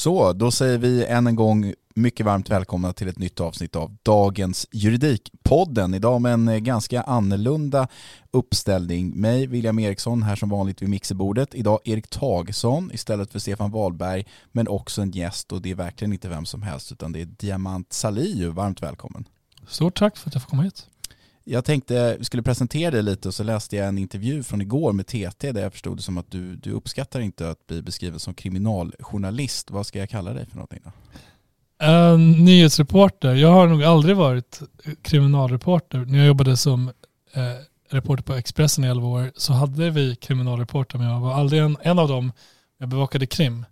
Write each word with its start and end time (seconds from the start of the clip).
Så, 0.00 0.32
då 0.32 0.50
säger 0.50 0.78
vi 0.78 1.04
än 1.04 1.26
en 1.26 1.36
gång 1.36 1.74
mycket 1.94 2.26
varmt 2.26 2.50
välkomna 2.50 2.92
till 2.92 3.08
ett 3.08 3.18
nytt 3.18 3.40
avsnitt 3.40 3.76
av 3.76 3.96
Dagens 4.02 4.66
Juridikpodden. 4.72 5.94
Idag 5.94 6.20
med 6.20 6.32
en 6.32 6.48
eh, 6.48 6.58
ganska 6.58 7.02
annorlunda 7.02 7.88
uppställning. 8.30 9.20
Mig, 9.20 9.46
William 9.46 9.78
Eriksson, 9.78 10.22
här 10.22 10.36
som 10.36 10.48
vanligt 10.48 10.82
vid 10.82 10.88
mixerbordet. 10.88 11.54
Idag 11.54 11.78
Erik 11.84 12.08
Tagesson 12.08 12.90
istället 12.92 13.32
för 13.32 13.38
Stefan 13.38 13.70
Wahlberg, 13.70 14.26
men 14.52 14.68
också 14.68 15.02
en 15.02 15.10
gäst 15.10 15.52
och 15.52 15.62
det 15.62 15.70
är 15.70 15.74
verkligen 15.74 16.12
inte 16.12 16.28
vem 16.28 16.46
som 16.46 16.62
helst 16.62 16.92
utan 16.92 17.12
det 17.12 17.20
är 17.20 17.26
Diamant 17.26 17.92
Salihu. 17.92 18.50
Varmt 18.50 18.82
välkommen. 18.82 19.24
Stort 19.68 19.98
tack 19.98 20.16
för 20.16 20.28
att 20.30 20.34
jag 20.34 20.42
får 20.42 20.50
komma 20.50 20.62
hit. 20.62 20.86
Jag 21.52 21.64
tänkte 21.64 22.16
vi 22.18 22.24
skulle 22.24 22.42
presentera 22.42 22.90
dig 22.90 23.02
lite 23.02 23.28
och 23.28 23.34
så 23.34 23.42
läste 23.42 23.76
jag 23.76 23.88
en 23.88 23.98
intervju 23.98 24.42
från 24.42 24.60
igår 24.60 24.92
med 24.92 25.06
TT 25.06 25.52
där 25.52 25.62
jag 25.62 25.72
förstod 25.72 25.96
det 25.96 26.02
som 26.02 26.18
att 26.18 26.30
du, 26.30 26.56
du 26.56 26.72
uppskattar 26.72 27.20
inte 27.20 27.50
att 27.50 27.66
bli 27.66 27.82
beskriven 27.82 28.20
som 28.20 28.34
kriminaljournalist. 28.34 29.70
Vad 29.70 29.86
ska 29.86 29.98
jag 29.98 30.10
kalla 30.10 30.32
dig 30.32 30.46
för 30.46 30.56
någonting 30.56 30.80
då? 30.84 30.90
Uh, 31.86 32.18
nyhetsreporter. 32.18 33.34
Jag 33.34 33.48
har 33.48 33.68
nog 33.68 33.84
aldrig 33.84 34.16
varit 34.16 34.60
kriminalreporter. 35.02 35.98
När 35.98 36.18
jag 36.18 36.26
jobbade 36.26 36.56
som 36.56 36.88
uh, 36.88 36.92
reporter 37.90 38.22
på 38.22 38.34
Expressen 38.34 38.84
i 38.84 38.88
11 38.88 39.06
år 39.06 39.32
så 39.36 39.52
hade 39.52 39.90
vi 39.90 40.16
kriminalreporter 40.16 40.98
men 40.98 41.06
jag 41.06 41.20
var 41.20 41.34
aldrig 41.34 41.62
en, 41.62 41.76
en 41.82 41.98
av 41.98 42.08
dem. 42.08 42.32
Jag 42.78 42.88
bevakade 42.88 43.26
krim. 43.26 43.66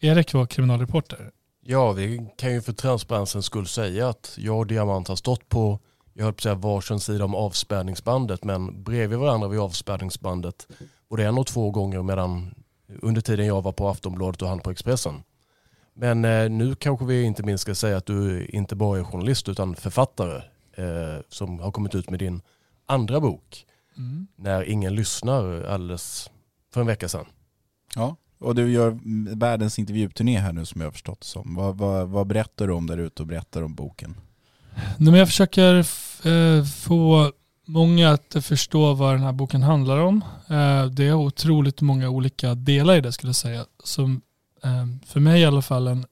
Erik 0.00 0.34
var 0.34 0.46
kriminalreporter. 0.46 1.30
Ja, 1.64 1.92
vi 1.92 2.30
kan 2.36 2.52
ju 2.52 2.62
för 2.62 2.72
transparensens 2.72 3.46
skull 3.46 3.66
säga 3.66 4.08
att 4.08 4.34
jag 4.36 4.58
och 4.58 4.66
Diamant 4.66 5.08
har 5.08 5.16
stått 5.16 5.48
på 5.48 5.78
jag 6.18 6.24
höll 6.24 6.32
på 6.32 6.36
att 6.36 6.42
säga 6.42 6.54
varsin 6.54 7.00
sida 7.00 7.24
om 7.24 7.34
avspärrningsbandet 7.34 8.44
men 8.44 8.82
bredvid 8.82 9.18
varandra 9.18 9.48
vid 9.48 9.60
avspärrningsbandet 9.60 10.66
både 11.08 11.24
en 11.24 11.38
och 11.38 11.46
två 11.46 11.70
gånger 11.70 12.02
medan 12.02 12.54
under 13.02 13.20
tiden 13.20 13.46
jag 13.46 13.62
var 13.62 13.72
på 13.72 13.88
Aftonbladet 13.88 14.42
och 14.42 14.48
han 14.48 14.58
på 14.58 14.70
Expressen. 14.70 15.22
Men 15.94 16.24
eh, 16.24 16.50
nu 16.50 16.74
kanske 16.74 17.04
vi 17.04 17.22
inte 17.22 17.42
minst 17.42 17.62
ska 17.62 17.74
säga 17.74 17.96
att 17.96 18.06
du 18.06 18.46
inte 18.46 18.76
bara 18.76 18.98
är 18.98 19.04
journalist 19.04 19.48
utan 19.48 19.76
författare 19.76 20.42
eh, 20.76 21.22
som 21.28 21.60
har 21.60 21.72
kommit 21.72 21.94
ut 21.94 22.10
med 22.10 22.18
din 22.18 22.42
andra 22.86 23.20
bok 23.20 23.66
mm. 23.96 24.26
När 24.36 24.62
ingen 24.62 24.94
lyssnar 24.94 25.64
alldeles 25.64 26.30
för 26.74 26.80
en 26.80 26.86
vecka 26.86 27.08
sedan. 27.08 27.26
Ja, 27.94 28.16
och 28.38 28.54
du 28.54 28.72
gör 28.72 28.98
världens 29.36 29.78
intervjuturné 29.78 30.38
här 30.38 30.52
nu 30.52 30.64
som 30.64 30.80
jag 30.80 30.86
har 30.86 30.92
förstått 30.92 31.24
som. 31.24 31.54
Vad, 31.54 31.78
vad, 31.78 32.08
vad 32.08 32.26
berättar 32.26 32.66
du 32.66 32.72
om 32.72 32.86
där 32.86 32.98
ute 32.98 33.22
och 33.22 33.26
berättar 33.26 33.62
om 33.62 33.74
boken? 33.74 34.16
Nej, 34.78 35.10
men 35.10 35.14
jag 35.14 35.28
försöker 35.28 35.74
eh, 36.28 36.64
få 36.64 37.32
många 37.66 38.10
att 38.10 38.36
förstå 38.40 38.94
vad 38.94 39.14
den 39.14 39.22
här 39.22 39.32
boken 39.32 39.62
handlar 39.62 39.98
om. 39.98 40.24
Eh, 40.48 40.84
det 40.84 41.04
är 41.04 41.14
otroligt 41.14 41.80
många 41.80 42.08
olika 42.08 42.54
delar 42.54 42.96
i 42.96 43.00
det 43.00 43.12
skulle 43.12 43.28
jag 43.28 43.36
säga. 43.36 43.64
Som 43.84 44.20
eh, 44.64 44.86
för 45.06 45.20
mig 45.20 45.40
i 45.40 45.44
alla 45.44 45.62
fall 45.62 45.86
en, 45.86 46.06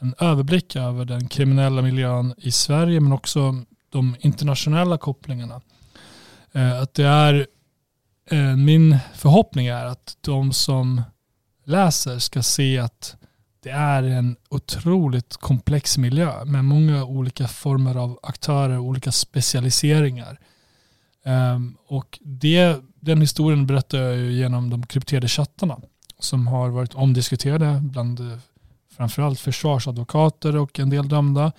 en 0.00 0.14
överblick 0.18 0.76
över 0.76 1.04
den 1.04 1.28
kriminella 1.28 1.82
miljön 1.82 2.34
i 2.36 2.50
Sverige 2.50 3.00
men 3.00 3.12
också 3.12 3.64
de 3.90 4.16
internationella 4.20 4.98
kopplingarna. 4.98 5.60
Eh, 6.52 6.80
att 6.80 6.94
det 6.94 7.04
är 7.04 7.46
eh, 8.30 8.56
min 8.56 8.98
förhoppning 9.14 9.66
är 9.66 9.84
att 9.84 10.16
de 10.20 10.52
som 10.52 11.02
läser 11.64 12.18
ska 12.18 12.42
se 12.42 12.78
att 12.78 13.16
det 13.62 13.70
är 13.70 14.02
en 14.02 14.36
otroligt 14.48 15.36
komplex 15.36 15.98
miljö 15.98 16.44
med 16.44 16.64
många 16.64 17.04
olika 17.04 17.48
former 17.48 17.96
av 17.96 18.18
aktörer, 18.22 18.78
och 18.78 18.84
olika 18.84 19.12
specialiseringar. 19.12 20.38
Um, 21.24 21.76
och 21.86 22.18
det, 22.22 22.76
den 23.00 23.20
historien 23.20 23.66
berättar 23.66 23.98
jag 23.98 24.16
ju 24.16 24.32
genom 24.32 24.70
de 24.70 24.86
krypterade 24.86 25.28
chattarna 25.28 25.80
som 26.18 26.46
har 26.46 26.68
varit 26.68 26.94
omdiskuterade 26.94 27.80
bland 27.82 28.40
framförallt 28.96 29.40
försvarsadvokater 29.40 30.56
och 30.56 30.78
en 30.78 30.90
del 30.90 31.08
dömda. 31.08 31.52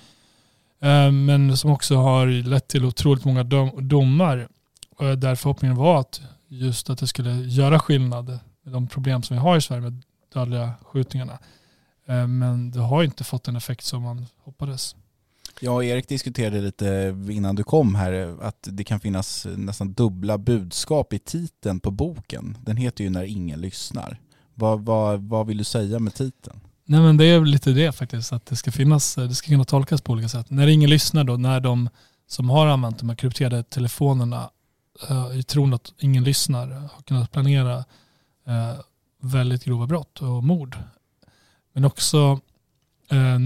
Um, 0.79 1.25
men 1.25 1.57
som 1.57 1.71
också 1.71 1.95
har 1.95 2.27
lett 2.27 2.67
till 2.67 2.85
otroligt 2.85 3.25
många 3.25 3.43
dom, 3.43 3.87
domar. 3.87 4.47
Där 5.17 5.35
förhoppningen 5.35 5.77
var 5.77 5.99
att 5.99 6.21
just 6.47 6.89
att 6.89 6.99
det 6.99 7.07
skulle 7.07 7.31
göra 7.31 7.79
skillnad 7.79 8.39
med 8.63 8.73
de 8.73 8.87
problem 8.87 9.23
som 9.23 9.35
vi 9.35 9.41
har 9.41 9.57
i 9.57 9.61
Sverige 9.61 9.81
med 9.81 10.03
dödliga 10.33 10.73
skjutningarna. 10.81 11.39
Eh, 12.07 12.27
men 12.27 12.71
det 12.71 12.79
har 12.79 13.03
inte 13.03 13.23
fått 13.23 13.43
den 13.43 13.55
effekt 13.55 13.85
som 13.85 14.01
man 14.01 14.25
hoppades. 14.43 14.95
Jag 15.59 15.75
och 15.75 15.83
Erik 15.83 16.07
diskuterade 16.07 16.61
lite 16.61 17.15
innan 17.29 17.55
du 17.55 17.63
kom 17.63 17.95
här 17.95 18.37
att 18.41 18.67
det 18.71 18.83
kan 18.83 18.99
finnas 18.99 19.47
nästan 19.57 19.93
dubbla 19.93 20.37
budskap 20.37 21.13
i 21.13 21.19
titeln 21.19 21.79
på 21.79 21.91
boken. 21.91 22.57
Den 22.61 22.77
heter 22.77 23.03
ju 23.03 23.09
När 23.09 23.23
ingen 23.23 23.61
lyssnar. 23.61 24.19
Vad, 24.53 24.85
vad, 24.85 25.21
vad 25.21 25.47
vill 25.47 25.57
du 25.57 25.63
säga 25.63 25.99
med 25.99 26.13
titeln? 26.13 26.59
Nej 26.85 27.01
men 27.01 27.17
det 27.17 27.25
är 27.25 27.41
lite 27.41 27.71
det 27.71 27.91
faktiskt, 27.91 28.33
att 28.33 28.45
det 28.45 28.55
ska 28.55 28.71
finnas, 28.71 29.15
det 29.15 29.35
ska 29.35 29.47
kunna 29.47 29.63
tolkas 29.63 30.01
på 30.01 30.11
olika 30.11 30.29
sätt. 30.29 30.49
När 30.49 30.67
ingen 30.67 30.89
lyssnar 30.89 31.23
då, 31.23 31.37
när 31.37 31.59
de 31.59 31.89
som 32.27 32.49
har 32.49 32.67
använt 32.67 32.99
de 32.99 33.09
här 33.09 33.15
krypterade 33.15 33.63
telefonerna 33.63 34.49
uh, 35.11 35.39
i 35.39 35.43
tron 35.43 35.73
att 35.73 35.93
ingen 35.99 36.23
lyssnar 36.23 36.67
har 36.67 37.01
kunnat 37.01 37.31
planera 37.31 37.85
väldigt 39.21 39.63
grova 39.63 39.87
brott 39.87 40.21
och 40.21 40.43
mord 40.43 40.77
men 41.73 41.85
också 41.85 42.39
eh, 43.11 43.39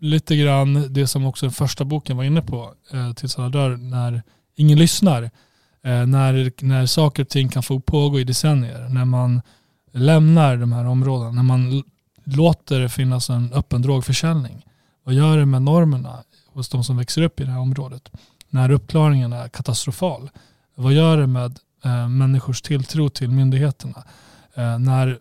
lite 0.00 0.36
grann 0.36 0.92
det 0.92 1.06
som 1.06 1.26
också 1.26 1.46
den 1.46 1.52
första 1.52 1.84
boken 1.84 2.16
var 2.16 2.24
inne 2.24 2.42
på, 2.42 2.74
eh, 2.92 3.12
Tills 3.12 3.38
alla 3.38 3.48
dör, 3.48 3.76
när 3.76 4.22
ingen 4.56 4.78
lyssnar. 4.78 5.22
Eh, 5.82 6.06
när, 6.06 6.64
när 6.64 6.86
saker 6.86 7.22
och 7.22 7.28
ting 7.28 7.48
kan 7.48 7.62
få 7.62 7.80
pågå 7.80 8.20
i 8.20 8.24
decennier. 8.24 8.88
När 8.88 9.04
man 9.04 9.42
lämnar 9.92 10.56
de 10.56 10.72
här 10.72 10.86
områdena. 10.86 11.30
När 11.30 11.42
man 11.42 11.82
låter 12.24 12.80
det 12.80 12.88
finnas 12.88 13.30
en 13.30 13.52
öppen 13.52 13.82
drogförsäljning. 13.82 14.66
Vad 15.04 15.14
gör 15.14 15.38
det 15.38 15.46
med 15.46 15.62
normerna 15.62 16.22
hos 16.46 16.68
de 16.68 16.84
som 16.84 16.96
växer 16.96 17.22
upp 17.22 17.40
i 17.40 17.44
det 17.44 17.50
här 17.50 17.60
området? 17.60 18.10
När 18.50 18.70
uppklaringen 18.70 19.32
är 19.32 19.48
katastrofal. 19.48 20.30
Vad 20.74 20.92
gör 20.92 21.16
det 21.16 21.26
med 21.26 21.58
eh, 21.84 22.08
människors 22.08 22.62
tilltro 22.62 23.08
till 23.08 23.30
myndigheterna. 23.30 24.04
Eh, 24.54 24.78
när 24.78 25.18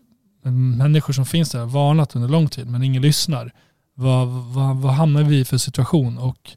människor 0.52 1.14
som 1.14 1.26
finns 1.26 1.52
där 1.52 1.60
har 1.60 1.68
varnat 1.68 2.16
under 2.16 2.30
lång 2.30 2.48
tid 2.48 2.68
men 2.68 2.84
ingen 2.84 3.02
lyssnar. 3.02 3.52
Vad, 3.94 4.28
vad, 4.28 4.78
vad 4.78 4.94
hamnar 4.94 5.24
vi 5.24 5.40
i 5.40 5.46
för 5.46 5.58
situation? 5.58 6.18
Och 6.18 6.52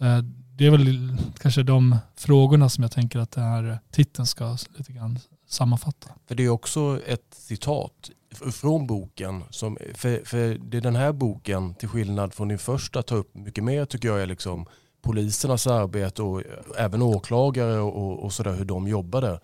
eh, 0.00 0.18
det 0.58 0.66
är 0.66 0.70
väl 0.70 1.16
kanske 1.38 1.62
de 1.62 1.96
frågorna 2.16 2.68
som 2.68 2.82
jag 2.82 2.92
tänker 2.92 3.18
att 3.18 3.30
den 3.30 3.44
här 3.44 3.78
titeln 3.90 4.26
ska 4.26 4.56
lite 4.76 4.92
grann 4.92 5.18
sammanfatta. 5.48 6.08
För 6.28 6.34
det 6.34 6.44
är 6.44 6.48
också 6.48 7.00
ett 7.06 7.26
citat 7.30 8.10
från 8.52 8.86
boken. 8.86 9.44
Som, 9.50 9.78
för, 9.94 10.24
för 10.24 10.58
det 10.58 10.76
är 10.76 10.80
den 10.80 10.96
här 10.96 11.12
boken, 11.12 11.74
till 11.74 11.88
skillnad 11.88 12.34
från 12.34 12.48
din 12.48 12.58
första, 12.58 13.02
tar 13.02 13.16
upp 13.16 13.34
mycket 13.34 13.64
mer 13.64 13.84
tycker 13.84 14.08
jag 14.08 14.22
är 14.22 14.26
liksom 14.26 14.66
polisernas 15.02 15.66
arbete 15.66 16.22
och 16.22 16.42
även 16.78 17.02
åklagare 17.02 17.78
och, 17.78 18.24
och 18.24 18.32
sådär 18.32 18.54
hur 18.54 18.64
de 18.64 18.88
jobbade. 18.88 19.40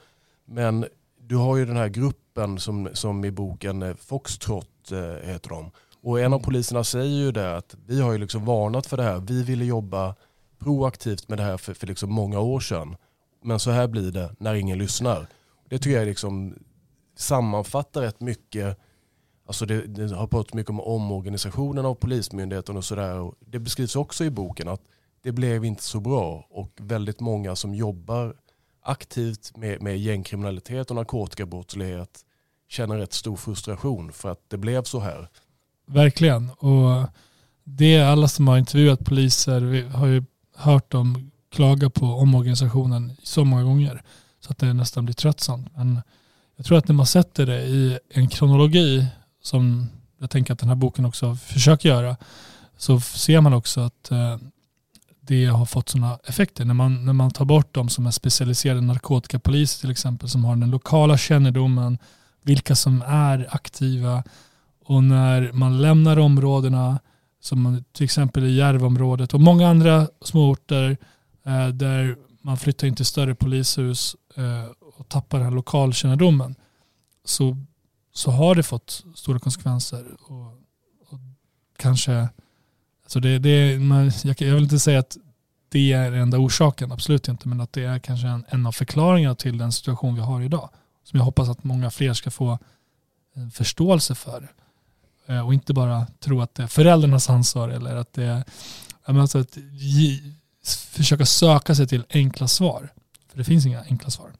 Men 0.46 0.86
du 1.20 1.36
har 1.36 1.56
ju 1.56 1.66
den 1.66 1.76
här 1.76 1.88
gruppen 1.88 2.23
som, 2.58 2.88
som 2.92 3.24
i 3.24 3.30
boken 3.30 3.82
eh, 3.82 3.94
Foxtrot 3.94 4.92
eh, 4.92 5.28
heter 5.28 5.48
de. 5.48 5.70
Och 6.02 6.20
en 6.20 6.32
av 6.32 6.38
poliserna 6.38 6.84
säger 6.84 7.24
ju 7.24 7.32
det 7.32 7.56
att 7.56 7.76
vi 7.86 8.00
har 8.00 8.12
ju 8.12 8.18
liksom 8.18 8.44
varnat 8.44 8.86
för 8.86 8.96
det 8.96 9.02
här. 9.02 9.20
Vi 9.20 9.42
ville 9.42 9.64
jobba 9.64 10.14
proaktivt 10.58 11.28
med 11.28 11.38
det 11.38 11.42
här 11.42 11.56
för, 11.56 11.74
för 11.74 11.86
liksom 11.86 12.12
många 12.12 12.40
år 12.40 12.60
sedan. 12.60 12.96
Men 13.42 13.58
så 13.60 13.70
här 13.70 13.88
blir 13.88 14.12
det 14.12 14.34
när 14.38 14.54
ingen 14.54 14.78
lyssnar. 14.78 15.26
Det 15.68 15.78
tycker 15.78 15.98
jag 15.98 16.06
liksom 16.06 16.54
sammanfattar 17.16 18.00
rätt 18.00 18.20
mycket. 18.20 18.78
Alltså 19.46 19.66
det, 19.66 19.86
det 19.86 20.16
har 20.16 20.26
pratat 20.26 20.54
mycket 20.54 20.70
om 20.70 20.80
omorganisationen 20.80 21.86
av 21.86 21.94
Polismyndigheten 21.94 22.76
och 22.76 22.84
sådär. 22.84 23.32
Det 23.40 23.58
beskrivs 23.58 23.96
också 23.96 24.24
i 24.24 24.30
boken 24.30 24.68
att 24.68 24.80
det 25.22 25.32
blev 25.32 25.64
inte 25.64 25.82
så 25.82 26.00
bra 26.00 26.46
och 26.50 26.70
väldigt 26.76 27.20
många 27.20 27.56
som 27.56 27.74
jobbar 27.74 28.36
aktivt 28.82 29.56
med, 29.56 29.82
med 29.82 29.98
gängkriminalitet 29.98 30.90
och 30.90 30.96
narkotikabrottslighet 30.96 32.23
känner 32.68 32.96
rätt 32.96 33.12
stor 33.12 33.36
frustration 33.36 34.12
för 34.12 34.30
att 34.30 34.40
det 34.48 34.56
blev 34.56 34.82
så 34.82 35.00
här. 35.00 35.28
Verkligen. 35.86 36.50
Och 36.50 37.08
det 37.64 37.94
är 37.94 38.04
alla 38.04 38.28
som 38.28 38.48
har 38.48 38.58
intervjuat 38.58 39.04
poliser 39.04 39.60
vi 39.60 39.82
har 39.82 40.06
ju 40.06 40.24
hört 40.56 40.90
dem 40.90 41.30
klaga 41.52 41.90
på 41.90 42.06
omorganisationen 42.06 43.16
så 43.22 43.44
många 43.44 43.62
gånger 43.62 44.02
så 44.40 44.50
att 44.50 44.58
det 44.58 44.72
nästan 44.72 45.04
blir 45.04 45.14
tröttsamt. 45.14 45.76
Men 45.76 46.00
jag 46.56 46.66
tror 46.66 46.78
att 46.78 46.88
när 46.88 46.94
man 46.94 47.06
sätter 47.06 47.46
det 47.46 47.62
i 47.62 47.98
en 48.10 48.28
kronologi 48.28 49.06
som 49.42 49.88
jag 50.18 50.30
tänker 50.30 50.52
att 50.52 50.58
den 50.58 50.68
här 50.68 50.76
boken 50.76 51.04
också 51.04 51.36
försöker 51.36 51.88
göra 51.88 52.16
så 52.76 53.00
ser 53.00 53.40
man 53.40 53.54
också 53.54 53.80
att 53.80 54.10
eh, 54.10 54.36
det 55.20 55.46
har 55.46 55.66
fått 55.66 55.88
sådana 55.88 56.18
effekter. 56.24 56.64
När 56.64 56.74
man, 56.74 57.04
när 57.04 57.12
man 57.12 57.30
tar 57.30 57.44
bort 57.44 57.74
de 57.74 57.88
som 57.88 58.06
är 58.06 58.10
specialiserade 58.10 58.80
narkotikapoliser 58.80 59.80
till 59.80 59.90
exempel 59.90 60.28
som 60.28 60.44
har 60.44 60.56
den 60.56 60.70
lokala 60.70 61.18
kännedomen, 61.18 61.98
vilka 62.44 62.74
som 62.74 63.02
är 63.06 63.48
aktiva 63.50 64.24
och 64.84 65.04
när 65.04 65.52
man 65.52 65.82
lämnar 65.82 66.18
områdena 66.18 67.00
som 67.40 67.84
till 67.92 68.04
exempel 68.04 68.44
i 68.44 68.54
Järvaområdet 68.54 69.34
och 69.34 69.40
många 69.40 69.68
andra 69.68 70.08
småorter 70.20 70.96
eh, 71.44 71.68
där 71.68 72.16
man 72.40 72.56
flyttar 72.56 72.86
in 72.86 72.96
till 72.96 73.06
större 73.06 73.34
polishus 73.34 74.16
eh, 74.36 74.70
och 74.98 75.08
tappar 75.08 75.38
den 75.38 75.46
här 75.46 75.54
lokalkännedomen 75.54 76.54
så, 77.24 77.56
så 78.12 78.30
har 78.30 78.54
det 78.54 78.62
fått 78.62 79.04
stora 79.14 79.38
konsekvenser. 79.38 80.06
Och, 80.28 80.46
och 81.08 81.20
kanske 81.78 82.28
Alltså 83.04 83.20
det, 83.20 83.38
det, 83.38 83.78
man, 83.78 84.10
jag, 84.24 84.42
jag 84.42 84.54
vill 84.54 84.62
inte 84.62 84.78
säga 84.78 84.98
att 84.98 85.16
det 85.68 85.92
är 85.92 86.10
den 86.10 86.20
enda 86.20 86.38
orsaken, 86.38 86.92
absolut 86.92 87.28
inte, 87.28 87.48
men 87.48 87.60
att 87.60 87.72
det 87.72 87.84
är 87.84 87.98
kanske 87.98 88.26
en, 88.26 88.44
en 88.48 88.66
av 88.66 88.72
förklaringarna 88.72 89.34
till 89.34 89.58
den 89.58 89.72
situation 89.72 90.14
vi 90.14 90.20
har 90.20 90.40
idag. 90.42 90.70
Som 91.04 91.18
jag 91.18 91.24
hoppas 91.24 91.48
att 91.48 91.64
många 91.64 91.90
fler 91.90 92.14
ska 92.14 92.30
få 92.30 92.58
eh, 93.36 93.48
förståelse 93.52 94.14
för. 94.14 94.52
Eh, 95.26 95.46
och 95.46 95.54
inte 95.54 95.74
bara 95.74 96.06
tro 96.20 96.40
att 96.40 96.54
det 96.54 96.62
är 96.62 96.66
föräldrarnas 96.66 97.30
ansvar 97.30 97.68
eller 97.68 97.96
att 97.96 98.12
det 98.12 98.24
är, 98.24 98.44
alltså 99.02 99.38
att 99.38 99.58
försöka 100.90 101.26
söka 101.26 101.74
sig 101.74 101.86
till 101.86 102.04
enkla 102.10 102.48
svar. 102.48 102.92
För 103.28 103.38
det 103.38 103.44
finns 103.44 103.66
inga 103.66 103.82
enkla 103.82 104.10
svar. 104.10 104.32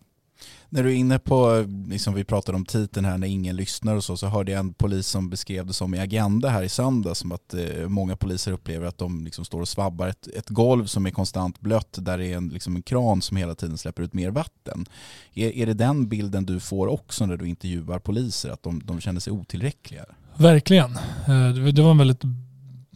När 0.75 0.83
du 0.83 0.91
är 0.93 0.97
inne 0.97 1.19
på, 1.19 1.67
liksom 1.89 2.15
vi 2.15 2.25
pratade 2.25 2.57
om 2.57 2.65
titeln 2.65 3.07
här 3.07 3.19
när 3.19 3.27
ingen 3.27 3.57
lyssnar 3.57 3.97
och 3.97 4.05
så, 4.05 4.17
så 4.17 4.27
hörde 4.27 4.53
jag 4.53 4.59
en 4.59 4.75
polis 4.75 5.07
som 5.07 5.31
beskrev 5.31 5.67
det 5.67 5.73
som 5.73 5.95
i 5.95 5.99
Agenda 5.99 6.49
här 6.49 6.63
i 6.63 6.69
söndag 6.69 7.15
som 7.15 7.33
att 7.33 7.55
eh, 7.55 7.89
många 7.89 8.17
poliser 8.17 8.53
upplever 8.53 8.87
att 8.87 8.99
de 8.99 9.25
liksom 9.25 9.45
står 9.45 9.61
och 9.61 9.69
svabbar 9.69 10.09
ett, 10.09 10.27
ett 10.27 10.49
golv 10.49 10.87
som 10.87 11.07
är 11.07 11.11
konstant 11.11 11.61
blött 11.61 11.99
där 12.01 12.19
det 12.19 12.27
är 12.27 12.37
en, 12.37 12.49
liksom 12.49 12.77
en 12.77 12.83
kran 12.83 13.23
som 13.23 13.37
hela 13.37 13.55
tiden 13.55 13.79
släpper 13.79 14.03
ut 14.03 14.13
mer 14.13 14.31
vatten. 14.31 14.87
Är, 15.35 15.57
är 15.57 15.67
det 15.67 15.75
den 15.75 16.09
bilden 16.09 16.47
du 16.47 16.61
får 16.61 16.87
också 16.87 17.27
när 17.27 17.37
du 17.37 17.49
intervjuar 17.49 17.99
poliser, 17.99 18.51
att 18.51 18.63
de, 18.63 18.83
de 18.85 19.01
känner 19.01 19.21
sig 19.21 19.33
otillräckliga? 19.33 20.05
Verkligen. 20.37 20.97
Eh, 21.27 21.73
det 21.75 21.83
var 21.83 21.91
en 21.91 21.99
väldigt 21.99 22.25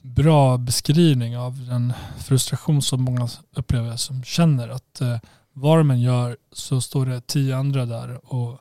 bra 0.02 0.56
beskrivning 0.56 1.38
av 1.38 1.66
den 1.66 1.92
frustration 2.26 2.82
som 2.82 3.02
många 3.02 3.28
upplever 3.56 3.96
som 3.96 4.24
känner 4.24 4.68
att 4.68 5.00
eh, 5.00 5.16
vad 5.60 5.78
de 5.78 5.90
än 5.90 6.00
gör 6.00 6.36
så 6.52 6.80
står 6.80 7.06
det 7.06 7.26
tio 7.26 7.56
andra 7.56 7.86
där 7.86 8.34
och 8.34 8.60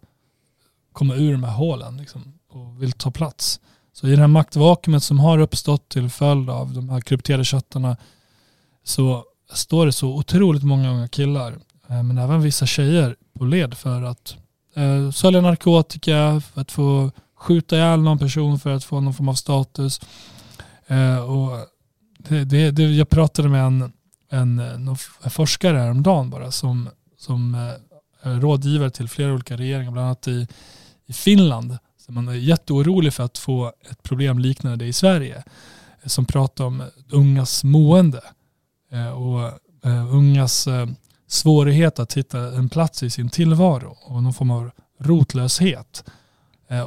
kommer 0.93 1.15
ur 1.15 1.31
de 1.31 1.43
här 1.43 1.53
hålen 1.53 1.97
liksom, 1.97 2.33
och 2.49 2.83
vill 2.83 2.91
ta 2.91 3.11
plats. 3.11 3.59
Så 3.93 4.07
i 4.07 4.11
det 4.11 4.21
här 4.21 4.27
maktvakuumet 4.27 5.03
som 5.03 5.19
har 5.19 5.39
uppstått 5.39 5.89
till 5.89 6.09
följd 6.09 6.49
av 6.49 6.73
de 6.73 6.89
här 6.89 7.01
krypterade 7.01 7.43
chattarna 7.43 7.97
så 8.83 9.23
står 9.53 9.85
det 9.85 9.91
så 9.91 10.07
otroligt 10.07 10.63
många 10.63 10.91
unga 10.91 11.07
killar, 11.07 11.51
eh, 11.89 12.03
men 12.03 12.17
även 12.17 12.41
vissa 12.41 12.65
tjejer 12.65 13.15
på 13.33 13.45
led 13.45 13.77
för 13.77 14.03
att 14.03 14.35
eh, 14.75 15.11
sälja 15.11 15.41
narkotika, 15.41 16.41
för 16.53 16.61
att 16.61 16.71
få 16.71 17.11
skjuta 17.35 17.75
ihjäl 17.75 18.01
någon 18.01 18.19
person 18.19 18.59
för 18.59 18.69
att 18.69 18.83
få 18.83 18.99
någon 18.99 19.13
form 19.13 19.29
av 19.29 19.33
status. 19.33 20.01
Eh, 20.87 21.19
och 21.19 21.57
det, 22.17 22.43
det, 22.43 22.71
det, 22.71 22.83
jag 22.83 23.09
pratade 23.09 23.49
med 23.49 23.63
en 23.65 23.91
en, 24.29 24.59
eh, 24.59 24.73
en 25.23 25.29
forskare 25.29 25.77
häromdagen 25.77 26.29
bara 26.29 26.51
som, 26.51 26.89
som 27.17 27.55
eh, 27.55 28.31
är 28.31 28.39
rådgivare 28.39 28.89
till 28.89 29.07
flera 29.07 29.33
olika 29.33 29.57
regeringar, 29.57 29.91
bland 29.91 30.05
annat 30.05 30.27
i, 30.27 30.47
i 31.05 31.13
Finland. 31.13 31.77
Så 31.97 32.11
man 32.11 32.27
är 32.27 32.33
jätteorolig 32.33 33.13
för 33.13 33.23
att 33.23 33.37
få 33.37 33.73
ett 33.91 34.03
problem 34.03 34.39
liknande 34.39 34.77
det 34.77 34.85
i 34.85 34.93
Sverige. 34.93 35.43
Eh, 36.01 36.07
som 36.07 36.25
pratar 36.25 36.65
om 36.65 36.83
ungas 37.09 37.63
mående 37.63 38.21
och 39.15 39.51
ungas 40.11 40.67
svårighet 41.27 41.99
att 41.99 42.13
hitta 42.13 42.39
en 42.39 42.69
plats 42.69 43.03
i 43.03 43.09
sin 43.09 43.29
tillvaro 43.29 43.97
och 44.01 44.23
någon 44.23 44.33
form 44.33 44.51
av 44.51 44.71
rotlöshet. 44.99 46.03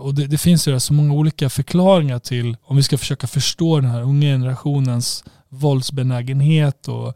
Och 0.01 0.15
det, 0.15 0.27
det, 0.27 0.39
finns 0.39 0.69
ju 0.69 0.81
så 0.81 0.93
många 0.93 1.15
olika 1.15 1.51
förklaringar 1.51 2.19
till, 2.19 2.57
om 2.63 2.77
vi 2.77 2.83
ska 2.83 2.99
försöka 2.99 3.27
förstå 3.27 3.81
den 3.81 3.91
här 3.91 4.03
unga 4.03 4.27
generationens 4.27 5.25
våldsbenägenhet 5.51 6.89
och 6.89 7.15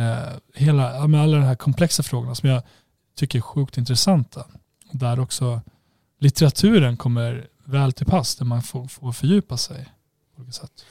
eh, 0.00 0.38
hela, 0.54 1.06
med 1.06 1.20
alla 1.20 1.36
de 1.36 1.42
här 1.42 1.54
komplexa 1.54 2.02
frågorna 2.02 2.34
som 2.34 2.48
jag 2.48 2.62
tycker 3.16 3.38
är 3.38 3.42
sjukt 3.42 3.78
intressanta. 3.78 4.46
Där 4.92 5.20
också 5.20 5.60
litteraturen 6.18 6.96
kommer 6.96 7.48
väl 7.64 7.92
till 7.92 8.06
pass, 8.06 8.36
där 8.36 8.44
man 8.44 8.62
får, 8.62 8.86
får 8.86 9.12
fördjupa 9.12 9.56
sig 9.56 9.88
på 10.34 10.42
olika 10.42 10.52
sätt. 10.52 10.84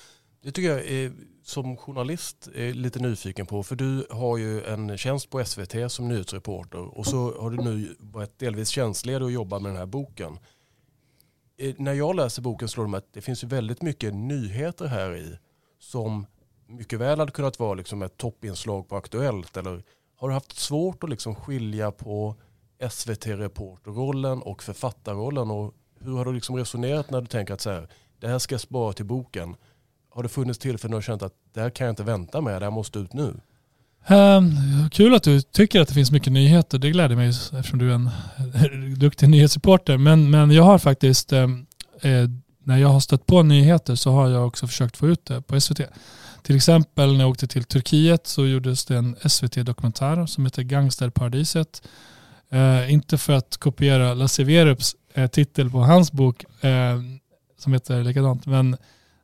Det 0.43 0.51
tycker 0.51 0.69
jag 0.69 0.85
är, 0.85 1.11
som 1.43 1.77
journalist 1.77 2.49
är 2.55 2.73
lite 2.73 2.99
nyfiken 2.99 3.45
på, 3.45 3.63
för 3.63 3.75
du 3.75 4.07
har 4.09 4.37
ju 4.37 4.63
en 4.63 4.97
tjänst 4.97 5.29
på 5.29 5.45
SVT 5.45 5.91
som 5.91 6.07
nyhetsreporter 6.07 6.97
och 6.97 7.05
så 7.05 7.41
har 7.41 7.49
du 7.49 7.57
nu 7.57 7.95
varit 7.99 8.39
delvis 8.39 8.69
tjänstledig 8.69 9.21
och 9.21 9.31
jobbar 9.31 9.59
med 9.59 9.71
den 9.71 9.77
här 9.77 9.85
boken. 9.85 10.39
Eh, 11.57 11.75
när 11.77 11.93
jag 11.93 12.15
läser 12.15 12.41
boken 12.41 12.67
slår 12.67 12.83
det 12.83 12.89
mig 12.89 12.97
att 12.97 13.13
det 13.13 13.21
finns 13.21 13.43
väldigt 13.43 13.81
mycket 13.81 14.13
nyheter 14.13 14.85
här 14.85 15.15
i 15.15 15.39
som 15.79 16.25
mycket 16.69 16.99
väl 16.99 17.19
hade 17.19 17.31
kunnat 17.31 17.59
vara 17.59 17.73
liksom 17.73 18.01
ett 18.01 18.17
toppinslag 18.17 18.89
på 18.89 18.95
Aktuellt? 18.95 19.57
Eller 19.57 19.83
har 20.15 20.27
du 20.27 20.33
haft 20.33 20.59
svårt 20.59 21.03
att 21.03 21.09
liksom 21.09 21.35
skilja 21.35 21.91
på 21.91 22.35
SVT-reporterrollen 22.89 24.41
och 24.41 24.63
författarrollen? 24.63 25.51
Och 25.51 25.73
hur 25.99 26.17
har 26.17 26.25
du 26.25 26.33
liksom 26.33 26.55
resonerat 26.55 27.11
när 27.11 27.21
du 27.21 27.27
tänker 27.27 27.53
att 27.53 27.61
så 27.61 27.69
här, 27.69 27.87
det 28.19 28.27
här 28.27 28.39
ska 28.39 28.53
jag 28.53 28.61
spara 28.61 28.93
till 28.93 29.05
boken? 29.05 29.55
Har 30.09 30.23
det 30.23 30.29
funnits 30.29 30.59
tillfällen 30.59 30.91
när 30.91 30.95
du 30.95 30.97
har 30.97 31.01
känt 31.01 31.23
att 31.23 31.33
det 31.53 31.61
här 31.61 31.69
kan 31.69 31.87
jag 31.87 31.91
inte 31.91 32.03
vänta 32.03 32.41
med, 32.41 32.61
det 32.61 32.65
här 32.65 32.71
måste 32.71 32.99
ut 32.99 33.13
nu? 33.13 33.35
Um, 34.07 34.89
kul 34.91 35.15
att 35.15 35.23
du 35.23 35.41
tycker 35.41 35.81
att 35.81 35.87
det 35.87 35.93
finns 35.93 36.11
mycket 36.11 36.33
nyheter. 36.33 36.77
Det 36.77 36.91
gläder 36.91 37.15
mig 37.15 37.29
eftersom 37.29 37.79
du 37.79 37.91
är 37.91 37.95
en 37.95 38.09
duktig 38.99 39.29
nyhetsreporter. 39.29 39.97
Men, 39.97 40.29
men 40.29 40.51
jag 40.51 40.63
har 40.63 40.77
faktiskt, 40.77 41.33
um, 41.33 41.65
eh, 42.01 42.29
när 42.63 42.77
jag 42.77 42.87
har 42.87 42.99
stött 42.99 43.25
på 43.25 43.43
nyheter 43.43 43.95
så 43.95 44.11
har 44.11 44.29
jag 44.29 44.47
också 44.47 44.67
försökt 44.67 44.97
få 44.97 45.07
ut 45.07 45.25
det 45.25 45.41
på 45.41 45.61
SVT. 45.61 45.81
Till 46.43 46.55
exempel 46.55 47.13
när 47.13 47.19
jag 47.19 47.29
åkte 47.29 47.47
till 47.47 47.63
Turkiet 47.63 48.27
så 48.27 48.47
gjordes 48.47 48.85
det 48.85 48.97
en 48.97 49.15
SVT-dokumentär 49.29 50.25
som 50.25 50.45
heter 50.45 50.63
Gangsterparadiset. 50.63 51.81
Eh, 52.51 52.93
inte 52.93 53.17
för 53.17 53.33
att 53.33 53.57
kopiera 53.57 54.13
Lasse 54.13 54.43
Werups 54.43 54.95
eh, 55.13 55.27
titel 55.27 55.69
på 55.69 55.79
hans 55.79 56.11
bok 56.11 56.43
eh, 56.63 56.99
som 57.57 57.73
heter 57.73 58.03
likadant, 58.03 58.45
men 58.45 58.77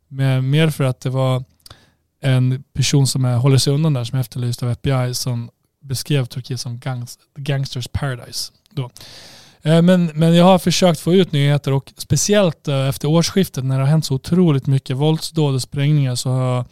med, 0.07 0.43
mer 0.43 0.69
för 0.69 0.84
att 0.84 1.00
det 1.00 1.10
var 1.10 1.43
en 2.22 2.63
person 2.74 3.07
som 3.07 3.25
är, 3.25 3.38
håller 3.38 3.57
sig 3.57 3.74
undan 3.74 3.93
där 3.93 4.03
som 4.03 4.17
är 4.17 4.22
efterlyst 4.22 4.63
av 4.63 4.69
FBI 4.72 5.13
som 5.13 5.50
beskrev 5.81 6.25
Turkiet 6.25 6.60
som 6.60 6.79
gangs, 6.79 7.19
Gangsters 7.36 7.88
Paradise. 7.88 8.51
Då. 8.72 8.89
Eh, 9.62 9.81
men, 9.81 10.05
men 10.05 10.36
jag 10.36 10.45
har 10.45 10.60
försökt 10.60 11.00
få 11.00 11.13
ut 11.13 11.31
nyheter 11.31 11.72
och 11.72 11.93
speciellt 11.98 12.67
eh, 12.67 12.88
efter 12.88 13.07
årsskiftet 13.07 13.65
när 13.65 13.75
det 13.75 13.84
har 13.84 13.89
hänt 13.89 14.05
så 14.05 14.15
otroligt 14.15 14.67
mycket 14.67 14.98
våldsdåd 14.98 15.55
och 15.55 15.62
sprängningar 15.62 16.15
så 16.15 16.29
har 16.29 16.55
jag 16.55 16.65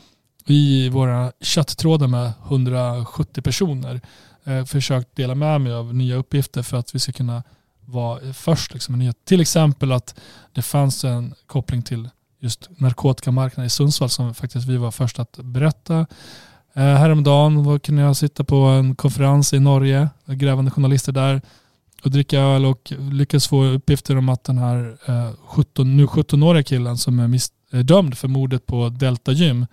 i 0.46 0.90
våra 0.90 1.32
chatttrådar 1.42 2.08
med 2.08 2.34
170 2.48 3.42
personer 3.42 4.02
eh, 4.44 4.66
försökt 4.66 5.16
dela 5.16 5.36
med 5.36 5.62
mig 5.62 5.74
av 5.74 5.96
nya 5.96 6.16
uppgifter 6.16 6.64
för 6.64 6.78
att 6.78 6.96
vi 6.96 7.00
ska 7.00 7.12
kunna 7.12 7.44
vara 7.86 8.34
först. 8.34 8.74
Liksom. 8.74 9.14
Till 9.26 9.42
exempel 9.42 9.92
att 9.92 10.20
det 10.54 10.62
fanns 10.62 11.04
en 11.04 11.34
koppling 11.46 11.82
till 11.82 12.10
just 12.40 12.70
narkotikamarknaden 12.70 13.68
i 13.68 13.70
Sundsvall 13.70 14.10
som 14.10 14.34
faktiskt 14.34 14.68
vi 14.68 14.78
var 14.78 14.92
först 14.92 15.20
att 15.20 15.40
berätta. 15.44 16.06
Eh, 16.74 16.84
häromdagen 16.84 17.64
var, 17.64 17.80
kunde 17.80 18.02
jag 18.02 18.16
sitta 18.16 18.44
på 18.44 18.56
en 18.56 18.96
konferens 18.96 19.54
i 19.54 19.60
Norge, 19.60 20.10
grävande 20.26 20.72
journalister 20.72 21.12
där 21.12 21.42
och 22.04 22.12
dricka 22.12 22.40
öl 22.40 22.66
och 22.66 22.94
lyckas 22.98 23.48
få 23.48 23.64
uppgifter 23.66 24.18
om 24.18 24.30
att 24.30 24.44
den 24.44 24.58
här 24.58 24.98
eh, 25.06 25.32
17, 25.48 25.98
nu 25.98 26.06
17-åriga 26.06 26.64
killen 26.64 26.98
som 26.98 27.20
är 27.20 27.28
mis- 27.28 27.52
är 27.72 27.84
dömd 27.84 28.18
för 28.18 28.28
mordet 28.28 28.66
på 28.66 28.90
Delta 28.90 29.32
Gym, 29.32 29.66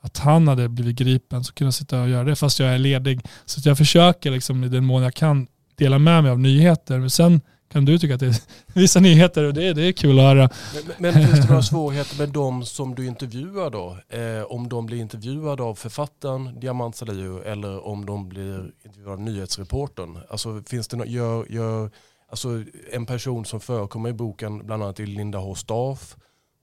att 0.00 0.18
han 0.18 0.48
hade 0.48 0.68
blivit 0.68 0.96
gripen 0.96 1.44
så 1.44 1.52
kunde 1.52 1.66
jag 1.66 1.74
sitta 1.74 2.02
och 2.02 2.08
göra 2.08 2.24
det 2.24 2.36
fast 2.36 2.58
jag 2.58 2.74
är 2.74 2.78
ledig. 2.78 3.20
Så 3.44 3.60
att 3.60 3.66
jag 3.66 3.78
försöker 3.78 4.30
liksom 4.30 4.64
i 4.64 4.68
den 4.68 4.84
mån 4.84 5.02
jag 5.02 5.14
kan 5.14 5.46
dela 5.74 5.98
med 5.98 6.22
mig 6.22 6.32
av 6.32 6.38
nyheter. 6.38 6.98
Men 6.98 7.10
sen 7.10 7.40
kan 7.72 7.84
du 7.84 7.98
tycka 7.98 8.14
att 8.14 8.20
det 8.20 8.26
är 8.26 8.36
vissa 8.74 9.00
nyheter 9.00 9.44
och 9.44 9.54
det, 9.54 9.72
det 9.72 9.82
är 9.82 9.92
kul 9.92 10.18
att 10.18 10.24
höra. 10.24 10.50
Men, 10.74 10.94
men 10.98 11.26
finns 11.26 11.40
det 11.40 11.48
några 11.48 11.62
svårigheter 11.62 12.18
med 12.18 12.28
de 12.28 12.64
som 12.64 12.94
du 12.94 13.06
intervjuar 13.06 13.70
då? 13.70 13.98
Eh, 14.08 14.42
om 14.42 14.68
de 14.68 14.86
blir 14.86 14.98
intervjuade 14.98 15.62
av 15.62 15.74
författaren 15.74 16.60
Diamant 16.60 16.96
Salihu 16.96 17.42
eller 17.42 17.86
om 17.86 18.06
de 18.06 18.28
blir 18.28 18.70
intervjuade 18.84 19.12
av 19.12 19.20
nyhetsreportern? 19.20 20.18
Alltså 20.30 20.62
finns 20.66 20.88
det 20.88 20.96
no 20.96 21.04
gör, 21.04 21.46
gör, 21.50 21.90
alltså 22.30 22.62
en 22.92 23.06
person 23.06 23.44
som 23.44 23.60
förekommer 23.60 24.10
i 24.10 24.12
boken, 24.12 24.66
bland 24.66 24.82
annat 24.82 25.00
är 25.00 25.06
Linda 25.06 25.38
H. 25.38 25.54
Staff, 25.54 26.16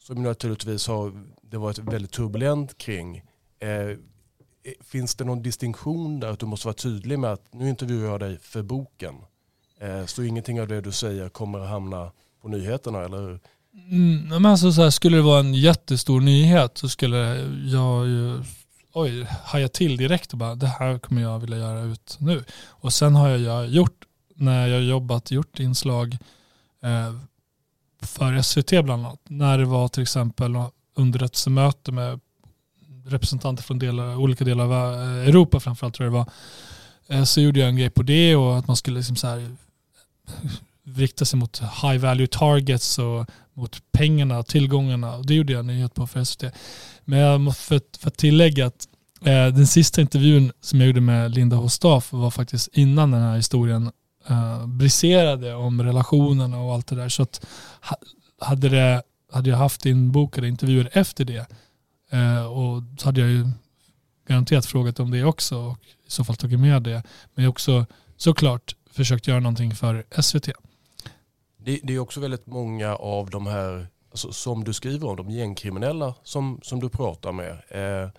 som 0.07 0.23
naturligtvis 0.23 0.87
har 0.87 1.11
det 1.49 1.57
varit 1.57 1.79
väldigt 1.79 2.11
turbulent 2.11 2.77
kring. 2.77 3.17
Eh, 3.59 3.97
finns 4.81 5.15
det 5.15 5.23
någon 5.23 5.41
distinktion 5.41 6.19
där 6.19 6.27
att 6.27 6.39
du 6.39 6.45
måste 6.45 6.67
vara 6.67 6.75
tydlig 6.75 7.19
med 7.19 7.33
att 7.33 7.53
nu 7.53 7.69
intervjuar 7.69 8.11
jag 8.11 8.19
dig 8.19 8.39
för 8.41 8.61
boken? 8.61 9.15
Eh, 9.79 10.05
så 10.05 10.23
ingenting 10.23 10.61
av 10.61 10.67
det 10.67 10.81
du 10.81 10.91
säger 10.91 11.29
kommer 11.29 11.59
att 11.59 11.69
hamna 11.69 12.11
på 12.41 12.47
nyheterna 12.47 13.03
eller? 13.03 13.39
Mm, 13.91 14.27
men 14.27 14.45
alltså 14.45 14.71
så 14.71 14.81
här, 14.81 14.89
skulle 14.89 15.17
det 15.17 15.23
vara 15.23 15.39
en 15.39 15.53
jättestor 15.53 16.21
nyhet 16.21 16.77
så 16.77 16.89
skulle 16.89 17.17
jag 17.71 18.07
ju 18.07 18.43
oj, 18.93 19.27
haja 19.43 19.67
till 19.67 19.97
direkt 19.97 20.31
och 20.31 20.37
bara 20.37 20.55
det 20.55 20.67
här 20.67 20.99
kommer 20.99 21.21
jag 21.21 21.39
vilja 21.39 21.57
göra 21.57 21.81
ut 21.81 22.17
nu. 22.19 22.43
Och 22.67 22.93
sen 22.93 23.15
har 23.15 23.29
jag 23.29 23.67
gjort, 23.67 24.05
när 24.35 24.67
jag 24.67 24.83
jobbat, 24.83 25.31
gjort 25.31 25.59
inslag 25.59 26.17
eh, 26.83 27.13
för 28.01 28.41
SVT 28.41 28.69
bland 28.69 29.05
annat. 29.05 29.19
När 29.23 29.57
det 29.57 29.65
var 29.65 29.87
till 29.87 30.03
exempel 30.03 30.55
underrättelsemöte 30.97 31.91
med 31.91 32.19
representanter 33.05 33.63
från 33.63 33.79
delar, 33.79 34.15
olika 34.15 34.43
delar 34.43 34.63
av 34.63 34.93
eh, 34.93 35.27
Europa 35.27 35.59
framförallt 35.59 35.95
tror 35.95 36.05
jag 36.05 36.13
det 36.13 36.17
var. 36.17 36.31
Eh, 37.17 37.23
så 37.23 37.41
gjorde 37.41 37.59
jag 37.59 37.69
en 37.69 37.77
grej 37.77 37.89
på 37.89 38.03
det 38.03 38.35
och 38.35 38.57
att 38.57 38.67
man 38.67 38.75
skulle 38.75 38.97
liksom 38.97 39.15
så 39.15 39.27
här 39.27 39.37
eh, 39.37 40.51
rikta 40.85 41.25
sig 41.25 41.39
mot 41.39 41.61
high 41.81 41.97
value 41.97 42.27
targets 42.27 42.99
och 42.99 43.25
mot 43.53 43.81
pengarna 43.91 44.39
och 44.39 44.47
tillgångarna. 44.47 45.15
Och 45.15 45.25
det 45.25 45.33
gjorde 45.33 45.53
jag 45.53 45.59
en 45.59 45.67
nyhet 45.67 45.93
på 45.93 46.07
för 46.07 46.23
SVT. 46.23 46.43
Men 47.05 47.19
jag 47.19 47.41
måste 47.41 47.63
för, 47.63 47.81
för 47.99 48.07
att 48.07 48.17
tillägga 48.17 48.65
att 48.65 48.87
eh, 49.21 49.47
den 49.47 49.67
sista 49.67 50.01
intervjun 50.01 50.51
som 50.61 50.79
jag 50.79 50.87
gjorde 50.87 51.01
med 51.01 51.31
Linda 51.31 51.55
Hostaf 51.55 52.13
var 52.13 52.31
faktiskt 52.31 52.67
innan 52.67 53.11
den 53.11 53.21
här 53.21 53.35
historien 53.35 53.91
eh, 54.29 54.67
briserade 54.67 55.55
om 55.55 55.81
relationerna 55.81 56.59
och 56.59 56.73
allt 56.73 56.87
det 56.87 56.95
där. 56.95 57.09
Så 57.09 57.23
att 57.23 57.45
ha, 57.81 57.97
hade, 58.41 58.69
det, 58.69 59.03
hade 59.31 59.49
jag 59.49 59.57
haft 59.57 59.85
inbokade 59.85 60.47
intervjuer 60.47 60.89
efter 60.93 61.25
det 61.25 61.47
eh, 62.11 62.45
och 62.45 62.83
så 62.97 63.05
hade 63.05 63.21
jag 63.21 63.29
ju 63.29 63.47
garanterat 64.27 64.65
frågat 64.65 64.99
om 64.99 65.11
det 65.11 65.23
också 65.23 65.57
och 65.57 65.77
i 66.07 66.11
så 66.11 66.23
fall 66.23 66.35
tagit 66.35 66.59
med 66.59 66.83
det. 66.83 67.03
Men 67.33 67.43
jag 67.43 67.49
också 67.49 67.85
såklart 68.17 68.75
försökt 68.91 69.27
göra 69.27 69.39
någonting 69.39 69.75
för 69.75 70.21
SVT. 70.21 70.49
Det, 71.57 71.79
det 71.83 71.93
är 71.95 71.99
också 71.99 72.19
väldigt 72.19 72.47
många 72.47 72.95
av 72.95 73.29
de 73.29 73.47
här, 73.47 73.87
alltså, 74.11 74.31
som 74.31 74.63
du 74.63 74.73
skriver 74.73 75.07
om, 75.07 75.15
de 75.15 75.29
gängkriminella 75.29 76.15
som, 76.23 76.59
som 76.63 76.79
du 76.79 76.89
pratar 76.89 77.31
med. 77.31 77.51
Eh, 77.51 78.09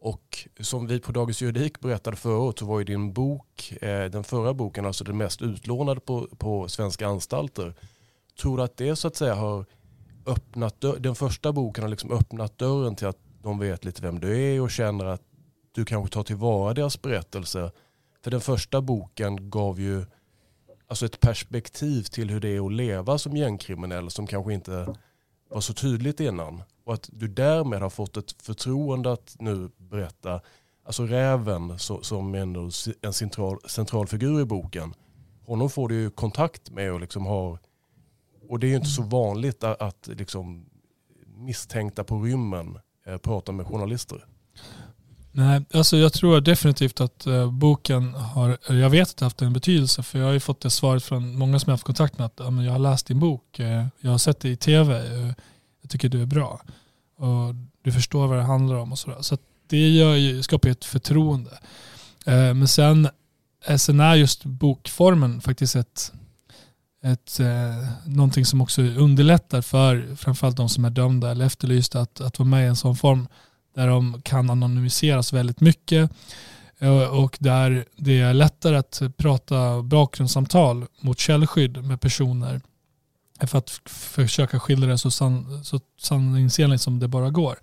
och 0.00 0.48
som 0.60 0.86
vi 0.86 1.00
på 1.00 1.12
Dagens 1.12 1.42
Juridik 1.42 1.80
berättade 1.80 2.16
förut 2.16 2.58
så 2.58 2.66
var 2.66 2.78
ju 2.78 2.84
din 2.84 3.12
bok, 3.12 3.72
eh, 3.80 4.10
den 4.10 4.24
förra 4.24 4.54
boken, 4.54 4.86
alltså 4.86 5.04
den 5.04 5.16
mest 5.16 5.42
utlånade 5.42 6.00
på, 6.00 6.28
på 6.38 6.68
svenska 6.68 7.06
anstalter. 7.06 7.74
Tror 8.40 8.56
du 8.56 8.62
att 8.62 8.76
det 8.76 8.96
så 8.96 9.08
att 9.08 9.16
säga 9.16 9.34
har 9.34 9.66
öppnat 10.28 10.80
dörren, 10.80 11.02
den 11.02 11.14
första 11.14 11.52
boken 11.52 11.84
har 11.84 11.88
liksom 11.88 12.12
öppnat 12.12 12.58
dörren 12.58 12.96
till 12.96 13.06
att 13.06 13.18
de 13.42 13.58
vet 13.58 13.84
lite 13.84 14.02
vem 14.02 14.20
du 14.20 14.40
är 14.40 14.60
och 14.60 14.70
känner 14.70 15.04
att 15.04 15.22
du 15.72 15.84
kanske 15.84 16.14
tar 16.14 16.22
tillvara 16.22 16.74
deras 16.74 17.02
berättelse. 17.02 17.72
För 18.24 18.30
den 18.30 18.40
första 18.40 18.80
boken 18.80 19.50
gav 19.50 19.80
ju 19.80 20.04
alltså 20.86 21.06
ett 21.06 21.20
perspektiv 21.20 22.02
till 22.02 22.30
hur 22.30 22.40
det 22.40 22.48
är 22.48 22.66
att 22.66 22.72
leva 22.72 23.18
som 23.18 23.36
gängkriminell 23.36 24.10
som 24.10 24.26
kanske 24.26 24.54
inte 24.54 24.94
var 25.50 25.60
så 25.60 25.74
tydligt 25.74 26.20
innan. 26.20 26.62
Och 26.84 26.94
att 26.94 27.10
du 27.12 27.28
därmed 27.28 27.82
har 27.82 27.90
fått 27.90 28.16
ett 28.16 28.42
förtroende 28.42 29.12
att 29.12 29.36
nu 29.38 29.70
berätta, 29.76 30.40
alltså 30.84 31.02
Räven 31.02 31.78
som 31.78 32.34
är 32.34 33.06
en 33.06 33.12
central, 33.12 33.58
central 33.68 34.06
figur 34.06 34.40
i 34.40 34.44
boken, 34.44 34.94
honom 35.46 35.70
får 35.70 35.88
du 35.88 35.94
ju 35.94 36.10
kontakt 36.10 36.70
med 36.70 36.92
och 36.92 37.00
liksom 37.00 37.26
har, 37.26 37.58
och 38.48 38.58
det 38.58 38.66
är 38.66 38.68
ju 38.68 38.76
inte 38.76 38.88
så 38.88 39.02
vanligt 39.02 39.64
att, 39.64 39.82
att 39.82 40.08
liksom 40.12 40.66
misstänkta 41.36 42.04
på 42.04 42.22
rymmen 42.22 42.78
eh, 43.06 43.16
pratar 43.16 43.52
med 43.52 43.66
journalister. 43.66 44.24
Nej, 45.32 45.64
alltså 45.72 45.96
jag 45.96 46.12
tror 46.12 46.40
definitivt 46.40 47.00
att 47.00 47.26
eh, 47.26 47.52
boken 47.52 48.14
har, 48.14 48.58
jag 48.68 48.90
vet 48.90 49.10
att 49.10 49.16
det 49.16 49.24
har 49.24 49.26
haft 49.26 49.42
en 49.42 49.52
betydelse 49.52 50.02
för 50.02 50.18
jag 50.18 50.26
har 50.26 50.32
ju 50.32 50.40
fått 50.40 50.60
det 50.60 50.70
svaret 50.70 51.04
från 51.04 51.38
många 51.38 51.58
som 51.58 51.70
jag 51.70 51.72
har 51.72 51.76
haft 51.76 51.84
kontakt 51.84 52.18
med 52.18 52.26
att 52.26 52.34
ja, 52.36 52.50
men 52.50 52.64
jag 52.64 52.72
har 52.72 52.78
läst 52.78 53.06
din 53.06 53.20
bok, 53.20 53.58
eh, 53.58 53.86
jag 54.00 54.10
har 54.10 54.18
sett 54.18 54.40
det 54.40 54.48
i 54.48 54.56
tv, 54.56 54.96
eh, 54.96 55.32
jag 55.82 55.90
tycker 55.90 56.08
du 56.08 56.22
är 56.22 56.26
bra 56.26 56.60
och 57.18 57.54
du 57.82 57.92
förstår 57.92 58.26
vad 58.26 58.38
det 58.38 58.42
handlar 58.42 58.76
om 58.76 58.92
och 58.92 58.98
sådär. 58.98 59.22
Så 59.22 59.38
det 59.66 59.88
gör 59.88 60.14
ju, 60.14 60.42
skapar 60.42 60.68
ju 60.68 60.72
ett 60.72 60.84
förtroende. 60.84 61.58
Eh, 62.26 62.54
men 62.54 62.68
sen, 62.68 63.08
eh, 63.66 63.76
sen 63.76 64.00
är 64.00 64.14
just 64.14 64.44
bokformen 64.44 65.40
faktiskt 65.40 65.76
ett, 65.76 66.12
ett, 67.02 67.40
eh, 67.40 67.88
någonting 68.06 68.44
som 68.44 68.60
också 68.60 68.82
underlättar 68.82 69.62
för 69.62 70.16
framförallt 70.16 70.56
de 70.56 70.68
som 70.68 70.84
är 70.84 70.90
dömda 70.90 71.30
eller 71.30 71.46
efterlysta 71.46 72.00
att, 72.00 72.20
att 72.20 72.38
vara 72.38 72.48
med 72.48 72.64
i 72.64 72.68
en 72.68 72.76
sån 72.76 72.96
form 72.96 73.28
där 73.74 73.86
de 73.86 74.22
kan 74.22 74.50
anonymiseras 74.50 75.32
väldigt 75.32 75.60
mycket 75.60 76.10
eh, 76.78 77.02
och 77.02 77.36
där 77.40 77.84
det 77.96 78.20
är 78.20 78.34
lättare 78.34 78.76
att 78.76 79.02
prata 79.16 79.82
bakgrundssamtal 79.82 80.86
mot 81.00 81.18
källskydd 81.18 81.84
med 81.84 82.00
personer 82.00 82.60
för 83.46 83.58
att 83.58 83.70
försöka 83.90 84.60
skildra 84.60 84.90
det 84.90 84.98
så, 84.98 85.10
san, 85.10 85.64
så 85.64 85.80
sanningsenligt 86.00 86.82
som 86.82 86.98
det 86.98 87.08
bara 87.08 87.30
går. 87.30 87.58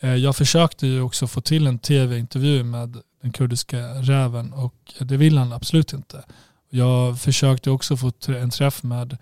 Eh, 0.00 0.14
jag 0.14 0.36
försökte 0.36 0.86
ju 0.86 1.00
också 1.00 1.26
få 1.26 1.40
till 1.40 1.66
en 1.66 1.78
tv-intervju 1.78 2.64
med 2.64 2.96
den 3.22 3.32
kurdiska 3.32 3.78
räven 3.78 4.52
och 4.52 4.94
det 4.98 5.16
vill 5.16 5.38
han 5.38 5.52
absolut 5.52 5.92
inte. 5.92 6.24
Jag 6.70 7.20
försökte 7.20 7.70
också 7.70 7.96
få 7.96 8.12
en 8.28 8.50
träff 8.50 8.82
med 8.82 9.12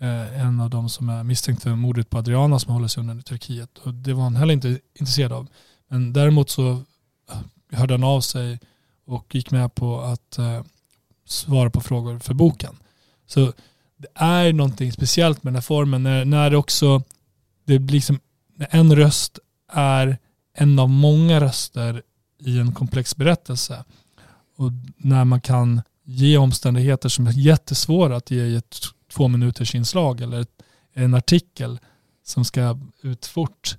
eh, 0.00 0.40
en 0.40 0.60
av 0.60 0.70
de 0.70 0.88
som 0.88 1.08
är 1.08 1.22
misstänkt 1.22 1.62
för 1.62 1.74
mordet 1.74 2.10
på 2.10 2.18
Adriana 2.18 2.58
som 2.58 2.72
håller 2.72 2.88
sig 2.88 3.00
undan 3.00 3.18
i 3.18 3.22
Turkiet 3.22 3.78
och 3.78 3.94
det 3.94 4.14
var 4.14 4.22
han 4.22 4.36
heller 4.36 4.54
inte 4.54 4.80
intresserad 4.94 5.32
av. 5.32 5.46
Men 5.88 6.12
däremot 6.12 6.50
så 6.50 6.70
eh, 6.70 7.38
hörde 7.72 7.94
han 7.94 8.04
av 8.04 8.20
sig 8.20 8.58
och 9.06 9.34
gick 9.34 9.50
med 9.50 9.74
på 9.74 10.00
att 10.00 10.38
eh, 10.38 10.62
svara 11.26 11.70
på 11.70 11.80
frågor 11.80 12.18
för 12.18 12.34
boken. 12.34 12.76
Så 13.26 13.52
det 13.96 14.08
är 14.14 14.52
någonting 14.52 14.92
speciellt 14.92 15.42
med 15.42 15.52
den 15.52 15.56
här 15.56 15.62
formen 15.62 16.02
när, 16.02 16.24
när 16.24 16.50
det 16.50 16.56
också, 16.56 17.02
det 17.66 17.78
blir 17.78 17.96
liksom, 17.96 18.20
när 18.56 18.68
en 18.70 18.96
röst 18.96 19.38
är 19.72 20.18
en 20.54 20.78
av 20.78 20.88
många 20.88 21.40
röster 21.40 22.02
i 22.38 22.58
en 22.58 22.72
komplex 22.72 23.16
berättelse. 23.16 23.84
Och 24.56 24.72
när 24.96 25.24
man 25.24 25.40
kan 25.40 25.82
ge 26.10 26.38
omständigheter 26.38 27.08
som 27.08 27.26
är 27.26 27.32
jättesvåra 27.32 28.16
att 28.16 28.30
ge 28.30 28.42
i 28.42 28.56
ett 28.56 28.76
två 29.12 29.28
minuters 29.28 29.74
inslag 29.74 30.20
eller 30.20 30.46
en 30.92 31.14
artikel 31.14 31.78
som 32.26 32.44
ska 32.44 32.78
ut 33.02 33.26
fort 33.26 33.76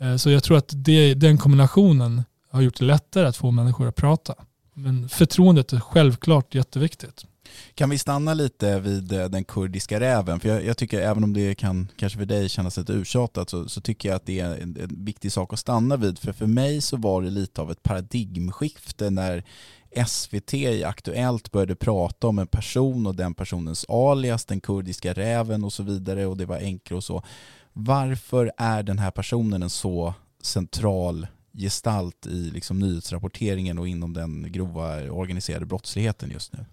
eh, 0.00 0.16
så 0.16 0.30
jag 0.30 0.44
tror 0.44 0.56
att 0.56 0.72
det, 0.74 1.14
den 1.14 1.38
kombinationen 1.38 2.22
har 2.50 2.60
gjort 2.60 2.78
det 2.78 2.84
lättare 2.84 3.26
att 3.26 3.36
få 3.36 3.50
människor 3.50 3.88
att 3.88 3.96
prata. 3.96 4.34
Men 4.74 5.08
förtroendet 5.08 5.72
är 5.72 5.80
självklart 5.80 6.54
jätteviktigt. 6.54 7.24
Kan 7.74 7.90
vi 7.90 7.98
stanna 7.98 8.34
lite 8.34 8.80
vid 8.80 9.12
eh, 9.12 9.24
den 9.24 9.44
kurdiska 9.44 10.00
räven? 10.00 10.40
För 10.40 10.48
jag, 10.48 10.64
jag, 10.64 10.76
tycker, 10.76 11.00
även 11.00 11.24
om 11.24 11.32
det 11.32 11.54
kan 11.54 11.88
kanske 11.96 12.18
för 12.18 12.26
dig 12.26 12.48
kännas 12.48 12.76
lite 12.76 12.92
urtjatat, 12.92 13.50
så, 13.50 13.68
så 13.68 13.80
tycker 13.80 14.08
jag 14.08 14.16
att 14.16 14.26
det 14.26 14.40
är 14.40 14.62
en, 14.62 14.76
en, 14.80 15.04
viktig 15.04 15.32
sak 15.32 15.52
att 15.52 15.58
stanna 15.58 15.96
vid. 15.96 16.18
För 16.18 16.32
för 16.32 16.46
mig 16.46 16.80
så 16.80 16.96
var 16.96 17.22
det 17.22 17.30
lite 17.30 17.60
av 17.60 17.70
ett 17.70 17.82
paradigmskifte 17.82 19.10
när 19.10 19.44
SVT 20.06 20.54
i 20.54 20.84
Aktuellt 20.84 21.52
började 21.52 21.74
prata 21.74 22.26
om 22.26 22.38
en 22.38 22.46
person 22.46 23.06
och 23.06 23.14
den 23.14 23.34
personens 23.34 23.84
alias, 23.88 24.44
den 24.44 24.60
kurdiska 24.60 25.12
räven 25.12 25.64
och 25.64 25.72
så 25.72 25.82
vidare 25.82 26.26
och 26.26 26.36
det 26.36 26.46
var 26.46 26.56
enkelt 26.56 26.96
och 26.96 27.04
så. 27.04 27.22
Varför 27.72 28.52
är 28.56 28.82
den 28.82 28.98
här 28.98 29.10
personen 29.10 29.62
en 29.62 29.70
så 29.70 30.14
central 30.42 31.26
gestalt 31.52 32.26
i 32.26 32.50
liksom 32.50 32.78
nyhetsrapporteringen 32.78 33.78
och 33.78 33.88
inom 33.88 34.12
den 34.12 34.52
grova 34.52 35.10
organiserade 35.10 35.66
brottsligheten 35.66 36.30
just 36.30 36.52
nu? 36.52 36.64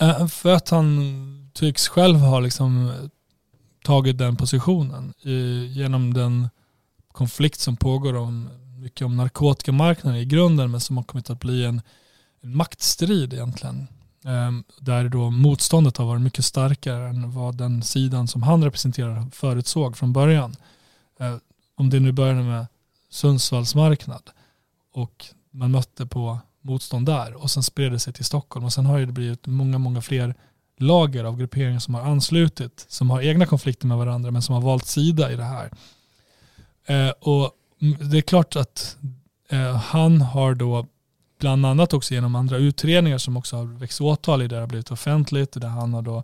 Eh, 0.00 0.26
för 0.26 0.52
att 0.52 0.68
han 0.68 1.50
tycks 1.52 1.88
själv 1.88 2.18
ha 2.18 2.40
liksom 2.40 2.92
tagit 3.84 4.18
den 4.18 4.36
positionen 4.36 5.14
genom 5.70 6.14
den 6.14 6.48
konflikt 7.12 7.60
som 7.60 7.76
pågår 7.76 8.14
om 8.14 8.48
mycket 8.78 9.02
om 9.06 9.16
narkotikamarknaden 9.16 10.20
i 10.20 10.24
grunden 10.24 10.70
men 10.70 10.80
som 10.80 10.96
har 10.96 11.04
kommit 11.04 11.30
att 11.30 11.40
bli 11.40 11.64
en, 11.64 11.82
en 12.44 12.56
maktstrid 12.56 13.32
egentligen. 13.32 13.86
Ehm, 14.24 14.64
där 14.80 15.08
då 15.08 15.30
motståndet 15.30 15.96
har 15.96 16.06
varit 16.06 16.22
mycket 16.22 16.44
starkare 16.44 17.08
än 17.08 17.32
vad 17.32 17.56
den 17.56 17.82
sidan 17.82 18.28
som 18.28 18.42
han 18.42 18.64
representerar 18.64 19.26
förutsåg 19.32 19.96
från 19.96 20.12
början. 20.12 20.56
Ehm, 21.20 21.40
om 21.74 21.90
det 21.90 22.00
nu 22.00 22.12
började 22.12 22.42
med 22.42 22.66
Sundsvalls 23.10 23.74
marknad 23.74 24.30
och 24.92 25.26
man 25.50 25.70
mötte 25.70 26.06
på 26.06 26.38
motstånd 26.60 27.06
där 27.06 27.34
och 27.34 27.50
sen 27.50 27.62
spred 27.62 27.92
det 27.92 27.98
sig 27.98 28.12
till 28.12 28.24
Stockholm 28.24 28.64
och 28.66 28.72
sen 28.72 28.86
har 28.86 29.00
det 29.00 29.06
blivit 29.06 29.46
många, 29.46 29.78
många 29.78 30.02
fler 30.02 30.34
lager 30.78 31.24
av 31.24 31.36
grupperingar 31.36 31.78
som 31.78 31.94
har 31.94 32.02
anslutit, 32.02 32.86
som 32.88 33.10
har 33.10 33.22
egna 33.22 33.46
konflikter 33.46 33.86
med 33.86 33.96
varandra 33.96 34.30
men 34.30 34.42
som 34.42 34.54
har 34.54 34.62
valt 34.62 34.86
sida 34.86 35.32
i 35.32 35.36
det 35.36 35.44
här. 35.44 35.70
Eh, 36.86 37.10
och 37.10 37.50
det 38.10 38.18
är 38.18 38.22
klart 38.22 38.56
att 38.56 38.96
eh, 39.48 39.76
han 39.76 40.20
har 40.20 40.54
då 40.54 40.86
bland 41.44 41.66
annat 41.66 41.92
också 41.92 42.14
genom 42.14 42.34
andra 42.34 42.56
utredningar 42.56 43.18
som 43.18 43.36
också 43.36 43.56
har 43.56 43.64
växt 43.64 44.00
åtal 44.00 44.42
i 44.42 44.48
det 44.48 44.56
har 44.56 44.66
blivit 44.66 44.90
offentligt 44.90 45.52
där 45.52 45.68
han 45.68 45.94
har 45.94 46.02
då 46.02 46.22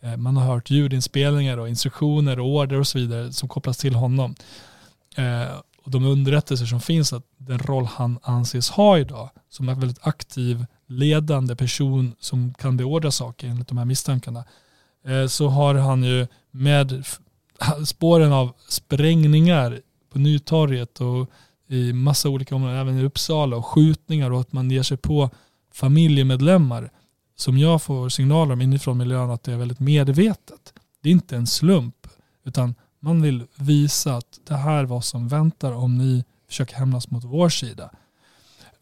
eh, 0.00 0.16
man 0.16 0.36
har 0.36 0.44
hört 0.44 0.70
ljudinspelningar 0.70 1.58
och 1.58 1.68
instruktioner 1.68 2.40
och 2.40 2.46
order 2.46 2.80
och 2.80 2.86
så 2.86 2.98
vidare 2.98 3.32
som 3.32 3.48
kopplas 3.48 3.78
till 3.78 3.94
honom. 3.94 4.34
Eh, 5.16 5.56
och 5.84 5.90
de 5.90 6.04
underrättelser 6.04 6.66
som 6.66 6.80
finns 6.80 7.12
att 7.12 7.24
den 7.36 7.58
roll 7.58 7.84
han 7.84 8.18
anses 8.22 8.70
ha 8.70 8.98
idag 8.98 9.30
som 9.50 9.68
en 9.68 9.80
väldigt 9.80 10.06
aktiv 10.06 10.66
ledande 10.86 11.56
person 11.56 12.14
som 12.20 12.54
kan 12.54 12.76
beordra 12.76 13.10
saker 13.10 13.48
enligt 13.48 13.68
de 13.68 13.78
här 13.78 13.84
misstankarna 13.84 14.44
eh, 15.06 15.26
så 15.26 15.48
har 15.48 15.74
han 15.74 16.02
ju 16.04 16.26
med 16.50 17.04
spåren 17.86 18.32
av 18.32 18.52
sprängningar 18.68 19.80
på 20.12 20.18
Nytorget 20.18 21.00
och 21.00 21.30
i 21.72 21.92
massa 21.92 22.28
olika 22.28 22.54
områden, 22.54 22.76
även 22.76 22.98
i 22.98 23.04
Uppsala 23.04 23.56
och 23.56 23.66
skjutningar 23.66 24.30
och 24.30 24.40
att 24.40 24.52
man 24.52 24.70
ger 24.70 24.82
sig 24.82 24.96
på 24.96 25.30
familjemedlemmar 25.72 26.90
som 27.36 27.58
jag 27.58 27.82
får 27.82 28.08
signaler 28.08 28.52
om 28.52 28.60
inifrån 28.60 28.98
miljön 28.98 29.30
att 29.30 29.42
det 29.42 29.52
är 29.52 29.56
väldigt 29.56 29.80
medvetet. 29.80 30.72
Det 31.02 31.08
är 31.08 31.12
inte 31.12 31.36
en 31.36 31.46
slump 31.46 32.06
utan 32.44 32.74
man 33.00 33.22
vill 33.22 33.46
visa 33.54 34.16
att 34.16 34.40
det 34.44 34.54
här 34.54 34.78
är 34.78 34.84
vad 34.84 35.04
som 35.04 35.28
väntar 35.28 35.72
om 35.72 35.98
ni 35.98 36.24
försöker 36.48 36.76
hämnas 36.76 37.10
mot 37.10 37.24
vår 37.24 37.48
sida. 37.48 37.90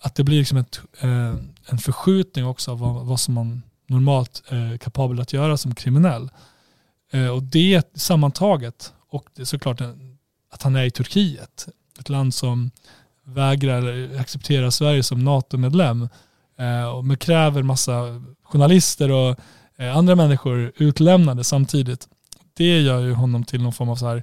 Att 0.00 0.14
det 0.14 0.24
blir 0.24 0.38
liksom 0.38 0.58
ett, 0.58 0.80
eh, 1.00 1.34
en 1.66 1.78
förskjutning 1.78 2.46
också 2.46 2.70
av 2.70 2.78
vad, 2.78 3.06
vad 3.06 3.20
som 3.20 3.34
man 3.34 3.62
normalt 3.86 4.42
eh, 4.48 4.72
är 4.72 4.76
kapabel 4.76 5.20
att 5.20 5.32
göra 5.32 5.56
som 5.56 5.74
kriminell. 5.74 6.30
Eh, 7.12 7.28
och 7.28 7.42
det 7.42 7.90
sammantaget 7.94 8.92
och 9.08 9.28
det 9.34 9.42
är 9.42 9.46
såklart 9.46 9.80
en, 9.80 10.18
att 10.50 10.62
han 10.62 10.76
är 10.76 10.84
i 10.84 10.90
Turkiet, 10.90 11.68
ett 12.00 12.08
land 12.08 12.34
som 12.34 12.70
vägrar 13.24 14.10
acceptera 14.20 14.70
Sverige 14.70 15.02
som 15.02 15.24
NATO-medlem 15.24 16.08
eh, 16.58 16.84
och 16.84 17.20
kräver 17.20 17.62
massa 17.62 18.22
journalister 18.42 19.10
och 19.10 19.36
eh, 19.76 19.96
andra 19.96 20.14
människor 20.14 20.72
utlämnade 20.76 21.44
samtidigt. 21.44 22.08
Det 22.54 22.80
gör 22.80 23.00
ju 23.00 23.12
honom 23.12 23.44
till 23.44 23.62
någon 23.62 23.72
form 23.72 23.88
av 23.88 23.96
så 23.96 24.06
här, 24.06 24.22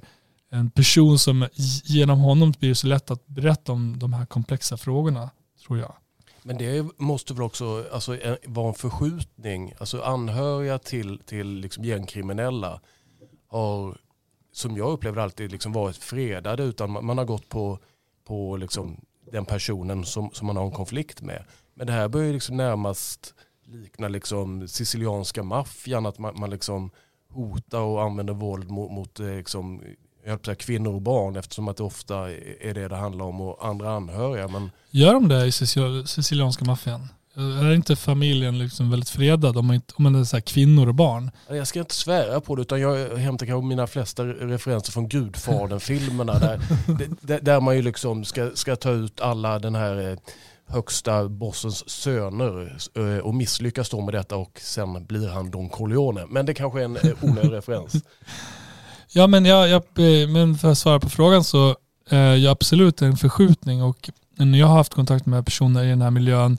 en 0.50 0.70
person 0.70 1.18
som 1.18 1.48
genom 1.84 2.18
honom 2.18 2.54
blir 2.58 2.68
det 2.68 2.74
så 2.74 2.86
lätt 2.86 3.10
att 3.10 3.26
berätta 3.26 3.72
om 3.72 3.98
de 3.98 4.12
här 4.12 4.26
komplexa 4.26 4.76
frågorna, 4.76 5.30
tror 5.66 5.78
jag. 5.78 5.94
Men 6.42 6.58
det 6.58 6.86
måste 6.98 7.34
väl 7.34 7.42
också 7.42 7.84
alltså, 7.92 8.16
eh, 8.16 8.36
vara 8.46 8.68
en 8.68 8.74
förskjutning, 8.74 9.74
alltså 9.78 10.02
anhöriga 10.02 10.78
till, 10.78 11.18
till 11.26 11.48
liksom 11.48 11.84
gängkriminella 11.84 12.80
har 13.48 13.96
som 14.58 14.76
jag 14.76 14.92
upplever 14.92 15.22
alltid 15.22 15.52
liksom 15.52 15.72
varit 15.72 15.96
fredade 15.96 16.62
utan 16.62 16.90
man 16.90 17.18
har 17.18 17.24
gått 17.24 17.48
på, 17.48 17.78
på 18.24 18.56
liksom 18.56 19.00
den 19.32 19.44
personen 19.44 20.04
som, 20.04 20.30
som 20.32 20.46
man 20.46 20.56
har 20.56 20.64
en 20.64 20.72
konflikt 20.72 21.22
med. 21.22 21.44
Men 21.74 21.86
det 21.86 21.92
här 21.92 22.08
börjar 22.08 22.32
liksom 22.32 22.56
närmast 22.56 23.34
likna 23.66 24.08
liksom 24.08 24.68
sicilianska 24.68 25.42
maffian, 25.42 26.06
att 26.06 26.18
man, 26.18 26.40
man 26.40 26.50
liksom 26.50 26.90
hotar 27.28 27.80
och 27.80 28.02
använder 28.02 28.34
våld 28.34 28.70
mot, 28.70 28.90
mot 28.90 29.18
liksom, 29.18 29.82
jag 30.24 30.44
säga, 30.44 30.54
kvinnor 30.54 30.94
och 30.94 31.02
barn 31.02 31.36
eftersom 31.36 31.68
att 31.68 31.76
det 31.76 31.82
ofta 31.82 32.30
är 32.60 32.74
det 32.74 32.88
det 32.88 32.96
handlar 32.96 33.24
om 33.24 33.40
och 33.40 33.66
andra 33.66 33.90
anhöriga. 33.90 34.48
Men... 34.48 34.70
Gör 34.90 35.14
de 35.14 35.28
det 35.28 35.46
i 35.46 35.52
sicilianska 35.52 36.64
maffian? 36.64 37.08
Är 37.38 37.74
inte 37.74 37.96
familjen 37.96 38.58
liksom 38.58 38.90
väldigt 38.90 39.08
fredad 39.08 39.56
om 39.56 39.66
man, 39.66 39.74
inte, 39.74 39.94
om 39.96 40.02
man 40.02 40.14
är 40.14 40.24
så 40.24 40.40
kvinnor 40.40 40.88
och 40.88 40.94
barn? 40.94 41.30
Jag 41.48 41.66
ska 41.66 41.80
inte 41.80 41.94
svära 41.94 42.40
på 42.40 42.56
det 42.56 42.62
utan 42.62 42.80
jag 42.80 43.16
hämtar 43.16 43.46
kanske 43.46 43.66
mina 43.66 43.86
flesta 43.86 44.24
referenser 44.24 44.92
från 44.92 45.08
Gudfadern-filmerna 45.08 46.38
där, 46.38 46.60
där 47.40 47.60
man 47.60 47.76
ju 47.76 47.82
liksom 47.82 48.24
ska, 48.24 48.50
ska 48.54 48.76
ta 48.76 48.90
ut 48.90 49.20
alla 49.20 49.58
den 49.58 49.74
här 49.74 50.10
eh, 50.10 50.18
högsta 50.66 51.28
bossens 51.28 51.90
söner 51.90 52.76
eh, 52.94 53.18
och 53.18 53.34
misslyckas 53.34 53.88
då 53.88 54.00
med 54.00 54.14
detta 54.14 54.36
och 54.36 54.60
sen 54.62 55.06
blir 55.06 55.28
han 55.28 55.50
Don 55.50 55.68
Corleone. 55.68 56.26
Men 56.28 56.46
det 56.46 56.54
kanske 56.54 56.80
är 56.80 56.84
en 56.84 56.96
eh, 56.96 57.24
onödig 57.24 57.52
referens. 57.52 57.92
Ja 59.12 59.26
men, 59.26 59.44
jag, 59.44 59.68
jag, 59.68 59.82
men 60.28 60.54
för 60.54 60.70
att 60.70 60.78
svara 60.78 61.00
på 61.00 61.08
frågan 61.08 61.44
så 61.44 61.76
är 62.08 62.34
jag 62.34 62.50
absolut 62.50 63.02
en 63.02 63.16
förskjutning 63.16 63.82
och 63.82 64.10
jag 64.36 64.66
har 64.66 64.76
haft 64.76 64.94
kontakt 64.94 65.26
med 65.26 65.44
personer 65.44 65.84
i 65.84 65.88
den 65.88 66.02
här 66.02 66.10
miljön 66.10 66.58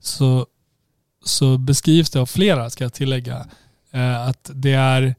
så, 0.00 0.46
så 1.24 1.58
beskrivs 1.58 2.10
det 2.10 2.20
av 2.20 2.26
flera, 2.26 2.70
ska 2.70 2.84
jag 2.84 2.92
tillägga, 2.92 3.46
eh, 3.90 4.28
att 4.28 4.50
det 4.54 4.72
är 4.72 5.14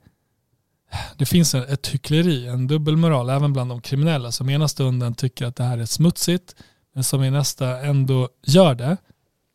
det 1.17 1.26
finns 1.26 1.56
ett 1.56 1.88
hyckleri, 1.88 2.48
en 2.48 2.67
dubbelmoral 2.67 3.30
även 3.30 3.54
bland 3.54 3.72
de 3.72 3.82
kriminella 3.82 4.32
som 4.32 4.50
ena 4.50 4.67
stunden 4.67 5.15
tycker 5.15 5.46
att 5.46 5.56
det 5.56 5.63
här 5.63 5.78
är 5.78 5.86
smutsigt 5.86 6.56
men 6.94 7.04
som 7.04 7.24
i 7.24 7.32
nästa 7.32 7.82
ändå 7.82 8.30
gör 8.46 8.76
det 8.76 8.98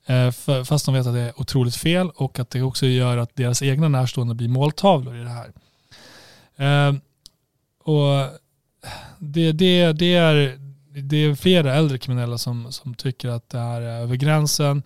eh, 0.06 0.30
fast 0.64 0.86
de 0.86 0.94
vet 0.94 1.06
att 1.06 1.14
det 1.14 1.20
är 1.20 1.40
otroligt 1.40 1.76
fel 1.76 2.10
och 2.10 2.38
att 2.38 2.50
det 2.50 2.62
också 2.62 2.86
gör 2.86 3.16
att 3.16 3.36
deras 3.36 3.62
egna 3.62 3.88
närstående 3.88 4.34
blir 4.34 4.48
måltavlor 4.48 5.16
i 5.16 5.22
det 5.22 5.28
här. 5.28 5.52
Eh, 6.56 6.94
och 7.84 8.30
det, 9.18 9.52
det, 9.52 9.92
det, 9.92 10.14
är, 10.14 10.58
det 11.02 11.16
är 11.16 11.34
flera 11.34 11.74
äldre 11.74 11.98
kriminella 11.98 12.38
som, 12.38 12.72
som 12.72 12.94
tycker 12.94 13.28
att 13.28 13.50
det 13.50 13.58
här 13.58 13.80
är 13.80 14.00
över 14.00 14.16
gränsen 14.16 14.82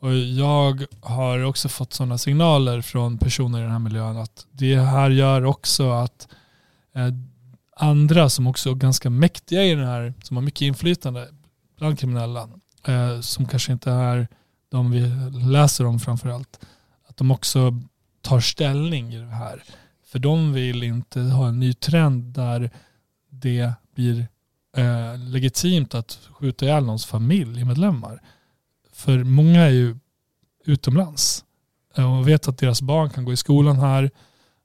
och 0.00 0.14
jag 0.16 0.84
har 1.00 1.44
också 1.44 1.68
fått 1.68 1.92
sådana 1.92 2.18
signaler 2.18 2.80
från 2.80 3.18
personer 3.18 3.58
i 3.58 3.62
den 3.62 3.70
här 3.70 3.78
miljön 3.78 4.16
att 4.16 4.46
det 4.52 4.76
här 4.76 5.10
gör 5.10 5.44
också 5.44 5.90
att 5.90 6.28
eh, 6.94 7.08
andra 7.76 8.28
som 8.28 8.46
också 8.46 8.70
är 8.70 8.74
ganska 8.74 9.10
mäktiga 9.10 9.64
i 9.64 9.74
den 9.74 9.86
här, 9.86 10.14
som 10.22 10.36
har 10.36 10.44
mycket 10.44 10.62
inflytande 10.62 11.28
bland 11.78 11.98
kriminella, 11.98 12.48
eh, 12.86 13.20
som 13.20 13.46
kanske 13.46 13.72
inte 13.72 13.90
är 13.90 14.28
de 14.68 14.90
vi 14.90 15.00
läser 15.52 15.86
om 15.86 16.00
framförallt, 16.00 16.60
att 17.08 17.16
de 17.16 17.30
också 17.30 17.80
tar 18.22 18.40
ställning 18.40 19.14
i 19.14 19.18
det 19.18 19.34
här. 19.34 19.62
För 20.06 20.18
de 20.18 20.52
vill 20.52 20.82
inte 20.82 21.20
ha 21.20 21.48
en 21.48 21.60
ny 21.60 21.74
trend 21.74 22.24
där 22.24 22.70
det 23.30 23.72
blir 23.94 24.26
eh, 24.76 25.18
legitimt 25.18 25.94
att 25.94 26.18
skjuta 26.32 26.64
ihjäl 26.64 26.84
någons 26.84 27.06
familjemedlemmar. 27.06 28.22
För 28.96 29.24
många 29.24 29.60
är 29.60 29.70
ju 29.70 29.96
utomlands 30.64 31.44
eh, 31.96 32.18
och 32.18 32.28
vet 32.28 32.48
att 32.48 32.58
deras 32.58 32.82
barn 32.82 33.10
kan 33.10 33.24
gå 33.24 33.32
i 33.32 33.36
skolan 33.36 33.78
här, 33.78 34.10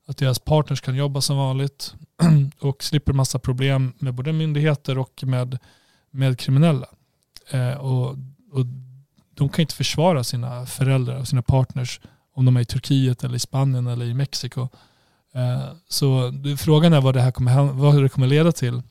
att 0.08 0.18
deras 0.18 0.40
partners 0.40 0.82
kan 0.82 0.96
jobba 0.96 1.22
som 1.22 1.38
vanligt 1.38 1.94
och 2.60 2.84
slipper 2.84 3.14
massa 3.14 3.40
problem 3.40 3.94
med 4.00 4.14
både 4.14 4.34
myndigheter 4.34 4.98
och 4.98 5.24
med, 5.24 5.58
med 6.12 6.40
kriminella. 6.40 6.88
Eh, 7.50 7.74
och, 7.74 8.10
och 8.52 8.66
de 9.34 9.50
kan 9.50 9.62
inte 9.62 9.76
försvara 9.76 10.24
sina 10.24 10.66
föräldrar 10.66 11.20
och 11.20 11.28
sina 11.28 11.42
partners 11.42 12.02
om 12.34 12.46
de 12.46 12.58
är 12.58 12.62
i 12.62 12.66
Turkiet 12.66 13.24
eller 13.24 13.36
i 13.36 13.40
Spanien 13.40 13.88
eller 13.88 14.06
i 14.06 14.14
Mexiko. 14.14 14.62
Eh, 15.34 15.74
så 15.88 16.34
frågan 16.58 16.94
är 16.94 17.02
vad 17.02 17.14
det 17.14 17.22
här 17.22 17.32
kommer, 17.32 17.64
vad 17.64 18.04
det 18.04 18.10
kommer 18.10 18.28
leda 18.28 18.52
till 18.52 18.82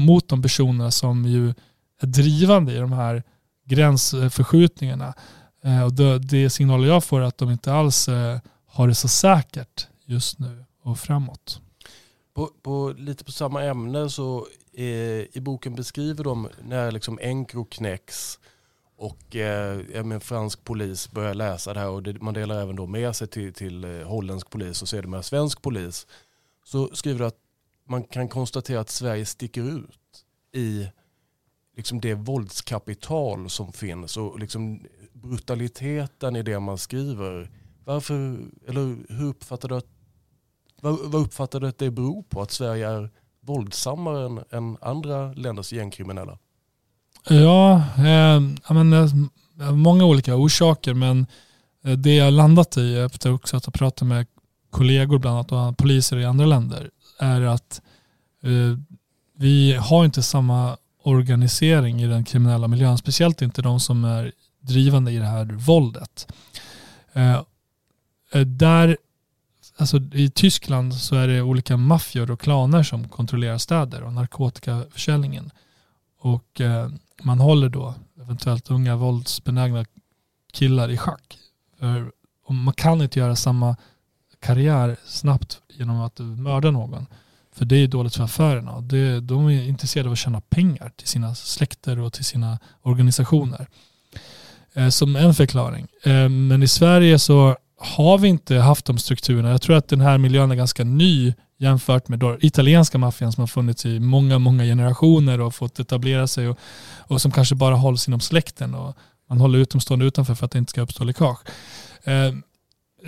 mot 0.00 0.28
de 0.28 0.42
personerna 0.42 0.90
som 0.90 1.24
ju 1.24 1.54
är 2.00 2.06
drivande 2.06 2.72
i 2.72 2.78
de 2.78 2.92
här 2.92 3.22
gränsförskjutningarna. 3.64 5.14
Eh, 5.64 5.82
och 5.82 5.92
det, 5.92 6.18
det 6.18 6.50
signaler 6.50 6.88
jag 6.88 7.04
får 7.04 7.20
är 7.20 7.24
att 7.24 7.38
de 7.38 7.50
inte 7.50 7.72
alls 7.72 8.08
eh, 8.08 8.38
har 8.66 8.88
det 8.88 8.94
så 8.94 9.08
säkert 9.08 9.88
just 10.04 10.38
nu 10.38 10.64
och 10.82 10.98
framåt. 10.98 11.60
På, 12.34 12.50
på 12.62 12.94
lite 12.96 13.24
på 13.24 13.32
samma 13.32 13.62
ämne 13.62 14.10
så 14.10 14.46
eh, 14.72 14.84
i 14.84 15.40
boken 15.40 15.74
beskriver 15.74 16.24
de 16.24 16.48
när 16.62 16.92
liksom 16.92 17.18
Encro 17.22 17.64
knäcks 17.64 18.38
och 18.96 19.36
eh, 19.36 20.18
fransk 20.20 20.64
polis 20.64 21.10
börjar 21.10 21.34
läsa 21.34 21.74
det 21.74 21.80
här 21.80 21.88
och 21.88 22.02
det, 22.02 22.22
man 22.22 22.34
delar 22.34 22.62
även 22.62 22.76
då 22.76 22.86
med 22.86 23.16
sig 23.16 23.26
till, 23.26 23.52
till 23.52 23.84
eh, 23.84 24.06
holländsk 24.06 24.50
polis 24.50 24.82
och 24.82 24.88
sedermera 24.88 25.22
svensk 25.22 25.62
polis. 25.62 26.06
Så 26.64 26.90
skriver 26.92 27.18
du 27.18 27.26
att 27.26 27.38
man 27.88 28.04
kan 28.04 28.28
konstatera 28.28 28.80
att 28.80 28.90
Sverige 28.90 29.26
sticker 29.26 29.62
ut 29.62 30.24
i 30.52 30.88
liksom 31.76 32.00
det 32.00 32.14
våldskapital 32.14 33.50
som 33.50 33.72
finns 33.72 34.16
och 34.16 34.38
liksom 34.38 34.80
brutaliteten 35.12 36.36
i 36.36 36.42
det 36.42 36.60
man 36.60 36.78
skriver. 36.78 37.50
Varför, 37.84 38.38
eller 38.68 39.12
hur 39.14 39.28
uppfattar 39.28 39.68
du 39.68 39.76
att, 39.76 39.86
vad, 40.80 40.98
vad 40.98 41.22
uppfattar 41.22 41.60
du 41.60 41.68
att 41.68 41.78
det 41.78 41.90
beror 41.90 42.22
på 42.22 42.42
att 42.42 42.50
Sverige 42.50 42.88
är 42.88 43.10
våldsammare 43.40 44.26
än, 44.26 44.44
än 44.50 44.76
andra 44.80 45.32
länders 45.32 45.72
gängkriminella? 45.72 46.38
Ja, 47.28 47.82
eh, 47.96 48.40
men, 48.74 48.92
eh, 48.92 49.72
många 49.72 50.04
olika 50.04 50.36
orsaker 50.36 50.94
men 50.94 51.26
eh, 51.84 51.92
det 51.92 52.14
jag 52.14 52.32
landat 52.32 52.76
i 52.76 52.98
efter 52.98 53.32
också 53.32 53.56
att 53.56 53.64
ha 53.64 53.70
pratat 53.70 54.08
med 54.08 54.26
kollegor 54.70 55.18
bland 55.18 55.36
annat 55.36 55.52
och 55.52 55.78
poliser 55.78 56.16
i 56.16 56.24
andra 56.24 56.46
länder 56.46 56.90
är 57.18 57.40
att 57.40 57.82
eh, 58.42 58.78
vi 59.36 59.72
har 59.72 60.04
inte 60.04 60.22
samma 60.22 60.76
organisering 61.02 62.02
i 62.02 62.06
den 62.06 62.24
kriminella 62.24 62.68
miljön, 62.68 62.98
speciellt 62.98 63.42
inte 63.42 63.62
de 63.62 63.80
som 63.80 64.04
är 64.04 64.32
drivande 64.60 65.12
i 65.12 65.18
det 65.18 65.26
här 65.26 65.44
våldet. 65.44 66.32
Eh, 67.12 67.42
eh, 68.32 68.40
där, 68.40 68.96
alltså 69.76 69.96
I 70.12 70.30
Tyskland 70.30 70.94
så 70.94 71.16
är 71.16 71.28
det 71.28 71.42
olika 71.42 71.76
maffior 71.76 72.30
och 72.30 72.40
klaner 72.40 72.82
som 72.82 73.08
kontrollerar 73.08 73.58
städer 73.58 74.02
och 74.02 74.12
narkotikaförsäljningen. 74.12 75.50
Och 76.18 76.60
eh, 76.60 76.88
man 77.22 77.40
håller 77.40 77.68
då 77.68 77.94
eventuellt 78.20 78.70
unga 78.70 78.96
våldsbenägna 78.96 79.84
killar 80.52 80.90
i 80.90 80.96
schack. 80.96 81.38
För 81.78 82.12
man 82.48 82.74
kan 82.74 83.02
inte 83.02 83.18
göra 83.18 83.36
samma 83.36 83.76
karriär 84.40 84.96
snabbt 85.06 85.60
genom 85.68 86.00
att 86.00 86.18
mörda 86.18 86.70
någon. 86.70 87.06
För 87.56 87.64
det 87.64 87.76
är 87.76 87.86
dåligt 87.86 88.16
för 88.16 88.24
affärerna. 88.24 88.80
Det, 88.80 89.20
de 89.20 89.46
är 89.46 89.68
intresserade 89.68 90.08
av 90.08 90.12
att 90.12 90.18
tjäna 90.18 90.40
pengar 90.40 90.92
till 90.96 91.08
sina 91.08 91.34
släkter 91.34 91.98
och 91.98 92.12
till 92.12 92.24
sina 92.24 92.58
organisationer. 92.82 93.66
Eh, 94.74 94.88
som 94.88 95.16
en 95.16 95.34
förklaring. 95.34 95.86
Eh, 96.04 96.28
men 96.28 96.62
i 96.62 96.68
Sverige 96.68 97.18
så 97.18 97.56
har 97.78 98.18
vi 98.18 98.28
inte 98.28 98.56
haft 98.56 98.86
de 98.86 98.98
strukturerna. 98.98 99.50
Jag 99.50 99.62
tror 99.62 99.76
att 99.76 99.88
den 99.88 100.00
här 100.00 100.18
miljön 100.18 100.50
är 100.50 100.54
ganska 100.54 100.84
ny 100.84 101.34
jämfört 101.58 102.08
med 102.08 102.18
då 102.18 102.36
italienska 102.40 102.98
maffian 102.98 103.32
som 103.32 103.42
har 103.42 103.46
funnits 103.46 103.86
i 103.86 104.00
många, 104.00 104.38
många 104.38 104.64
generationer 104.64 105.40
och 105.40 105.54
fått 105.54 105.78
etablera 105.78 106.26
sig 106.26 106.48
och, 106.48 106.58
och 106.98 107.20
som 107.20 107.30
kanske 107.30 107.54
bara 107.54 107.74
hålls 107.74 108.08
inom 108.08 108.20
släkten 108.20 108.74
och 108.74 108.96
man 109.28 109.40
håller 109.40 109.58
utomstående 109.58 110.04
utanför 110.04 110.34
för 110.34 110.46
att 110.46 110.52
det 110.52 110.58
inte 110.58 110.70
ska 110.70 110.80
uppstå 110.80 111.04
läckage. 111.04 111.38
Eh, 112.04 112.32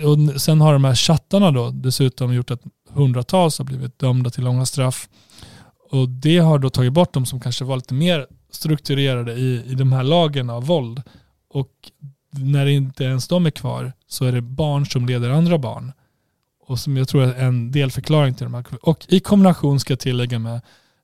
och 0.05 0.41
sen 0.41 0.61
har 0.61 0.73
de 0.73 0.83
här 0.83 0.95
chattarna 0.95 1.51
då 1.51 1.69
dessutom 1.69 2.33
gjort 2.33 2.51
att 2.51 2.61
hundratals 2.95 3.57
har 3.57 3.65
blivit 3.65 3.99
dömda 3.99 4.29
till 4.29 4.43
långa 4.43 4.65
straff. 4.65 5.09
Och 5.91 6.09
det 6.09 6.37
har 6.37 6.59
då 6.59 6.69
tagit 6.69 6.93
bort 6.93 7.13
de 7.13 7.25
som 7.25 7.39
kanske 7.39 7.65
var 7.65 7.75
lite 7.75 7.93
mer 7.93 8.27
strukturerade 8.51 9.33
i, 9.33 9.63
i 9.65 9.75
de 9.75 9.91
här 9.91 10.03
lagen 10.03 10.49
av 10.49 10.65
våld. 10.65 11.01
Och 11.49 11.71
när 12.31 12.65
inte 12.65 13.03
ens 13.03 13.27
de 13.27 13.45
är 13.45 13.51
kvar 13.51 13.93
så 14.07 14.25
är 14.25 14.31
det 14.31 14.41
barn 14.41 14.85
som 14.85 15.05
leder 15.05 15.29
andra 15.29 15.57
barn. 15.57 15.91
Och 16.67 16.79
som 16.79 16.97
jag 16.97 17.07
tror 17.07 17.23
är 17.23 17.45
en 17.45 17.71
delförklaring 17.71 18.33
till 18.33 18.43
de 18.43 18.53
här. 18.53 18.65
Och 18.81 19.05
i 19.07 19.19
kombination 19.19 19.79
ska 19.79 19.91
jag 19.91 19.99
tillägga 19.99 20.39
med 20.39 20.61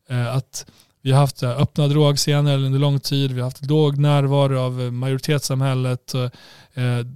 eh, 0.10 0.36
att 0.36 0.66
vi 1.04 1.12
har 1.12 1.20
haft 1.20 1.44
eh, 1.44 1.50
öppna 1.50 1.88
drogscener 1.88 2.58
under 2.58 2.80
lång 2.80 3.00
tid. 3.00 3.32
Vi 3.32 3.40
har 3.40 3.48
haft 3.48 3.66
låg 3.66 3.98
närvaro 3.98 4.60
av 4.60 4.82
eh, 4.82 4.92
majoritetssamhället. 4.92 6.14
Eh, 6.14 6.30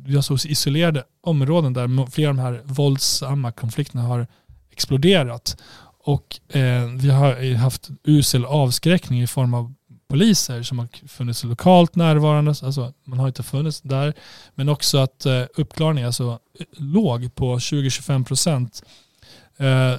vi 0.06 0.16
har 0.16 0.22
så 0.22 0.48
isolerade 0.48 1.04
områden 1.22 1.74
där 1.74 2.12
flera 2.12 2.30
av 2.30 2.36
de 2.36 2.42
här 2.42 2.62
våldsamma 2.64 3.52
konflikterna 3.52 4.04
har 4.04 4.28
exploderat. 4.76 5.58
Och 6.04 6.40
eh, 6.56 6.86
vi 6.98 7.10
har 7.10 7.56
haft 7.56 7.90
usel 8.04 8.46
avskräckning 8.46 9.22
i 9.22 9.28
form 9.28 9.54
av 9.54 9.74
poliser 10.08 10.64
som 10.64 10.80
har 10.80 11.08
funnits 11.08 11.44
lokalt 11.44 11.96
närvarande, 11.96 12.54
alltså 12.64 12.94
man 13.06 13.20
har 13.20 13.28
inte 13.28 13.44
funnits 13.44 13.82
där, 13.82 14.14
men 14.56 14.70
också 14.70 14.98
att 14.98 15.26
eh, 15.26 15.44
uppklarning 15.58 16.04
är 16.04 16.12
så 16.12 16.40
låg 16.78 17.36
på 17.36 17.58
20-25 17.58 18.26
procent. 18.26 18.84
Eh, 19.58 19.96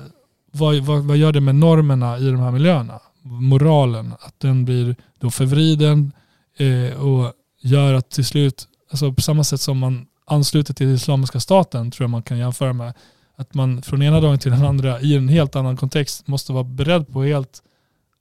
vad, 0.52 0.76
vad, 0.76 1.04
vad 1.04 1.16
gör 1.16 1.32
det 1.32 1.40
med 1.40 1.54
normerna 1.54 2.18
i 2.18 2.24
de 2.24 2.40
här 2.40 2.50
miljöerna? 2.50 3.00
moralen, 3.26 4.14
att 4.20 4.40
den 4.40 4.64
blir 4.64 4.96
då 5.18 5.30
förvriden 5.30 6.12
eh, 6.56 7.00
och 7.00 7.32
gör 7.62 7.94
att 7.94 8.10
till 8.10 8.24
slut, 8.24 8.68
alltså 8.90 9.12
på 9.12 9.22
samma 9.22 9.44
sätt 9.44 9.60
som 9.60 9.78
man 9.78 10.06
ansluter 10.26 10.74
till 10.74 10.94
Islamiska 10.94 11.40
staten 11.40 11.90
tror 11.90 12.04
jag 12.04 12.10
man 12.10 12.22
kan 12.22 12.38
jämföra 12.38 12.72
med, 12.72 12.94
att 13.36 13.54
man 13.54 13.82
från 13.82 14.02
ena 14.02 14.20
dagen 14.20 14.38
till 14.38 14.50
den 14.50 14.64
andra 14.64 15.00
i 15.00 15.16
en 15.16 15.28
helt 15.28 15.56
annan 15.56 15.76
kontext 15.76 16.26
måste 16.26 16.52
vara 16.52 16.64
beredd 16.64 17.08
på 17.08 17.22
helt 17.22 17.62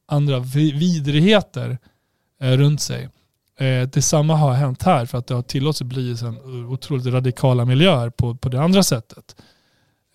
andra 0.08 0.40
vidrigheter 0.40 1.78
eh, 2.42 2.52
runt 2.52 2.82
sig. 2.82 3.10
Eh, 3.60 3.88
detsamma 3.90 4.36
har 4.36 4.54
hänt 4.54 4.84
här 4.84 5.06
för 5.06 5.18
att 5.18 5.28
det 5.28 5.36
har 5.36 5.42
tillåtits 5.42 5.82
bli 5.82 6.16
en 6.22 6.66
otroligt 6.66 7.06
radikala 7.06 7.66
miljöer 7.66 8.10
på, 8.10 8.36
på 8.36 8.50
det 8.50 8.62
andra 8.62 8.84
sättet. 8.84 9.36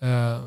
Eh, 0.01 0.41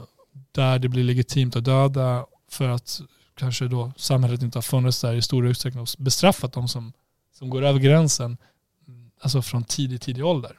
där 0.52 0.78
det 0.78 0.88
blir 0.88 1.04
legitimt 1.04 1.56
att 1.56 1.64
döda 1.64 2.26
för 2.50 2.68
att 2.68 3.00
kanske 3.36 3.68
då 3.68 3.92
samhället 3.96 4.42
inte 4.42 4.58
har 4.58 4.62
funnits 4.62 5.00
där 5.00 5.14
i 5.14 5.22
stor 5.22 5.46
utsträckning 5.46 5.82
och 5.82 5.88
bestraffat 5.98 6.52
de 6.52 6.68
som, 6.68 6.92
som 7.38 7.50
går 7.50 7.62
över 7.62 7.80
gränsen, 7.80 8.36
alltså 9.20 9.42
från 9.42 9.64
tidig, 9.64 10.00
tidig 10.00 10.24
ålder. 10.24 10.58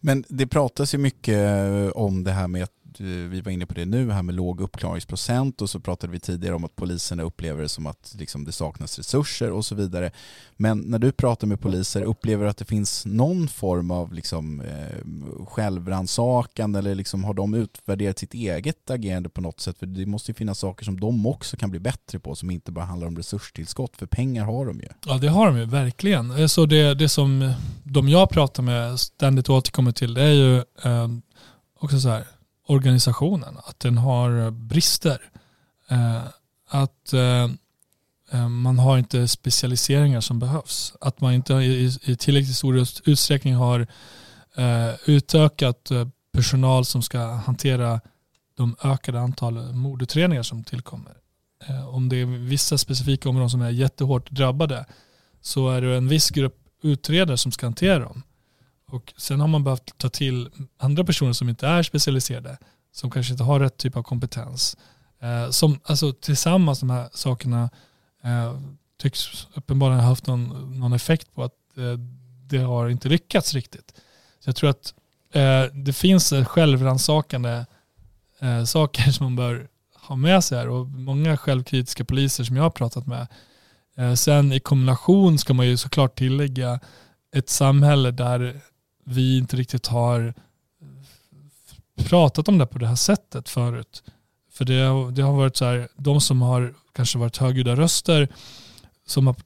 Men 0.00 0.24
det 0.28 0.46
pratas 0.46 0.94
ju 0.94 0.98
mycket 0.98 1.38
om 1.92 2.24
det 2.24 2.32
här 2.32 2.48
med 2.48 2.62
att 2.62 2.72
Eh, 3.00 3.06
vi 3.06 3.40
var 3.40 3.52
inne 3.52 3.66
på 3.66 3.74
det 3.74 3.84
nu 3.84 4.10
här 4.10 4.22
med 4.22 4.34
låg 4.34 4.60
uppklaringsprocent 4.60 5.62
och 5.62 5.70
så 5.70 5.80
pratade 5.80 6.12
vi 6.12 6.20
tidigare 6.20 6.54
om 6.54 6.64
att 6.64 6.76
poliserna 6.76 7.22
upplever 7.22 7.62
det 7.62 7.68
som 7.68 7.86
att 7.86 8.14
liksom 8.18 8.44
det 8.44 8.52
saknas 8.52 8.98
resurser 8.98 9.50
och 9.50 9.64
så 9.64 9.74
vidare. 9.74 10.10
Men 10.56 10.78
när 10.78 10.98
du 10.98 11.12
pratar 11.12 11.46
med 11.46 11.60
poliser, 11.60 12.02
upplever 12.02 12.44
du 12.44 12.50
att 12.50 12.56
det 12.56 12.64
finns 12.64 13.06
någon 13.06 13.48
form 13.48 13.90
av 13.90 14.12
liksom, 14.12 14.60
eh, 14.60 15.46
självrannsakan 15.46 16.74
eller 16.74 16.94
liksom, 16.94 17.24
har 17.24 17.34
de 17.34 17.54
utvärderat 17.54 18.18
sitt 18.18 18.34
eget 18.34 18.90
agerande 18.90 19.28
på 19.28 19.40
något 19.40 19.60
sätt? 19.60 19.78
För 19.78 19.86
det 19.86 20.06
måste 20.06 20.30
ju 20.30 20.34
finnas 20.34 20.58
saker 20.58 20.84
som 20.84 21.00
de 21.00 21.26
också 21.26 21.56
kan 21.56 21.70
bli 21.70 21.80
bättre 21.80 22.18
på 22.18 22.34
som 22.34 22.50
inte 22.50 22.72
bara 22.72 22.84
handlar 22.84 23.06
om 23.06 23.16
resurstillskott, 23.16 23.96
för 23.96 24.06
pengar 24.06 24.44
har 24.44 24.66
de 24.66 24.80
ju. 24.80 24.88
Ja 25.06 25.18
det 25.18 25.28
har 25.28 25.46
de 25.46 25.58
ju 25.58 25.64
verkligen. 25.64 26.30
Eh, 26.30 26.46
så 26.46 26.66
det, 26.66 26.94
det 26.94 27.08
som 27.08 27.52
de 27.84 28.08
jag 28.08 28.30
pratar 28.30 28.62
med 28.62 29.00
ständigt 29.00 29.48
återkommer 29.48 29.92
till 29.92 30.14
det 30.14 30.22
är 30.22 30.32
ju 30.32 30.56
eh, 30.56 31.08
också 31.80 32.00
så 32.00 32.08
här, 32.08 32.24
organisationen, 32.68 33.58
att 33.64 33.80
den 33.80 33.98
har 33.98 34.50
brister. 34.50 35.22
Eh, 35.88 36.22
att 36.68 37.12
eh, 37.12 37.50
eh, 38.32 38.48
man 38.48 38.78
har 38.78 38.98
inte 38.98 39.28
specialiseringar 39.28 40.20
som 40.20 40.38
behövs. 40.38 40.94
Att 41.00 41.20
man 41.20 41.32
inte 41.32 41.54
i 41.54 42.16
tillräckligt 42.18 42.56
stor 42.56 42.76
utsträckning 43.04 43.54
har 43.54 43.86
eh, 44.56 44.90
utökat 45.06 45.90
eh, 45.90 46.08
personal 46.32 46.84
som 46.84 47.02
ska 47.02 47.18
hantera 47.18 48.00
de 48.56 48.76
ökade 48.84 49.20
antal 49.20 49.74
mordutredningar 49.74 50.42
som 50.42 50.64
tillkommer. 50.64 51.14
Om 51.88 52.08
det 52.08 52.16
är 52.16 52.26
vissa 52.26 52.78
specifika 52.78 53.28
områden 53.28 53.50
som 53.50 53.62
är 53.62 53.70
jättehårt 53.70 54.30
drabbade 54.30 54.86
så 55.40 55.70
är 55.70 55.80
det 55.80 55.96
en 55.96 56.08
viss 56.08 56.30
grupp 56.30 56.56
utredare 56.82 57.36
som 57.36 57.52
ska 57.52 57.66
hantera 57.66 57.98
dem. 57.98 58.22
Och 58.90 59.14
sen 59.16 59.40
har 59.40 59.48
man 59.48 59.64
behövt 59.64 59.98
ta 59.98 60.08
till 60.08 60.50
andra 60.76 61.04
personer 61.04 61.32
som 61.32 61.48
inte 61.48 61.66
är 61.66 61.82
specialiserade, 61.82 62.58
som 62.92 63.10
kanske 63.10 63.32
inte 63.32 63.44
har 63.44 63.60
rätt 63.60 63.76
typ 63.76 63.96
av 63.96 64.02
kompetens. 64.02 64.76
Eh, 65.20 65.50
som, 65.50 65.80
alltså 65.84 66.12
tillsammans 66.12 66.80
de 66.80 66.90
här 66.90 67.08
sakerna 67.12 67.70
eh, 68.24 68.60
tycks 69.00 69.46
uppenbarligen 69.54 70.00
ha 70.00 70.08
haft 70.08 70.26
någon, 70.26 70.78
någon 70.80 70.92
effekt 70.92 71.34
på 71.34 71.42
att 71.44 71.76
eh, 71.76 71.98
det 72.46 72.58
har 72.58 72.88
inte 72.88 73.08
lyckats 73.08 73.54
riktigt. 73.54 73.94
Så 74.40 74.48
jag 74.48 74.56
tror 74.56 74.70
att 74.70 74.94
eh, 75.32 75.62
det 75.62 75.92
finns 75.92 76.32
självrannsakande 76.46 77.66
eh, 78.40 78.64
saker 78.64 79.02
som 79.10 79.24
man 79.24 79.36
bör 79.36 79.68
ha 79.94 80.16
med 80.16 80.44
sig 80.44 80.58
här 80.58 80.68
och 80.68 80.86
många 80.86 81.36
självkritiska 81.36 82.04
poliser 82.04 82.44
som 82.44 82.56
jag 82.56 82.62
har 82.62 82.70
pratat 82.70 83.06
med. 83.06 83.26
Eh, 83.96 84.14
sen 84.14 84.52
i 84.52 84.60
kombination 84.60 85.38
ska 85.38 85.54
man 85.54 85.66
ju 85.66 85.76
såklart 85.76 86.18
tillägga 86.18 86.80
ett 87.34 87.48
samhälle 87.48 88.10
där 88.10 88.60
vi 89.08 89.38
inte 89.38 89.56
riktigt 89.56 89.86
har 89.86 90.34
eh, 90.80 92.04
pratat 92.04 92.48
om 92.48 92.58
det 92.58 92.66
på 92.66 92.78
det 92.78 92.86
här 92.86 92.94
sättet 92.94 93.48
förut. 93.48 94.02
För 94.52 94.64
det, 94.64 95.10
det 95.10 95.22
har 95.22 95.32
varit 95.32 95.56
så 95.56 95.64
här, 95.64 95.88
de 95.96 96.20
som 96.20 96.42
har 96.42 96.74
kanske 96.92 97.18
varit 97.18 97.36
högljudda 97.36 97.76
röster 97.76 98.28
som 99.06 99.26
har 99.26 99.36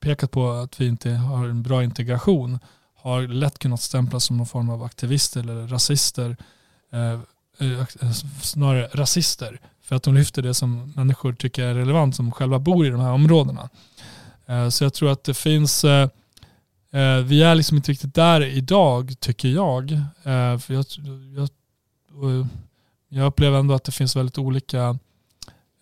pekat 0.00 0.30
på 0.30 0.50
att 0.50 0.80
vi 0.80 0.86
inte 0.86 1.10
har 1.10 1.48
en 1.48 1.62
bra 1.62 1.84
integration 1.84 2.58
har 2.96 3.22
lätt 3.22 3.58
kunnat 3.58 3.82
stämplas 3.82 4.24
som 4.24 4.36
någon 4.36 4.46
form 4.46 4.70
av 4.70 4.82
aktivister 4.82 5.40
eller 5.40 5.66
rasister. 5.66 6.36
Eh, 6.92 7.20
eh, 7.58 7.80
eh, 7.80 8.10
snarare 8.42 8.88
rasister. 8.92 9.60
För 9.82 9.96
att 9.96 10.02
de 10.02 10.14
lyfter 10.14 10.42
det 10.42 10.54
som 10.54 10.92
människor 10.96 11.32
tycker 11.32 11.62
är 11.62 11.74
relevant 11.74 12.16
som 12.16 12.32
själva 12.32 12.58
bor 12.58 12.86
i 12.86 12.90
de 12.90 13.00
här 13.00 13.12
områdena. 13.12 13.68
Eh, 14.46 14.68
så 14.68 14.84
jag 14.84 14.94
tror 14.94 15.10
att 15.10 15.24
det 15.24 15.34
finns 15.34 15.84
eh, 15.84 16.08
Eh, 16.92 17.24
vi 17.24 17.42
är 17.42 17.54
liksom 17.54 17.76
inte 17.76 17.92
riktigt 17.92 18.14
där 18.14 18.40
idag, 18.40 19.20
tycker 19.20 19.48
jag. 19.48 19.92
Eh, 20.22 20.58
för 20.58 20.74
jag, 20.74 20.84
jag, 21.36 21.48
eh, 22.24 22.46
jag 23.08 23.26
upplever 23.26 23.58
ändå 23.58 23.74
att 23.74 23.84
det 23.84 23.92
finns 23.92 24.16
väldigt 24.16 24.38
olika 24.38 24.98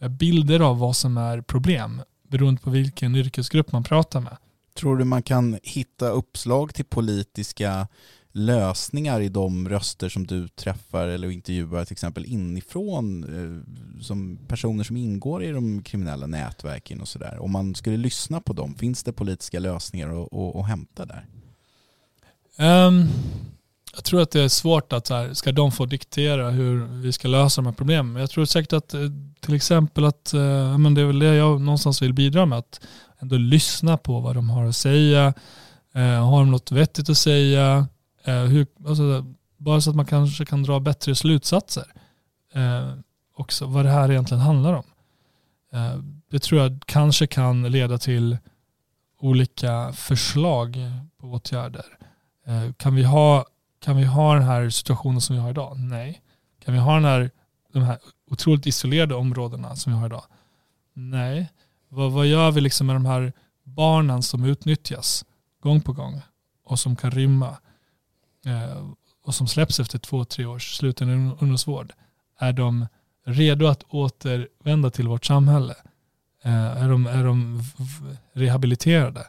eh, 0.01 0.09
bilder 0.09 0.61
av 0.61 0.79
vad 0.79 0.97
som 0.97 1.19
är 1.19 1.41
problem 1.41 2.03
beroende 2.29 2.61
på 2.61 2.71
vilken 2.71 3.17
yrkesgrupp 3.17 3.73
man 3.73 3.85
pratar 3.85 4.21
med. 4.21 4.37
Tror 4.75 4.97
du 4.97 5.05
man 5.05 5.23
kan 5.23 5.59
hitta 5.63 6.09
uppslag 6.09 6.75
till 6.75 6.85
politiska 6.85 7.89
lösningar 8.37 9.21
i 9.21 9.29
de 9.29 9.69
röster 9.69 10.09
som 10.09 10.27
du 10.27 10.49
träffar 10.49 11.09
eller 11.09 11.31
intervjuar 11.31 11.85
till 11.85 11.93
exempel 11.93 12.25
inifrån 12.25 13.25
eh, 13.25 14.03
som 14.03 14.39
personer 14.49 14.85
som 14.85 14.97
ingår 14.97 15.45
i 15.45 15.51
de 15.51 15.83
kriminella 15.83 16.27
nätverken 16.27 17.01
och 17.01 17.09
sådär. 17.09 17.39
Om 17.39 17.53
man 17.53 17.75
skulle 17.75 17.97
lyssna 17.97 18.41
på 18.41 18.53
dem, 18.53 18.75
finns 18.75 19.03
det 19.03 19.13
politiska 19.13 19.59
lösningar 19.59 20.09
att, 20.09 20.33
att, 20.33 20.57
att 20.57 20.69
hämta 20.69 21.07
där? 21.07 21.27
Um, 22.59 23.09
jag 23.95 24.05
tror 24.05 24.23
att 24.23 24.31
det 24.31 24.41
är 24.41 24.49
svårt 24.49 24.93
att 24.93 25.07
så 25.07 25.15
här, 25.15 25.35
ska 25.35 25.53
de 25.53 25.73
få 25.73 25.87
diktera 25.87 26.51
hur 26.51 26.87
vi 26.87 27.13
ska 27.13 27.29
lösa 27.29 27.61
de 27.61 27.67
här 27.67 27.75
problemen. 27.75 28.21
Jag 28.21 28.31
tror 28.31 28.45
säkert 28.45 28.73
att 28.73 28.95
eh, 28.95 29.01
till 29.41 29.55
exempel 29.55 30.05
att, 30.05 30.33
uh, 30.35 30.79
men 30.79 30.95
det 30.95 31.01
är 31.01 31.07
väl 31.07 31.19
det 31.19 31.35
jag 31.35 31.61
någonstans 31.61 32.03
vill 32.03 32.13
bidra 32.13 32.47
med, 32.47 32.59
att 32.59 32.81
ändå 33.19 33.37
lyssna 33.37 33.97
på 33.97 34.21
vad 34.21 34.35
de 34.35 34.51
har 34.51 34.65
att 34.65 34.77
säga. 34.77 35.35
Uh, 35.97 36.03
har 36.03 36.39
de 36.39 36.51
något 36.51 36.73
vettigt 36.73 37.11
att 37.11 37.19
säga? 37.19 37.87
Eh, 38.27 38.43
hur, 38.43 38.67
alltså, 38.87 39.35
bara 39.57 39.81
så 39.81 39.91
att 39.91 39.97
man 39.97 40.07
kanske 40.07 40.45
kan 40.45 40.63
dra 40.63 40.81
bättre 40.81 41.15
slutsatser. 41.15 41.93
Eh, 42.55 42.93
också 43.37 43.67
vad 43.67 43.85
det 43.85 43.91
här 43.91 44.11
egentligen 44.11 44.41
handlar 44.41 44.73
om. 44.73 44.85
Eh, 45.73 45.99
det 46.31 46.39
tror 46.39 46.61
jag 46.61 46.83
kanske 46.87 47.27
kan 47.27 47.63
leda 47.63 47.99
till 47.99 48.39
olika 49.21 49.93
förslag 49.93 50.77
på 51.21 51.27
åtgärder. 51.27 51.85
Eh, 52.47 52.73
kan, 52.73 52.95
vi 52.95 53.03
ha, 53.03 53.45
kan 53.81 53.97
vi 53.97 54.05
ha 54.05 54.35
den 54.35 54.43
här 54.43 54.71
situationen 54.71 55.21
som 55.21 55.37
vi 55.37 55.43
har 55.43 55.51
idag? 55.51 55.79
Nej. 55.79 56.23
Kan 56.65 56.75
vi 56.75 56.81
ha 56.81 56.95
den 56.95 57.05
här, 57.05 57.31
de 57.73 57.83
här 57.83 57.99
otroligt 58.31 58.67
isolerade 58.67 59.15
områdena 59.15 59.77
som 59.77 59.93
vi 59.93 59.99
har 59.99 60.07
idag? 60.07 60.25
Nej. 60.95 61.53
Vad, 61.89 62.13
vad 62.13 62.27
gör 62.27 62.51
vi 62.51 62.61
liksom 62.61 62.87
med 62.87 62.97
de 62.97 63.07
här 63.07 63.33
barnen 63.65 64.23
som 64.23 64.45
utnyttjas 64.45 65.25
gång 65.63 65.81
på 65.81 65.93
gång 65.93 66.21
och 66.65 66.79
som 66.79 66.97
kan 66.97 67.11
rymma? 67.11 67.57
Eh, 68.47 68.91
och 69.25 69.35
som 69.35 69.47
släpps 69.47 69.81
efter 69.81 69.99
två, 69.99 70.25
tre 70.25 70.47
års 70.47 70.77
sluten 70.77 71.09
ungdomsvård, 71.11 71.93
är 72.39 72.53
de 72.53 72.87
redo 73.25 73.67
att 73.67 73.83
återvända 73.89 74.91
till 74.91 75.09
vårt 75.09 75.25
samhälle? 75.25 75.75
Eh, 76.43 76.83
är 76.83 76.89
de, 76.89 77.07
är 77.07 77.25
de 77.25 77.63
rehabiliterade? 78.33 79.29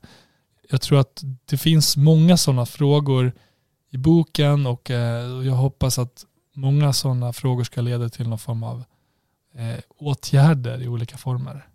Jag 0.69 0.81
tror 0.81 0.99
att 0.99 1.23
det 1.45 1.57
finns 1.57 1.97
många 1.97 2.37
sådana 2.37 2.65
frågor 2.65 3.31
i 3.89 3.97
boken 3.97 4.65
eh, 4.65 4.71
och 4.71 4.89
jag 5.45 5.53
hoppas 5.53 5.99
att 5.99 6.25
många 6.53 6.93
sådana 6.93 7.33
frågor 7.33 7.63
ska 7.63 7.81
leda 7.81 8.09
till 8.09 8.29
någon 8.29 8.39
form 8.39 8.63
av 8.63 8.83
åtgärder 9.97 10.81
i 10.81 10.87
olika 10.87 11.17
former. 11.17 11.67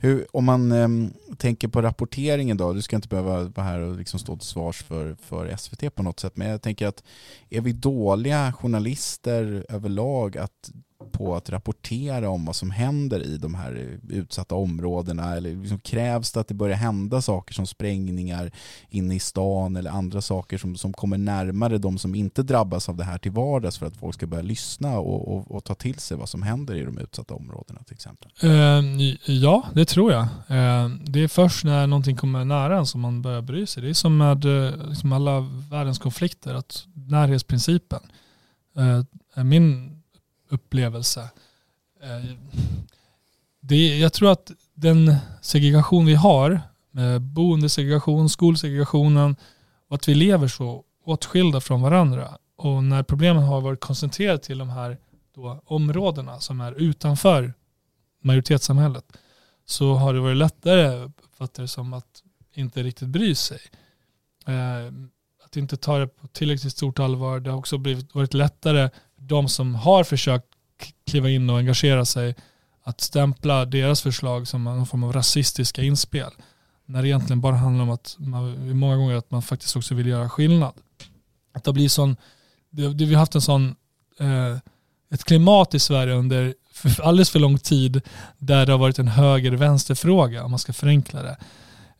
Hur, 0.00 0.26
om 0.36 0.44
man 0.44 0.72
eh, 0.72 0.88
tänker 1.36 1.68
på 1.68 1.82
rapporteringen 1.82 2.56
då, 2.56 2.72
du 2.72 2.82
ska 2.82 2.96
inte 2.96 3.08
behöva 3.08 3.42
vara 3.42 3.66
här 3.66 3.80
och 3.80 3.96
liksom 3.96 4.20
stå 4.20 4.36
till 4.36 4.46
svars 4.46 4.82
för, 4.82 5.14
för 5.14 5.56
SVT 5.56 5.94
på 5.94 6.02
något 6.02 6.20
sätt, 6.20 6.36
men 6.36 6.48
jag 6.48 6.62
tänker 6.62 6.86
att 6.86 7.02
är 7.50 7.60
vi 7.60 7.72
dåliga 7.72 8.52
journalister 8.52 9.66
överlag 9.68 10.38
att 10.38 10.70
på 11.12 11.36
att 11.36 11.50
rapportera 11.50 12.30
om 12.30 12.44
vad 12.44 12.56
som 12.56 12.70
händer 12.70 13.22
i 13.22 13.36
de 13.36 13.54
här 13.54 13.98
utsatta 14.08 14.54
områdena? 14.54 15.36
Eller 15.36 15.56
liksom 15.56 15.78
krävs 15.78 16.32
det 16.32 16.40
att 16.40 16.48
det 16.48 16.54
börjar 16.54 16.76
hända 16.76 17.22
saker 17.22 17.54
som 17.54 17.66
sprängningar 17.66 18.50
inne 18.90 19.14
i 19.14 19.18
stan 19.18 19.76
eller 19.76 19.90
andra 19.90 20.20
saker 20.20 20.58
som, 20.58 20.76
som 20.76 20.92
kommer 20.92 21.18
närmare 21.18 21.78
de 21.78 21.98
som 21.98 22.14
inte 22.14 22.42
drabbas 22.42 22.88
av 22.88 22.96
det 22.96 23.04
här 23.04 23.18
till 23.18 23.32
vardags 23.32 23.78
för 23.78 23.86
att 23.86 23.96
folk 23.96 24.14
ska 24.14 24.26
börja 24.26 24.42
lyssna 24.42 24.98
och, 24.98 25.36
och, 25.36 25.50
och 25.50 25.64
ta 25.64 25.74
till 25.74 25.98
sig 25.98 26.16
vad 26.16 26.28
som 26.28 26.42
händer 26.42 26.74
i 26.74 26.84
de 26.84 26.98
utsatta 26.98 27.34
områdena 27.34 27.80
till 27.82 27.94
exempel? 27.94 28.30
Uh, 28.44 29.30
ja, 29.32 29.66
det 29.74 29.84
tror 29.84 30.12
jag. 30.12 30.22
Uh, 30.22 30.96
det 31.04 31.20
är 31.22 31.28
först 31.28 31.64
när 31.64 31.86
någonting 31.86 32.16
kommer 32.16 32.44
nära 32.44 32.78
en 32.78 32.86
som 32.86 33.00
man 33.00 33.22
börjar 33.22 33.42
bry 33.42 33.66
sig. 33.66 33.82
Det 33.82 33.88
är 33.88 33.94
som 33.94 34.16
med 34.16 34.44
eh, 34.44 34.88
liksom 34.88 35.12
alla 35.12 35.40
världens 35.70 35.98
konflikter, 35.98 36.54
att 36.54 36.84
närhetsprincipen. 36.94 38.00
min 39.44 39.97
upplevelse. 40.48 41.20
Eh, 42.02 42.30
det, 43.60 43.98
jag 43.98 44.12
tror 44.12 44.32
att 44.32 44.50
den 44.74 45.16
segregation 45.42 46.06
vi 46.06 46.14
har, 46.14 46.60
boendesegregation, 47.20 48.28
skolsegregationen 48.28 49.36
och 49.88 49.94
att 49.94 50.08
vi 50.08 50.14
lever 50.14 50.48
så 50.48 50.84
åtskilda 51.04 51.60
från 51.60 51.82
varandra 51.82 52.38
och 52.56 52.84
när 52.84 53.02
problemen 53.02 53.42
har 53.42 53.60
varit 53.60 53.80
koncentrerade 53.80 54.38
till 54.38 54.58
de 54.58 54.68
här 54.68 54.98
då, 55.34 55.62
områdena 55.64 56.40
som 56.40 56.60
är 56.60 56.72
utanför 56.72 57.54
majoritetssamhället 58.22 59.04
så 59.66 59.94
har 59.94 60.14
det 60.14 60.20
varit 60.20 60.36
lättare, 60.36 61.04
uppfattar 61.04 61.62
det 61.62 61.68
som, 61.68 61.92
att 61.92 62.22
inte 62.54 62.82
riktigt 62.82 63.08
bry 63.08 63.34
sig. 63.34 63.60
Eh, 64.46 64.92
att 65.44 65.56
inte 65.56 65.76
ta 65.76 65.98
det 65.98 66.06
på 66.06 66.26
tillräckligt 66.26 66.72
stort 66.72 66.98
allvar. 66.98 67.40
Det 67.40 67.50
har 67.50 67.58
också 67.58 67.78
blivit, 67.78 68.14
varit 68.14 68.34
lättare 68.34 68.90
de 69.28 69.48
som 69.48 69.74
har 69.74 70.04
försökt 70.04 70.46
kliva 71.06 71.30
in 71.30 71.50
och 71.50 71.58
engagera 71.58 72.04
sig 72.04 72.34
att 72.84 73.00
stämpla 73.00 73.64
deras 73.64 74.02
förslag 74.02 74.48
som 74.48 74.64
någon 74.64 74.86
form 74.86 75.04
av 75.04 75.12
rasistiska 75.12 75.82
inspel. 75.82 76.30
När 76.86 77.02
det 77.02 77.08
egentligen 77.08 77.40
bara 77.40 77.56
handlar 77.56 77.82
om 77.82 77.90
att 77.90 78.16
man, 78.18 78.76
många 78.78 78.96
gånger 78.96 79.14
att 79.14 79.30
man 79.30 79.42
faktiskt 79.42 79.76
också 79.76 79.94
vill 79.94 80.06
göra 80.06 80.28
skillnad. 80.28 80.72
Att 81.54 81.64
det 81.64 81.72
blir 81.72 81.88
sån, 81.88 82.16
det, 82.70 82.94
det, 82.94 83.04
vi 83.04 83.14
har 83.14 83.20
haft 83.20 83.34
en 83.34 83.40
sån, 83.40 83.76
eh, 84.20 84.56
ett 85.10 85.24
klimat 85.24 85.74
i 85.74 85.78
Sverige 85.78 86.14
under 86.14 86.54
för 86.72 87.02
alldeles 87.02 87.30
för 87.30 87.38
lång 87.38 87.58
tid 87.58 88.00
där 88.38 88.66
det 88.66 88.72
har 88.72 88.78
varit 88.78 88.98
en 88.98 89.08
höger-vänster-fråga 89.08 90.44
om 90.44 90.50
man 90.50 90.58
ska 90.58 90.72
förenkla 90.72 91.22
det. 91.22 91.36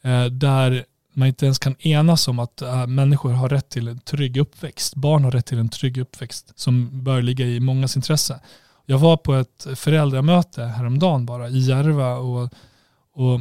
Eh, 0.03 0.25
där 0.25 0.85
man 1.19 1.29
inte 1.29 1.45
ens 1.45 1.59
kan 1.59 1.77
enas 1.79 2.29
om 2.29 2.39
att 2.39 2.63
äh, 2.63 2.87
människor 2.87 3.33
har 3.33 3.49
rätt 3.49 3.69
till 3.69 3.89
en 3.89 3.99
trygg 3.99 4.37
uppväxt. 4.37 4.95
Barn 4.95 5.25
har 5.25 5.31
rätt 5.31 5.47
till 5.47 5.59
en 5.59 5.69
trygg 5.69 5.99
uppväxt 5.99 6.53
som 6.55 7.05
bör 7.05 7.23
ligga 7.23 7.47
i 7.47 7.61
mångas 7.61 7.97
intresse. 7.97 8.41
Jag 8.87 8.99
var 8.99 9.17
på 9.17 9.35
ett 9.35 9.67
föräldramöte 9.75 10.65
häromdagen 10.65 11.27
bara 11.27 11.49
i 11.49 11.59
Järva 11.59 12.15
och, 12.15 12.53
och 13.13 13.41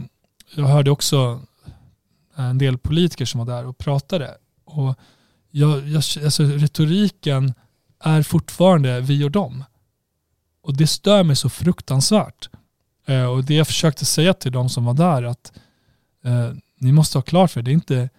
jag 0.56 0.66
hörde 0.66 0.92
också 0.92 1.42
äh, 2.38 2.46
en 2.46 2.58
del 2.58 2.78
politiker 2.78 3.26
som 3.26 3.40
var 3.46 3.56
där 3.56 3.66
och 3.66 3.78
pratade. 3.78 4.38
Och 4.66 4.96
jag, 5.52 5.88
jag, 5.88 6.04
alltså 6.24 6.44
retoriken 6.44 7.54
är 8.00 8.24
fortfarande 8.24 9.02
vi 9.02 9.24
och 9.24 9.32
dem. 9.32 9.64
Och 10.62 10.78
det 10.78 10.88
stör 10.88 11.24
mig 11.24 11.36
så 11.36 11.50
fruktansvärt. 11.50 12.50
Eh, 13.06 13.26
och 13.26 13.44
det 13.44 13.56
jag 13.56 13.68
försökte 13.68 14.06
säga 14.06 14.34
till 14.34 14.52
de 14.52 14.70
som 14.70 14.86
var 14.86 14.94
där 14.94 15.24
att 15.24 15.54
eh, 16.24 16.52
ni 16.80 16.92
måste 16.92 17.18
ha 17.18 17.24
klart 17.24 17.52
för 17.52 17.60
er, 17.60 17.64
det 17.64 17.72
är 17.72 17.74
inte, 17.74 18.10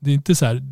det 0.00 0.10
är 0.10 0.14
inte 0.14 0.34
så 0.34 0.46
här, 0.46 0.62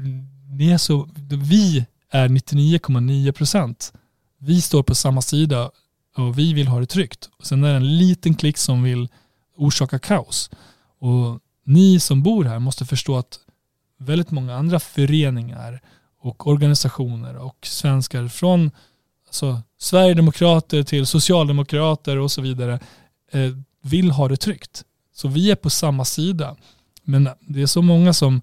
ni 0.51 0.71
är 0.71 0.79
så, 0.79 1.09
vi 1.29 1.87
är 2.11 2.29
99,9 2.29 3.33
procent. 3.33 3.93
Vi 4.39 4.61
står 4.61 4.83
på 4.83 4.95
samma 4.95 5.23
sida 5.23 5.71
och 6.17 6.39
vi 6.39 6.55
vill 6.55 6.69
ha 6.69 6.81
det 6.81 6.87
tryggt. 6.87 7.31
Och 7.39 7.47
sen 7.47 7.65
är 7.65 7.71
det 7.71 7.77
en 7.77 7.99
liten 7.99 8.35
klick 8.35 8.59
som 8.59 8.83
vill 8.83 9.09
orsaka 9.57 9.99
kaos. 9.99 10.51
Och 10.99 11.41
ni 11.65 12.01
som 12.01 12.23
bor 12.23 12.45
här 12.45 12.59
måste 12.59 12.85
förstå 12.85 13.17
att 13.17 13.39
väldigt 13.99 14.31
många 14.31 14.55
andra 14.55 14.81
föreningar 14.81 15.81
och 16.21 16.47
organisationer 16.47 17.37
och 17.37 17.67
svenskar 17.67 18.29
från 18.29 18.71
alltså, 19.27 19.63
Sverigedemokrater 19.79 20.83
till 20.83 21.07
Socialdemokrater 21.07 22.19
och 22.19 22.31
så 22.31 22.43
vidare 22.43 22.81
eh, 23.33 23.51
vill 23.83 24.11
ha 24.11 24.29
det 24.29 24.37
tryggt. 24.37 24.85
Så 25.13 25.29
vi 25.29 25.51
är 25.51 25.57
på 25.57 25.71
samma 25.71 26.05
sida. 26.05 26.57
Men 27.05 27.29
det 27.41 27.63
är 27.63 27.67
så 27.67 27.83
många 27.83 28.13
som 28.13 28.43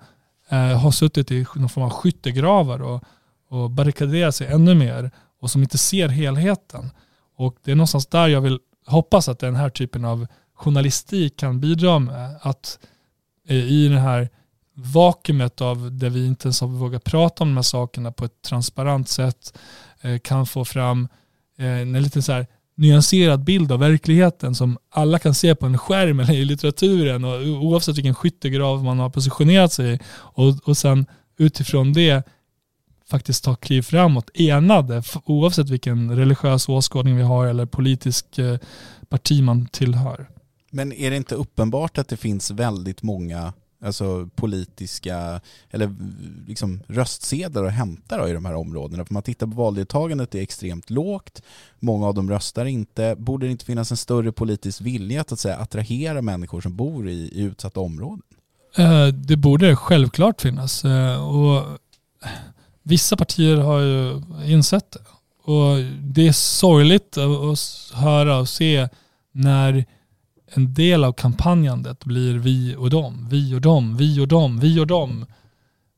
eh, 0.49 0.79
har 0.79 0.91
suttit 0.91 1.31
i 1.31 1.45
någon 1.55 1.69
form 1.69 1.83
av 1.83 1.89
skyttegravar 1.89 2.81
och, 2.81 3.03
och 3.49 3.71
barrikaderat 3.71 4.35
sig 4.35 4.47
ännu 4.47 4.75
mer 4.75 5.11
och 5.39 5.51
som 5.51 5.61
inte 5.61 5.77
ser 5.77 6.07
helheten. 6.07 6.91
Och 7.37 7.55
det 7.63 7.71
är 7.71 7.75
någonstans 7.75 8.07
där 8.07 8.27
jag 8.27 8.41
vill 8.41 8.59
hoppas 8.85 9.29
att 9.29 9.39
den 9.39 9.55
här 9.55 9.69
typen 9.69 10.05
av 10.05 10.27
journalistik 10.53 11.37
kan 11.37 11.59
bidra 11.59 11.99
med 11.99 12.39
att 12.41 12.79
eh, 13.47 13.55
i 13.55 13.87
det 13.87 13.99
här 13.99 14.29
vakuumet 14.73 15.61
av 15.61 15.91
där 15.91 16.09
vi 16.09 16.25
inte 16.25 16.47
ens 16.47 16.61
har 16.61 16.67
vågat 16.67 17.03
prata 17.03 17.43
om 17.43 17.49
de 17.49 17.55
här 17.55 17.61
sakerna 17.61 18.11
på 18.11 18.25
ett 18.25 18.41
transparent 18.41 19.09
sätt 19.09 19.57
eh, 20.01 20.19
kan 20.19 20.45
få 20.45 20.65
fram 20.65 21.07
eh, 21.57 21.79
en 21.79 22.03
liten 22.03 22.23
så 22.23 22.31
här 22.31 22.47
nyanserad 22.81 23.43
bild 23.43 23.71
av 23.71 23.79
verkligheten 23.79 24.55
som 24.55 24.77
alla 24.89 25.19
kan 25.19 25.33
se 25.33 25.55
på 25.55 25.65
en 25.65 25.77
skärm 25.77 26.19
eller 26.19 26.33
i 26.33 26.45
litteraturen 26.45 27.23
och 27.23 27.41
oavsett 27.41 27.97
vilken 27.97 28.15
skyttegrav 28.15 28.83
man 28.83 28.99
har 28.99 29.09
positionerat 29.09 29.73
sig 29.73 29.93
i 29.93 29.99
och, 30.13 30.67
och 30.67 30.77
sen 30.77 31.05
utifrån 31.37 31.93
det 31.93 32.23
faktiskt 33.09 33.43
ta 33.43 33.55
kliv 33.55 33.81
framåt 33.81 34.29
enade 34.33 35.03
oavsett 35.25 35.69
vilken 35.69 36.15
religiös 36.15 36.69
åskådning 36.69 37.17
vi 37.17 37.23
har 37.23 37.47
eller 37.47 37.65
politisk 37.65 38.37
eh, 38.37 38.57
parti 39.09 39.43
man 39.43 39.65
tillhör. 39.65 40.29
Men 40.71 40.93
är 40.93 41.09
det 41.09 41.17
inte 41.17 41.35
uppenbart 41.35 41.97
att 41.97 42.07
det 42.07 42.17
finns 42.17 42.51
väldigt 42.51 43.03
många 43.03 43.53
alltså 43.81 44.29
politiska 44.35 45.41
eller 45.69 45.95
liksom 46.47 46.79
röstsedlar 46.87 47.63
att 47.63 47.73
hämta 47.73 48.17
då 48.17 48.27
i 48.27 48.33
de 48.33 48.45
här 48.45 48.55
områdena? 48.55 49.05
För 49.05 49.13
man 49.13 49.23
tittar 49.23 49.47
på 49.47 49.53
valdeltagandet, 49.53 50.31
det 50.31 50.39
är 50.39 50.43
extremt 50.43 50.89
lågt. 50.89 51.41
Många 51.79 52.07
av 52.07 52.13
dem 52.13 52.29
röstar 52.29 52.65
inte. 52.65 53.15
Borde 53.17 53.45
det 53.45 53.51
inte 53.51 53.65
finnas 53.65 53.91
en 53.91 53.97
större 53.97 54.31
politisk 54.31 54.81
vilja 54.81 55.21
att, 55.21 55.31
att 55.31 55.39
säga, 55.39 55.57
attrahera 55.57 56.21
människor 56.21 56.61
som 56.61 56.75
bor 56.75 57.09
i, 57.09 57.29
i 57.33 57.41
utsatta 57.41 57.79
områden? 57.79 58.23
Eh, 58.77 59.07
det 59.07 59.37
borde 59.37 59.75
självklart 59.75 60.41
finnas. 60.41 60.85
Eh, 60.85 61.37
och 61.37 61.79
vissa 62.83 63.17
partier 63.17 63.57
har 63.57 63.79
ju 63.79 64.21
insett 64.45 64.91
det. 64.91 64.99
Och 65.43 65.77
det 66.01 66.27
är 66.27 66.31
sorgligt 66.31 67.17
att 67.17 67.59
höra 67.93 68.37
och 68.37 68.49
se 68.49 68.89
när 69.31 69.85
en 70.53 70.73
del 70.73 71.03
av 71.03 71.13
kampanjandet 71.13 72.05
blir 72.05 72.39
vi 72.39 72.75
och 72.75 72.89
dem, 72.89 73.27
vi 73.29 73.55
och 73.55 73.61
dem, 73.61 73.97
vi 73.97 74.19
och 74.19 74.27
dem, 74.27 74.59
vi 74.59 74.79
och 74.79 74.87
dem. 74.87 75.25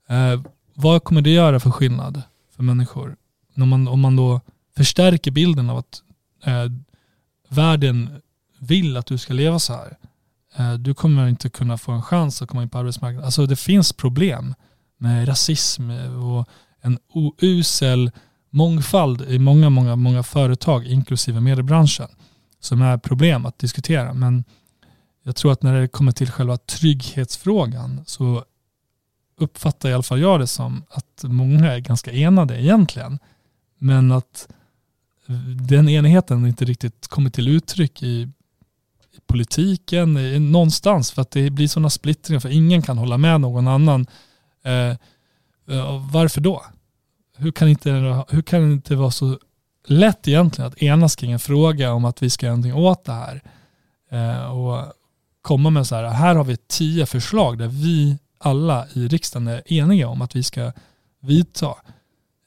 Eh, 0.10 0.42
vad 0.74 1.04
kommer 1.04 1.22
det 1.22 1.30
göra 1.30 1.60
för 1.60 1.72
skillnad 1.72 2.22
för 2.56 2.64
människor? 2.64 3.16
Om 3.56 3.70
man, 3.70 3.88
om 3.88 4.00
man 4.00 4.16
då 4.16 4.42
förstärker 4.78 5.32
bilden 5.32 5.70
av 5.70 5.78
att 5.78 6.02
eh, 6.44 6.72
världen 7.50 8.22
vill 8.60 8.98
att 8.98 9.06
du 9.06 9.18
ska 9.18 9.34
leva 9.34 9.60
så 9.60 9.74
här. 9.74 9.98
Eh, 10.58 10.74
du 10.74 10.94
kommer 10.94 11.28
inte 11.28 11.50
kunna 11.50 11.78
få 11.78 11.92
en 11.92 12.02
chans 12.02 12.42
att 12.42 12.50
komma 12.50 12.64
in 12.64 12.70
på 12.70 12.78
arbetsmarknaden. 12.78 13.26
Alltså 13.26 13.46
det 13.46 13.56
finns 13.56 13.94
problem 13.94 14.56
med 14.98 15.28
rasism 15.28 15.90
och 15.90 16.48
en 16.82 16.98
usel 17.42 18.12
mångfald 18.50 19.22
i 19.22 19.40
många, 19.40 19.70
många, 19.70 19.96
många 19.96 20.24
företag, 20.24 20.86
inklusive 20.86 21.40
mediebranschen, 21.40 22.08
som 22.64 22.82
är 22.82 22.98
problem 22.98 23.46
att 23.46 23.60
diskutera. 23.60 24.14
Men 24.14 24.44
jag 25.24 25.36
tror 25.36 25.52
att 25.52 25.64
när 25.64 25.82
det 25.82 25.88
kommer 25.88 26.12
till 26.12 26.32
själva 26.32 26.58
trygghetsfrågan 26.58 28.04
så 28.06 28.46
uppfattar 29.38 29.90
i 29.90 29.94
alla 29.94 30.04
fall 30.04 30.20
jag 30.20 30.40
det 30.40 30.48
som 30.48 30.84
att 30.90 31.24
många 31.24 31.74
är 31.74 31.80
ganska 31.80 32.12
enade 32.12 32.62
egentligen. 32.62 33.20
Men 33.78 34.12
att 34.12 34.48
den 35.70 35.90
enigheten 35.90 36.48
inte 36.48 36.66
riktigt 36.66 37.08
kommer 37.08 37.30
till 37.30 37.48
uttryck 37.48 38.04
i 38.04 38.30
politiken 39.28 40.14
någonstans 40.52 41.12
för 41.12 41.22
att 41.22 41.32
det 41.32 41.50
blir 41.50 41.68
sådana 41.68 41.90
splittringar 41.90 42.40
för 42.40 42.50
ingen 42.50 42.82
kan 42.82 42.98
hålla 42.98 43.18
med 43.18 43.42
någon 43.42 43.68
annan. 43.68 44.08
Eh, 44.64 44.90
eh 45.76 46.10
varför 46.12 46.42
då? 46.42 46.64
hur 47.38 47.52
kan, 47.52 47.68
inte, 47.68 47.92
hur 48.30 48.42
kan 48.42 48.62
det 48.62 48.74
inte 48.74 48.96
vara 48.96 49.12
så 49.12 49.40
lätt 49.86 50.28
egentligen 50.28 50.68
att 50.68 50.84
enas 50.84 51.16
kring 51.16 51.32
en 51.32 51.40
fråga 51.40 51.94
om 51.94 52.06
att 52.06 52.24
vi 52.24 52.30
ska 52.30 52.46
göra 52.46 52.56
någonting 52.56 52.84
åt 52.84 53.06
det 53.06 53.14
här. 53.14 53.42
Eh, 54.12 54.46
och 54.46 54.94
komma 55.42 55.70
med 55.70 55.88
så 55.88 55.96
här, 55.96 56.04
här 56.04 56.36
har 56.36 56.44
vi 56.44 56.58
tio 56.58 57.06
förslag 57.06 57.58
där 57.58 57.68
vi 57.68 58.18
alla 58.38 58.88
i 58.94 59.08
riksdagen 59.08 59.48
är 59.48 59.74
eniga 59.74 60.08
om 60.08 60.22
att 60.22 60.36
vi 60.36 60.44
ska 60.44 60.72
vidta. 61.22 61.76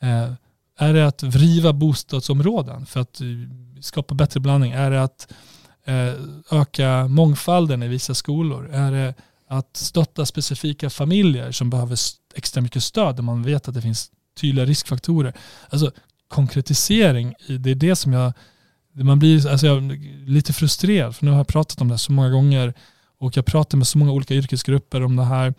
Eh, 0.02 0.32
är 0.78 0.94
det 0.94 1.06
att 1.06 1.22
vriva 1.22 1.72
bostadsområden 1.72 2.86
för 2.86 3.00
att 3.00 3.20
eh, 3.20 3.26
skapa 3.80 4.14
bättre 4.14 4.40
blandning? 4.40 4.72
Är 4.72 4.90
det 4.90 5.02
att 5.02 5.32
eh, 5.84 6.14
öka 6.50 7.08
mångfalden 7.08 7.82
i 7.82 7.88
vissa 7.88 8.14
skolor? 8.14 8.70
Är 8.72 8.92
det 8.92 9.14
att 9.48 9.76
stötta 9.76 10.26
specifika 10.26 10.90
familjer 10.90 11.52
som 11.52 11.70
behöver 11.70 11.98
extra 12.34 12.60
mycket 12.62 12.82
stöd 12.82 13.16
där 13.16 13.22
man 13.22 13.42
vet 13.42 13.68
att 13.68 13.74
det 13.74 13.82
finns 13.82 14.10
tydliga 14.40 14.66
riskfaktorer. 14.66 15.32
Alltså 15.68 15.92
konkretisering, 16.36 17.34
det 17.60 17.70
är 17.70 17.74
det 17.74 17.96
som 17.96 18.12
jag, 18.12 18.32
man 18.92 19.18
blir 19.18 19.48
alltså 19.48 19.66
jag 19.66 19.92
lite 20.26 20.52
frustrerad 20.52 21.16
för 21.16 21.24
nu 21.24 21.30
har 21.30 21.38
jag 21.38 21.48
pratat 21.48 21.80
om 21.80 21.88
det 21.88 21.98
så 21.98 22.12
många 22.12 22.30
gånger 22.30 22.74
och 23.18 23.36
jag 23.36 23.46
pratar 23.46 23.78
med 23.78 23.86
så 23.86 23.98
många 23.98 24.12
olika 24.12 24.34
yrkesgrupper 24.34 25.02
om 25.02 25.16
det 25.16 25.24
här 25.24 25.54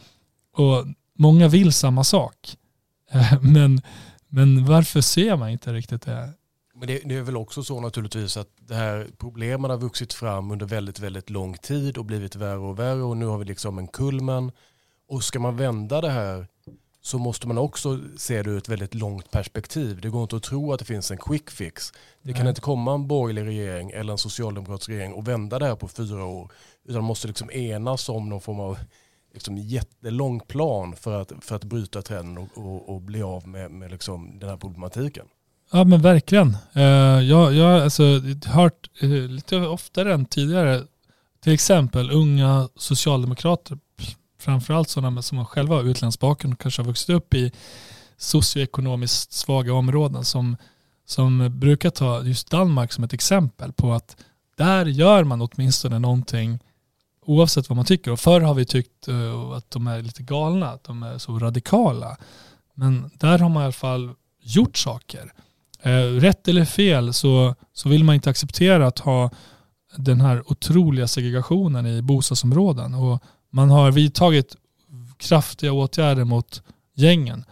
och 0.53 0.85
många 1.19 1.47
vill 1.47 1.73
samma 1.73 2.03
sak. 2.03 2.57
Men, 3.41 3.81
men 4.29 4.65
varför 4.65 5.01
ser 5.01 5.37
man 5.37 5.49
inte 5.49 5.73
riktigt 5.73 6.01
det? 6.01 6.33
Men 6.75 6.87
det, 6.87 7.01
det, 7.05 7.15
är 7.15 7.21
väl 7.21 7.37
också 7.37 7.63
så 7.63 7.79
naturligtvis 7.79 8.37
att 8.37 8.49
det 8.59 8.75
här 8.75 9.07
problemen 9.17 9.71
har 9.71 9.77
vuxit 9.77 10.13
fram 10.13 10.51
under 10.51 10.65
väldigt, 10.65 10.99
väldigt 10.99 11.29
lång 11.29 11.57
tid 11.57 11.97
och 11.97 12.05
blivit 12.05 12.35
värre 12.35 12.57
och 12.57 12.79
värre 12.79 13.03
och 13.03 13.17
nu 13.17 13.25
har 13.25 13.37
vi 13.37 13.45
liksom 13.45 13.77
en 13.77 13.87
kulmen. 13.87 14.51
Och 15.07 15.23
ska 15.23 15.39
man 15.39 15.57
vända 15.57 16.01
det 16.01 16.11
här 16.11 16.47
så 17.07 17.17
måste 17.17 17.47
man 17.47 17.57
också 17.57 17.99
se 18.17 18.41
det 18.43 18.49
ur 18.49 18.57
ett 18.57 18.69
väldigt 18.69 18.93
långt 18.93 19.31
perspektiv. 19.31 20.01
Det 20.01 20.09
går 20.09 20.21
inte 20.21 20.35
att 20.35 20.43
tro 20.43 20.73
att 20.73 20.79
det 20.79 20.85
finns 20.85 21.11
en 21.11 21.17
quick 21.17 21.49
fix. 21.49 21.93
Det 22.21 22.33
kan 22.33 22.47
inte 22.47 22.61
komma 22.61 22.93
en 22.93 23.07
borgerlig 23.07 23.45
regering 23.45 23.91
eller 23.91 24.11
en 24.11 24.17
socialdemokratisk 24.17 24.89
regering 24.89 25.13
och 25.13 25.27
vända 25.27 25.59
det 25.59 25.65
här 25.65 25.75
på 25.75 25.87
fyra 25.87 26.25
år. 26.25 26.51
Utan 26.85 26.95
man 26.95 27.03
måste 27.03 27.27
liksom 27.27 27.51
enas 27.51 28.09
om 28.09 28.29
någon 28.29 28.41
form 28.41 28.59
av 28.59 28.77
liksom 29.33 29.57
jättelång 29.57 30.39
plan 30.39 30.95
för 30.95 31.21
att, 31.21 31.31
för 31.41 31.55
att 31.55 31.63
bryta 31.63 32.01
trenden 32.01 32.37
och, 32.37 32.65
och, 32.65 32.95
och 32.95 33.01
bli 33.01 33.21
av 33.21 33.47
med, 33.47 33.71
med 33.71 33.91
liksom 33.91 34.39
den 34.39 34.49
här 34.49 34.57
problematiken. 34.57 35.25
Ja 35.71 35.83
men 35.83 36.01
verkligen. 36.01 36.57
Uh, 36.75 36.83
jag, 37.23 37.53
jag 37.53 37.65
har 37.65 37.81
alltså 37.81 38.03
hört 38.45 38.89
uh, 39.03 39.27
lite 39.27 39.57
oftare 39.57 40.13
än 40.13 40.25
tidigare 40.25 40.83
till 41.43 41.53
exempel 41.53 42.11
unga 42.11 42.69
socialdemokrater 42.75 43.77
framförallt 44.39 44.89
sådana 44.89 45.21
som 45.21 45.45
själva 45.45 45.75
har 45.75 45.83
utländsk 45.83 46.19
bakgrund 46.19 46.53
och 46.53 46.59
kanske 46.59 46.81
har 46.81 46.87
vuxit 46.87 47.09
upp 47.09 47.33
i 47.33 47.51
socioekonomiskt 48.17 49.31
svaga 49.31 49.73
områden 49.73 50.25
som, 50.25 50.57
som 51.05 51.59
brukar 51.59 51.89
ta 51.89 52.23
just 52.23 52.49
Danmark 52.49 52.91
som 52.91 53.03
ett 53.03 53.13
exempel 53.13 53.73
på 53.73 53.93
att 53.93 54.17
där 54.57 54.85
gör 54.85 55.23
man 55.23 55.41
åtminstone 55.41 55.99
någonting 55.99 56.59
oavsett 57.27 57.69
vad 57.69 57.75
man 57.75 57.85
tycker. 57.85 58.11
Och 58.11 58.19
förr 58.19 58.41
har 58.41 58.53
vi 58.53 58.65
tyckt 58.65 59.07
uh, 59.07 59.51
att 59.51 59.71
de 59.71 59.87
är 59.87 60.01
lite 60.01 60.23
galna, 60.23 60.69
att 60.69 60.83
de 60.83 61.03
är 61.03 61.17
så 61.17 61.39
radikala. 61.39 62.17
Men 62.73 63.11
där 63.13 63.39
har 63.39 63.49
man 63.49 63.61
i 63.61 63.65
alla 63.65 63.71
fall 63.71 64.13
gjort 64.41 64.77
saker. 64.77 65.33
Uh, 65.85 66.19
rätt 66.19 66.47
eller 66.47 66.65
fel 66.65 67.13
så, 67.13 67.55
så 67.73 67.89
vill 67.89 68.03
man 68.03 68.15
inte 68.15 68.29
acceptera 68.29 68.87
att 68.87 68.99
ha 68.99 69.31
den 69.95 70.21
här 70.21 70.51
otroliga 70.51 71.07
segregationen 71.07 71.85
i 71.85 72.01
bostadsområden. 72.01 72.93
Och 72.93 73.23
man 73.49 73.69
har 73.69 73.91
vidtagit 73.91 74.55
kraftiga 75.17 75.71
åtgärder 75.71 76.23
mot 76.23 76.63
gängen. 76.95 77.45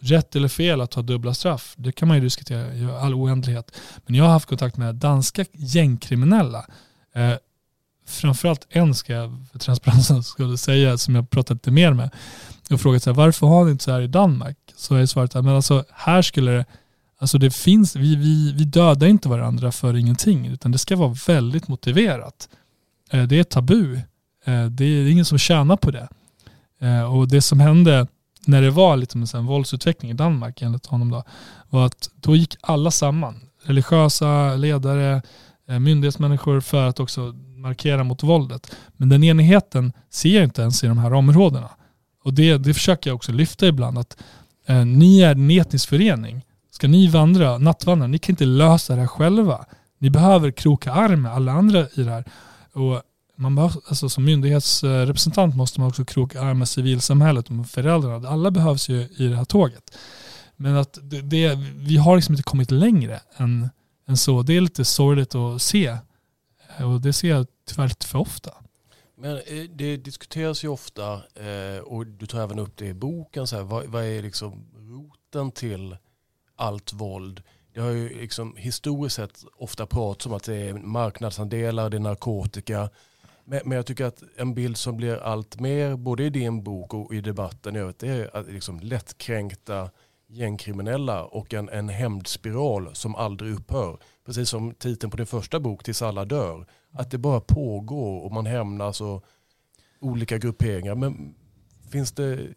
Rätt 0.00 0.36
eller 0.36 0.48
fel 0.48 0.80
att 0.80 0.94
ha 0.94 1.02
dubbla 1.02 1.34
straff, 1.34 1.74
det 1.76 1.92
kan 1.92 2.08
man 2.08 2.16
ju 2.16 2.22
diskutera 2.22 2.74
i 2.74 2.84
all 2.84 3.14
oändlighet. 3.14 3.76
Men 4.06 4.14
jag 4.14 4.24
har 4.24 4.32
haft 4.32 4.48
kontakt 4.48 4.76
med 4.76 4.94
danska 4.94 5.44
gängkriminella. 5.52 6.66
Eh, 7.14 7.34
framförallt 8.06 8.66
en 8.70 8.94
ska 8.94 9.12
jag 9.12 9.46
för 9.52 9.58
transparensen 9.58 10.22
skulle 10.22 10.58
säga 10.58 10.98
som 10.98 11.14
jag 11.14 11.30
pratat 11.30 11.54
lite 11.54 11.70
mer 11.70 11.92
med 11.92 12.10
och 12.70 12.80
frågat 12.80 13.02
så 13.02 13.10
här, 13.10 13.16
varför 13.16 13.46
har 13.46 13.64
ni 13.64 13.70
inte 13.70 13.84
så 13.84 13.90
här 13.90 14.00
i 14.00 14.06
Danmark? 14.06 14.56
Så 14.76 14.94
är 14.94 15.06
svaret 15.06 15.36
att 15.36 15.44
men 15.44 15.54
alltså, 15.54 15.84
här 15.92 16.22
skulle 16.22 16.50
det, 16.50 16.64
alltså 17.18 17.38
det 17.38 17.50
finns, 17.50 17.96
vi, 17.96 18.16
vi, 18.16 18.52
vi 18.52 18.64
dödar 18.64 19.06
inte 19.06 19.28
varandra 19.28 19.72
för 19.72 19.96
ingenting 19.96 20.46
utan 20.46 20.72
det 20.72 20.78
ska 20.78 20.96
vara 20.96 21.16
väldigt 21.26 21.68
motiverat. 21.68 22.48
Eh, 23.10 23.22
det 23.22 23.38
är 23.38 23.44
tabu 23.44 24.00
Eh, 24.44 24.64
det 24.64 24.84
är 24.84 25.10
ingen 25.10 25.24
som 25.24 25.38
tjänar 25.38 25.76
på 25.76 25.90
det. 25.90 26.08
Eh, 26.80 27.14
och 27.14 27.28
det 27.28 27.40
som 27.40 27.60
hände 27.60 28.06
när 28.46 28.62
det 28.62 28.70
var 28.70 28.96
liksom 28.96 29.26
en 29.34 29.46
våldsutveckling 29.46 30.10
i 30.10 30.14
Danmark 30.14 30.62
enligt 30.62 30.86
honom 30.86 31.10
då, 31.10 31.24
var 31.70 31.86
att 31.86 32.10
då 32.14 32.36
gick 32.36 32.56
alla 32.60 32.90
samman. 32.90 33.40
Religiösa 33.62 34.56
ledare, 34.56 35.22
eh, 35.68 35.78
myndighetsmänniskor 35.78 36.60
för 36.60 36.88
att 36.88 37.00
också 37.00 37.34
markera 37.56 38.04
mot 38.04 38.22
våldet. 38.22 38.76
Men 38.96 39.08
den 39.08 39.24
enigheten 39.24 39.92
ser 40.10 40.34
jag 40.34 40.44
inte 40.44 40.62
ens 40.62 40.84
i 40.84 40.86
de 40.86 40.98
här 40.98 41.12
områdena. 41.12 41.70
Och 42.24 42.34
det, 42.34 42.58
det 42.58 42.74
försöker 42.74 43.10
jag 43.10 43.14
också 43.14 43.32
lyfta 43.32 43.66
ibland 43.66 43.98
att 43.98 44.16
eh, 44.66 44.84
ni 44.84 45.20
är 45.20 45.32
en 45.32 45.50
etnisk 45.50 45.88
förening. 45.88 46.44
Ska 46.70 46.88
ni 46.88 47.08
vandra, 47.08 47.58
nattvandra, 47.58 48.06
ni 48.06 48.18
kan 48.18 48.32
inte 48.32 48.44
lösa 48.44 48.94
det 48.94 49.00
här 49.00 49.08
själva. 49.08 49.64
Ni 49.98 50.10
behöver 50.10 50.50
kroka 50.50 50.92
arm 50.92 51.22
med 51.22 51.32
alla 51.32 51.52
andra 51.52 51.80
i 51.80 52.02
det 52.02 52.10
här. 52.10 52.24
Och 52.72 53.02
man 53.40 53.54
bara, 53.54 53.72
alltså 53.86 54.08
som 54.08 54.24
myndighetsrepresentant 54.24 55.56
måste 55.56 55.80
man 55.80 55.88
också 55.88 56.04
kroka 56.04 56.40
arm 56.40 56.58
med 56.58 56.68
civilsamhället 56.68 57.50
och 57.50 57.66
föräldrarna. 57.66 58.28
Alla 58.28 58.50
behövs 58.50 58.88
ju 58.88 59.00
i 59.00 59.26
det 59.26 59.36
här 59.36 59.44
tåget. 59.44 59.96
Men 60.56 60.76
att 60.76 60.98
det, 61.02 61.20
det, 61.20 61.54
vi 61.76 61.96
har 61.96 62.16
liksom 62.16 62.32
inte 62.32 62.42
kommit 62.42 62.70
längre 62.70 63.20
än, 63.36 63.68
än 64.08 64.16
så. 64.16 64.42
Det 64.42 64.56
är 64.56 64.60
lite 64.60 64.84
sorgligt 64.84 65.34
att 65.34 65.62
se. 65.62 65.96
Och 66.78 67.00
det 67.00 67.12
ser 67.12 67.28
jag 67.28 67.46
tyvärr 67.68 67.88
lite 67.88 68.06
för 68.06 68.18
ofta. 68.18 68.50
Men 69.16 69.36
eh, 69.36 69.62
det 69.70 69.96
diskuteras 69.96 70.64
ju 70.64 70.68
ofta, 70.68 71.12
eh, 71.14 71.78
och 71.84 72.06
du 72.06 72.26
tar 72.26 72.40
även 72.40 72.58
upp 72.58 72.76
det 72.76 72.86
i 72.86 72.94
boken, 72.94 73.46
så 73.46 73.56
här, 73.56 73.62
vad, 73.62 73.86
vad 73.86 74.04
är 74.04 74.22
liksom 74.22 74.66
roten 74.76 75.50
till 75.52 75.96
allt 76.56 76.92
våld? 76.92 77.42
Det 77.74 77.80
har 77.80 77.90
ju 77.90 78.20
liksom 78.20 78.56
historiskt 78.56 79.16
sett 79.16 79.44
ofta 79.56 79.86
pratats 79.86 80.26
om 80.26 80.32
att 80.32 80.44
det 80.44 80.56
är 80.56 80.74
marknadsandelar, 80.74 81.90
det 81.90 81.96
är 81.96 82.00
narkotika, 82.00 82.90
men, 83.50 83.60
men 83.64 83.76
jag 83.76 83.86
tycker 83.86 84.04
att 84.04 84.22
en 84.36 84.54
bild 84.54 84.76
som 84.76 84.96
blir 84.96 85.16
allt 85.16 85.60
mer, 85.60 85.96
både 85.96 86.24
i 86.24 86.30
din 86.30 86.62
bok 86.62 86.94
och 86.94 87.14
i 87.14 87.20
debatten 87.20 87.76
i 87.76 87.78
övrigt, 87.78 87.98
det 87.98 88.08
är 88.08 88.52
liksom 88.52 88.80
lättkränkta 88.80 89.90
gängkriminella 90.28 91.24
och 91.24 91.54
en, 91.54 91.68
en 91.68 91.88
hämndspiral 91.88 92.94
som 92.94 93.14
aldrig 93.14 93.54
upphör. 93.54 93.98
Precis 94.26 94.48
som 94.48 94.74
titeln 94.74 95.10
på 95.10 95.16
din 95.16 95.26
första 95.26 95.60
bok, 95.60 95.84
Tills 95.84 96.02
alla 96.02 96.24
dör. 96.24 96.66
Att 96.92 97.10
det 97.10 97.18
bara 97.18 97.40
pågår 97.40 98.24
och 98.24 98.32
man 98.32 98.46
hämnas 98.46 99.00
och 99.00 99.24
olika 100.00 100.38
grupperingar. 100.38 100.94
Men 100.94 101.34
finns 101.90 102.12
det, 102.12 102.48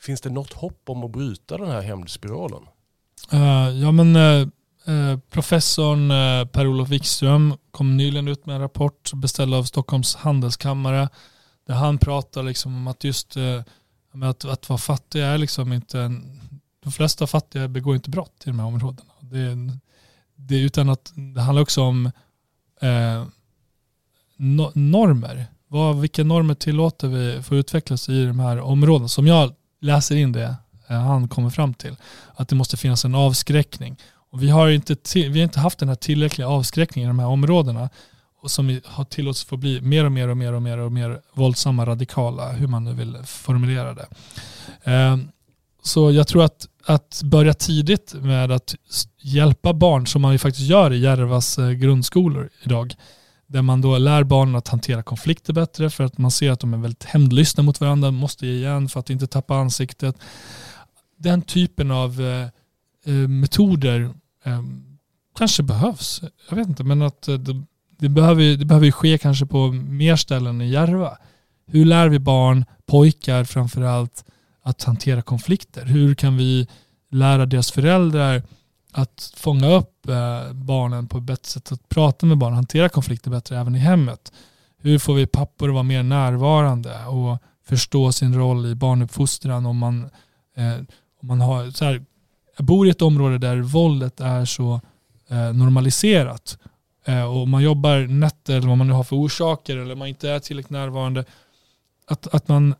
finns 0.00 0.20
det 0.20 0.30
något 0.30 0.52
hopp 0.52 0.82
om 0.88 1.04
att 1.04 1.10
bryta 1.10 1.58
den 1.58 1.68
här 1.68 1.80
hämndspiralen? 1.80 2.62
Uh, 3.32 3.70
ja 3.82 3.92
men 3.92 4.16
uh, 4.16 4.48
Eh, 4.84 5.18
professorn 5.30 6.10
eh, 6.10 6.46
Per-Olof 6.46 6.88
Wikström 6.88 7.54
kom 7.70 7.96
nyligen 7.96 8.28
ut 8.28 8.46
med 8.46 8.54
en 8.54 8.60
rapport 8.60 9.12
beställd 9.14 9.54
av 9.54 9.64
Stockholms 9.64 10.14
handelskammare 10.14 11.08
där 11.66 11.74
han 11.74 11.98
pratar 11.98 12.42
liksom 12.42 12.76
om 12.76 12.86
att 12.86 13.04
just 13.04 13.36
eh, 13.36 13.62
att, 14.24 14.44
att 14.44 14.68
vara 14.68 14.78
fattig 14.78 15.22
är 15.22 15.38
liksom 15.38 15.72
inte 15.72 16.00
en, 16.00 16.40
de 16.82 16.92
flesta 16.92 17.26
fattiga 17.26 17.68
begår 17.68 17.94
inte 17.94 18.10
brott 18.10 18.42
i 18.44 18.50
de 18.50 18.58
här 18.58 18.66
områdena. 18.66 19.10
Det, 19.20 19.78
det, 20.36 20.60
utan 20.60 20.88
att 20.88 21.12
det 21.34 21.40
handlar 21.40 21.62
också 21.62 21.82
om 21.82 22.10
no, 24.36 24.72
normer. 24.74 25.46
Vad, 25.68 26.00
vilka 26.00 26.24
normer 26.24 26.54
tillåter 26.54 27.08
vi 27.08 27.42
för 27.42 27.54
att 27.54 27.58
utvecklas 27.58 28.08
i 28.08 28.24
de 28.24 28.40
här 28.40 28.60
områdena? 28.60 29.08
Som 29.08 29.26
jag 29.26 29.54
läser 29.80 30.16
in 30.16 30.32
det 30.32 30.56
eh, 30.88 31.00
han 31.00 31.28
kommer 31.28 31.50
fram 31.50 31.74
till. 31.74 31.96
Att 32.34 32.48
det 32.48 32.56
måste 32.56 32.76
finnas 32.76 33.04
en 33.04 33.14
avskräckning. 33.14 33.96
Och 34.32 34.42
vi, 34.42 34.50
har 34.50 34.68
inte 34.68 34.96
vi 35.14 35.38
har 35.38 35.44
inte 35.44 35.60
haft 35.60 35.78
den 35.78 35.88
här 35.88 35.96
tillräckliga 35.96 36.48
avskräckningen 36.48 37.08
i 37.08 37.10
de 37.10 37.18
här 37.18 37.26
områdena 37.26 37.88
och 38.42 38.50
som 38.50 38.80
har 38.84 39.04
tillåtits 39.04 39.44
få 39.44 39.56
bli 39.56 39.80
mer 39.80 40.04
och 40.04 40.12
mer 40.12 40.28
och 40.28 40.36
mer 40.36 40.52
och 40.52 40.62
mer 40.62 40.78
och 40.78 40.92
mer 40.92 41.20
våldsamma, 41.32 41.86
radikala, 41.86 42.52
hur 42.52 42.66
man 42.66 42.84
nu 42.84 42.92
vill 42.92 43.18
formulera 43.24 43.94
det. 43.94 44.06
Ehm, 44.84 45.28
så 45.82 46.12
jag 46.12 46.28
tror 46.28 46.44
att, 46.44 46.68
att 46.86 47.20
börja 47.24 47.54
tidigt 47.54 48.14
med 48.14 48.50
att 48.50 48.74
hjälpa 49.22 49.72
barn, 49.72 50.06
som 50.06 50.22
man 50.22 50.32
ju 50.32 50.38
faktiskt 50.38 50.66
gör 50.66 50.92
i 50.92 50.98
Järvas 50.98 51.58
eh, 51.58 51.70
grundskolor 51.70 52.48
idag, 52.62 52.94
där 53.46 53.62
man 53.62 53.80
då 53.80 53.98
lär 53.98 54.24
barnen 54.24 54.56
att 54.56 54.68
hantera 54.68 55.02
konflikter 55.02 55.52
bättre 55.52 55.90
för 55.90 56.04
att 56.04 56.18
man 56.18 56.30
ser 56.30 56.50
att 56.50 56.60
de 56.60 56.74
är 56.74 56.78
väldigt 56.78 57.04
hämndlystna 57.04 57.62
mot 57.62 57.80
varandra, 57.80 58.10
måste 58.10 58.46
ge 58.46 58.52
igen 58.52 58.88
för 58.88 59.00
att 59.00 59.10
inte 59.10 59.26
tappa 59.26 59.54
ansiktet. 59.54 60.16
Den 61.16 61.42
typen 61.42 61.90
av 61.90 62.20
eh 62.20 62.48
Eh, 63.04 63.12
metoder 63.12 64.10
eh, 64.44 64.62
kanske 65.38 65.62
behövs. 65.62 66.22
Jag 66.48 66.56
vet 66.56 66.68
inte, 66.68 66.84
men 66.84 67.02
att 67.02 67.28
eh, 67.28 67.34
det, 67.34 67.62
det, 67.98 68.08
behöver, 68.08 68.56
det 68.56 68.64
behöver 68.64 68.90
ske 68.90 69.18
kanske 69.18 69.46
på 69.46 69.72
mer 69.72 70.16
ställen 70.16 70.60
i 70.60 70.70
Järva. 70.70 71.18
Hur 71.66 71.84
lär 71.84 72.08
vi 72.08 72.18
barn, 72.18 72.64
pojkar 72.86 73.44
framförallt, 73.44 74.24
att 74.62 74.82
hantera 74.82 75.22
konflikter? 75.22 75.84
Hur 75.84 76.14
kan 76.14 76.36
vi 76.36 76.68
lära 77.10 77.46
deras 77.46 77.70
föräldrar 77.70 78.42
att 78.92 79.32
fånga 79.36 79.68
upp 79.68 80.08
eh, 80.08 80.52
barnen 80.52 81.08
på 81.08 81.18
ett 81.18 81.24
bättre 81.24 81.48
sätt, 81.48 81.72
att 81.72 81.88
prata 81.88 82.26
med 82.26 82.38
barn, 82.38 82.52
hantera 82.52 82.88
konflikter 82.88 83.30
bättre 83.30 83.58
även 83.58 83.74
i 83.74 83.78
hemmet. 83.78 84.32
Hur 84.78 84.98
får 84.98 85.14
vi 85.14 85.26
pappor 85.26 85.68
att 85.68 85.74
vara 85.74 85.82
mer 85.82 86.02
närvarande 86.02 87.04
och 87.04 87.38
förstå 87.64 88.12
sin 88.12 88.34
roll 88.34 88.66
i 88.66 88.74
barnuppfostran 88.74 89.66
om 89.66 89.76
man, 89.76 90.10
eh, 90.56 90.74
om 91.20 91.28
man 91.28 91.40
har, 91.40 91.70
så 91.70 91.84
här, 91.84 92.04
jag 92.60 92.64
bor 92.64 92.86
i 92.86 92.90
ett 92.90 93.02
område 93.02 93.38
där 93.38 93.56
våldet 93.56 94.20
är 94.20 94.44
så 94.44 94.80
eh, 95.28 95.52
normaliserat 95.52 96.58
eh, 97.04 97.24
och 97.24 97.48
man 97.48 97.62
jobbar 97.62 98.06
nätter 98.06 98.56
eller 98.56 98.68
vad 98.68 98.78
man 98.78 98.86
nu 98.86 98.92
har 98.92 99.04
för 99.04 99.16
orsaker 99.16 99.76
eller 99.76 99.94
man 99.94 100.08
inte 100.08 100.30
är 100.30 100.38
tillräckligt 100.38 100.70
närvarande. 100.70 101.24
Att, 102.06 102.34
att 102.34 102.48
man 102.48 102.74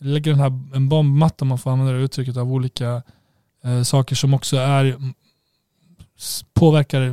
lägger 0.00 0.30
den 0.30 0.40
här, 0.40 0.60
en 0.74 0.88
bombmatta, 0.88 1.44
om 1.44 1.48
man 1.48 1.58
får 1.58 1.70
använda 1.70 1.92
det 1.92 1.98
uttrycket, 1.98 2.36
av 2.36 2.52
olika 2.52 3.02
eh, 3.64 3.82
saker 3.82 4.16
som 4.16 4.34
också 4.34 4.56
är 4.56 4.84
mm, 4.84 5.14
påverkar 6.52 7.10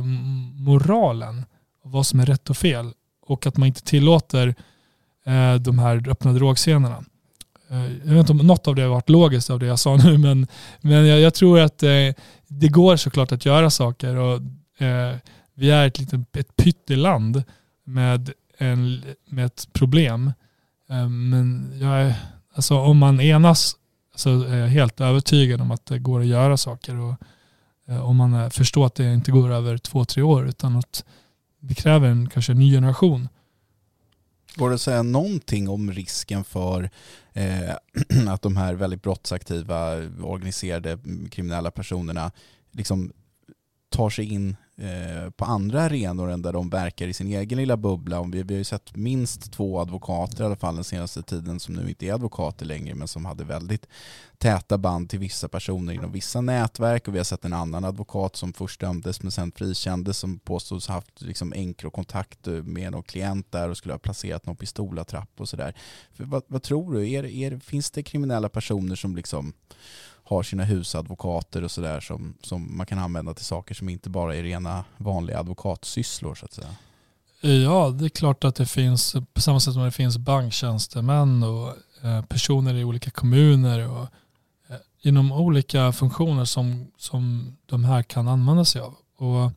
moralen, 0.62 1.44
vad 1.82 2.06
som 2.06 2.20
är 2.20 2.26
rätt 2.26 2.50
och 2.50 2.56
fel 2.56 2.92
och 3.26 3.46
att 3.46 3.56
man 3.56 3.66
inte 3.66 3.82
tillåter 3.82 4.54
eh, 5.24 5.54
de 5.54 5.78
här 5.78 6.08
öppna 6.08 6.32
drogscenerna. 6.32 7.04
Eh, 7.72 7.92
jag 8.04 8.14
vet 8.14 8.18
inte 8.18 8.32
om 8.32 8.46
något 8.46 8.68
av 8.68 8.74
det 8.74 8.82
har 8.82 8.88
varit 8.88 9.08
logiskt 9.08 9.50
av 9.50 9.58
det 9.58 9.66
jag 9.66 9.78
sa 9.78 9.96
nu 10.04 10.18
men, 10.18 10.46
men 10.80 11.06
jag, 11.06 11.20
jag 11.20 11.34
tror 11.34 11.60
att 11.60 11.82
eh, 11.82 11.90
det 12.48 12.68
går 12.68 12.96
såklart 12.96 13.32
att 13.32 13.46
göra 13.46 13.70
saker 13.70 14.16
och 14.16 14.40
eh, 14.82 15.16
vi 15.54 15.70
är 15.70 15.86
ett 15.86 15.98
litet 15.98 16.36
ett 16.36 16.56
pytteland 16.56 17.42
med, 17.84 18.30
en, 18.58 19.02
med 19.28 19.46
ett 19.46 19.68
problem. 19.72 20.32
Eh, 20.90 21.08
men 21.08 21.72
jag, 21.80 22.14
alltså, 22.54 22.78
om 22.78 22.98
man 22.98 23.20
enas 23.20 23.76
så 24.14 24.42
är 24.42 24.56
jag 24.56 24.68
helt 24.68 25.00
övertygad 25.00 25.60
om 25.60 25.70
att 25.70 25.86
det 25.86 25.98
går 25.98 26.20
att 26.20 26.26
göra 26.26 26.56
saker. 26.56 26.96
Och, 26.96 27.14
eh, 27.88 28.08
om 28.08 28.16
man 28.16 28.50
förstår 28.50 28.86
att 28.86 28.94
det 28.94 29.14
inte 29.14 29.30
går 29.30 29.52
över 29.52 29.78
två, 29.78 30.04
tre 30.04 30.22
år 30.22 30.48
utan 30.48 30.76
att 30.76 31.04
det 31.60 31.74
kräver 31.74 32.08
en, 32.08 32.28
kanske 32.28 32.52
en 32.52 32.58
ny 32.58 32.72
generation. 32.72 33.28
Går 34.54 34.68
det 34.68 34.74
att 34.74 34.80
säga 34.80 35.02
någonting 35.02 35.68
om 35.68 35.92
risken 35.92 36.44
för 36.44 36.90
eh, 37.32 37.74
att 38.28 38.42
de 38.42 38.56
här 38.56 38.74
väldigt 38.74 39.02
brottsaktiva, 39.02 39.96
organiserade 40.22 40.98
kriminella 41.30 41.70
personerna 41.70 42.32
liksom 42.70 43.12
tar 43.90 44.10
sig 44.10 44.32
in 44.32 44.56
Eh, 44.76 45.30
på 45.30 45.44
andra 45.44 45.82
arenor 45.82 46.30
än 46.30 46.42
där 46.42 46.52
de 46.52 46.70
verkar 46.70 47.08
i 47.08 47.12
sin 47.12 47.26
egen 47.26 47.58
lilla 47.58 47.76
bubbla. 47.76 48.22
Vi, 48.22 48.42
vi 48.42 48.54
har 48.54 48.58
ju 48.58 48.64
sett 48.64 48.96
minst 48.96 49.52
två 49.52 49.80
advokater 49.80 50.42
i 50.42 50.46
alla 50.46 50.56
fall 50.56 50.74
den 50.74 50.84
senaste 50.84 51.22
tiden 51.22 51.60
som 51.60 51.74
nu 51.74 51.88
inte 51.88 52.06
är 52.06 52.12
advokater 52.12 52.66
längre 52.66 52.94
men 52.94 53.08
som 53.08 53.24
hade 53.24 53.44
väldigt 53.44 53.86
täta 54.38 54.78
band 54.78 55.10
till 55.10 55.18
vissa 55.18 55.48
personer 55.48 55.92
inom 55.92 56.12
vissa 56.12 56.40
nätverk 56.40 57.08
och 57.08 57.14
vi 57.14 57.18
har 57.18 57.24
sett 57.24 57.44
en 57.44 57.52
annan 57.52 57.84
advokat 57.84 58.36
som 58.36 58.52
först 58.52 58.80
dömdes 58.80 59.22
men 59.22 59.32
sen 59.32 59.52
frikändes 59.52 60.18
som 60.18 60.38
påstås 60.38 60.88
ha 60.88 60.94
haft 60.94 61.22
liksom 61.22 61.52
enkrokontakt 61.52 62.46
med 62.64 62.92
någon 62.92 63.02
klient 63.02 63.52
där 63.52 63.68
och 63.68 63.76
skulle 63.76 63.94
ha 63.94 63.98
placerat 63.98 64.46
någon 64.46 64.56
pistolattrapp 64.56 65.40
och 65.40 65.48
sådär. 65.48 65.74
Vad, 66.16 66.42
vad, 66.46 66.62
tror 66.62 66.94
du? 66.94 67.10
Är, 67.10 67.24
är, 67.24 67.58
finns 67.58 67.90
det 67.90 68.02
kriminella 68.02 68.48
personer 68.48 68.94
som 68.94 69.16
liksom 69.16 69.52
har 70.24 70.42
sina 70.42 70.64
husadvokater 70.64 71.64
och 71.64 71.70
sådär 71.70 72.00
som, 72.00 72.34
som 72.42 72.76
man 72.76 72.86
kan 72.86 72.98
använda 72.98 73.34
till 73.34 73.44
saker 73.44 73.74
som 73.74 73.88
inte 73.88 74.10
bara 74.10 74.36
är 74.36 74.42
rena 74.42 74.84
vanliga 74.96 75.38
advokatsysslor 75.38 76.34
så 76.34 76.44
att 76.44 76.52
säga. 76.52 76.74
Ja, 77.40 77.90
det 77.90 78.04
är 78.04 78.08
klart 78.08 78.44
att 78.44 78.54
det 78.54 78.66
finns, 78.66 79.16
på 79.32 79.40
samma 79.40 79.60
sätt 79.60 79.74
som 79.74 79.84
det 79.84 79.90
finns 79.90 80.18
banktjänstemän 80.18 81.42
och 81.42 81.68
eh, 82.02 82.24
personer 82.24 82.74
i 82.74 82.84
olika 82.84 83.10
kommuner 83.10 83.88
och 83.88 84.08
eh, 84.68 84.76
inom 85.00 85.32
olika 85.32 85.92
funktioner 85.92 86.44
som, 86.44 86.90
som 86.98 87.56
de 87.66 87.84
här 87.84 88.02
kan 88.02 88.28
använda 88.28 88.64
sig 88.64 88.80
av. 88.80 88.94
Och 89.16 89.52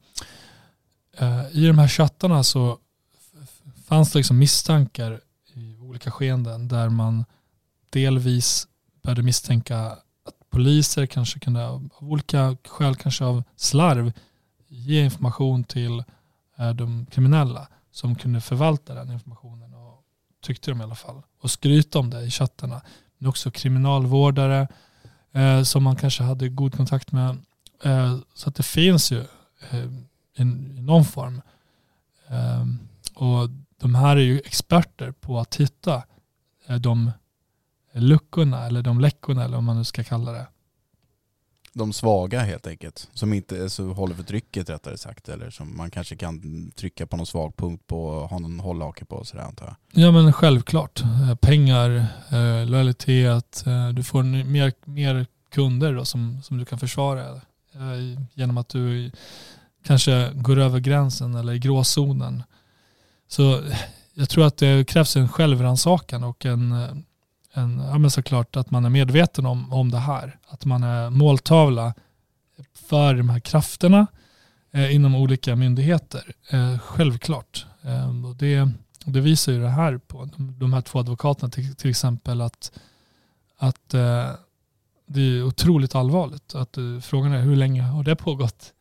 eh, 1.17 1.45
I 1.51 1.67
de 1.67 1.79
här 1.79 1.87
chattarna 1.87 2.43
så 2.43 2.77
fanns 3.85 4.11
det 4.11 4.19
liksom 4.19 4.37
misstankar 4.37 5.21
i 5.53 5.77
olika 5.79 6.11
skeenden 6.11 6.67
där 6.67 6.89
man 6.89 7.25
delvis 7.89 8.67
började 9.03 9.23
misstänka 9.23 9.97
poliser 10.55 11.05
kanske 11.05 11.39
kunde 11.39 11.67
av 11.67 11.89
olika 11.99 12.57
skäl, 12.67 12.95
kanske 12.95 13.25
av 13.25 13.43
slarv, 13.55 14.11
ge 14.67 15.03
information 15.03 15.63
till 15.63 16.03
eh, 16.57 16.73
de 16.73 17.05
kriminella 17.05 17.67
som 17.91 18.15
kunde 18.15 18.41
förvalta 18.41 18.93
den 18.93 19.11
informationen 19.11 19.73
och 19.73 20.03
tyckte 20.41 20.71
de 20.71 20.81
i 20.81 20.83
alla 20.83 20.95
fall. 20.95 21.21
Och 21.41 21.51
skryta 21.51 21.99
om 21.99 22.09
det 22.09 22.21
i 22.21 22.31
chattarna. 22.31 22.81
Men 23.17 23.29
också 23.29 23.51
kriminalvårdare 23.51 24.67
eh, 25.31 25.63
som 25.63 25.83
man 25.83 25.95
kanske 25.95 26.23
hade 26.23 26.49
god 26.49 26.75
kontakt 26.75 27.11
med. 27.11 27.37
Eh, 27.83 28.17
så 28.33 28.49
att 28.49 28.55
det 28.55 28.63
finns 28.63 29.11
ju 29.11 29.19
eh, 29.69 29.85
i, 30.35 30.41
i 30.77 30.81
någon 30.81 31.05
form. 31.05 31.41
Eh, 32.27 32.65
och 33.13 33.49
de 33.81 33.95
här 33.95 34.15
är 34.15 34.21
ju 34.21 34.39
experter 34.39 35.11
på 35.11 35.39
att 35.39 35.55
hitta 35.55 36.03
eh, 36.67 36.75
de 36.75 37.11
luckorna 38.01 38.65
eller 38.65 38.81
de 38.81 38.99
läckorna 38.99 39.43
eller 39.43 39.55
vad 39.55 39.63
man 39.63 39.77
nu 39.77 39.83
ska 39.83 40.03
kalla 40.03 40.31
det. 40.31 40.47
De 41.73 41.93
svaga 41.93 42.39
helt 42.39 42.67
enkelt, 42.67 43.09
som 43.13 43.33
inte 43.33 43.69
så 43.69 43.93
håller 43.93 44.15
för 44.15 44.23
trycket 44.23 44.69
rättare 44.69 44.97
sagt 44.97 45.29
eller 45.29 45.49
som 45.49 45.77
man 45.77 45.91
kanske 45.91 46.15
kan 46.15 46.71
trycka 46.75 47.07
på 47.07 47.17
någon 47.17 47.25
svag 47.25 47.57
punkt 47.57 47.87
på 47.87 48.05
och 48.05 48.29
ha 48.29 48.39
någon 48.39 48.59
hållhake 48.59 49.05
på 49.05 49.23
sådär 49.25 49.43
antar 49.43 49.65
jag. 49.65 50.03
Ja 50.03 50.11
men 50.11 50.33
självklart. 50.33 51.01
Eh, 51.01 51.35
pengar, 51.35 51.89
eh, 52.29 52.65
lojalitet, 52.65 53.63
eh, 53.67 53.89
du 53.89 54.03
får 54.03 54.23
mer, 54.23 54.73
mer 54.85 55.25
kunder 55.51 55.93
då 55.93 56.05
som, 56.05 56.41
som 56.43 56.57
du 56.57 56.65
kan 56.65 56.79
försvara 56.79 57.41
genom 58.33 58.57
att 58.57 58.69
du 58.69 59.11
kanske 59.85 60.31
går 60.33 60.59
över 60.59 60.79
gränsen 60.79 61.35
eller 61.35 61.53
i 61.53 61.59
gråzonen. 61.59 62.43
Så 63.27 63.61
jag 64.13 64.29
tror 64.29 64.45
att 64.45 64.57
det 64.57 64.87
krävs 64.87 65.15
en 65.15 65.29
självrannsakan 65.29 66.23
och 66.23 66.45
en 66.45 66.73
en, 67.55 67.79
ja 67.79 67.97
men 67.97 68.11
såklart 68.11 68.55
att 68.55 68.71
man 68.71 68.85
är 68.85 68.89
medveten 68.89 69.45
om, 69.45 69.73
om 69.73 69.91
det 69.91 69.97
här. 69.97 70.39
Att 70.47 70.65
man 70.65 70.83
är 70.83 71.09
måltavla 71.09 71.93
för 72.73 73.13
de 73.13 73.29
här 73.29 73.39
krafterna 73.39 74.07
eh, 74.71 74.95
inom 74.95 75.15
olika 75.15 75.55
myndigheter. 75.55 76.33
Eh, 76.49 76.79
självklart. 76.79 77.65
Eh, 77.81 78.25
och 78.25 78.35
det, 78.35 78.69
det 79.05 79.21
visar 79.21 79.51
ju 79.51 79.61
det 79.61 79.69
här 79.69 79.97
på 79.97 80.29
de, 80.35 80.59
de 80.59 80.73
här 80.73 80.81
två 80.81 80.99
advokaterna 80.99 81.49
till, 81.49 81.75
till 81.75 81.89
exempel 81.89 82.41
att, 82.41 82.71
att 83.57 83.93
eh, 83.93 84.29
det 85.07 85.21
är 85.21 85.43
otroligt 85.43 85.95
allvarligt. 85.95 86.55
Att, 86.55 86.77
eh, 86.77 86.99
frågan 87.01 87.31
är 87.31 87.41
hur 87.41 87.55
länge 87.55 87.81
har 87.81 88.03
det 88.03 88.15
pågått? 88.15 88.73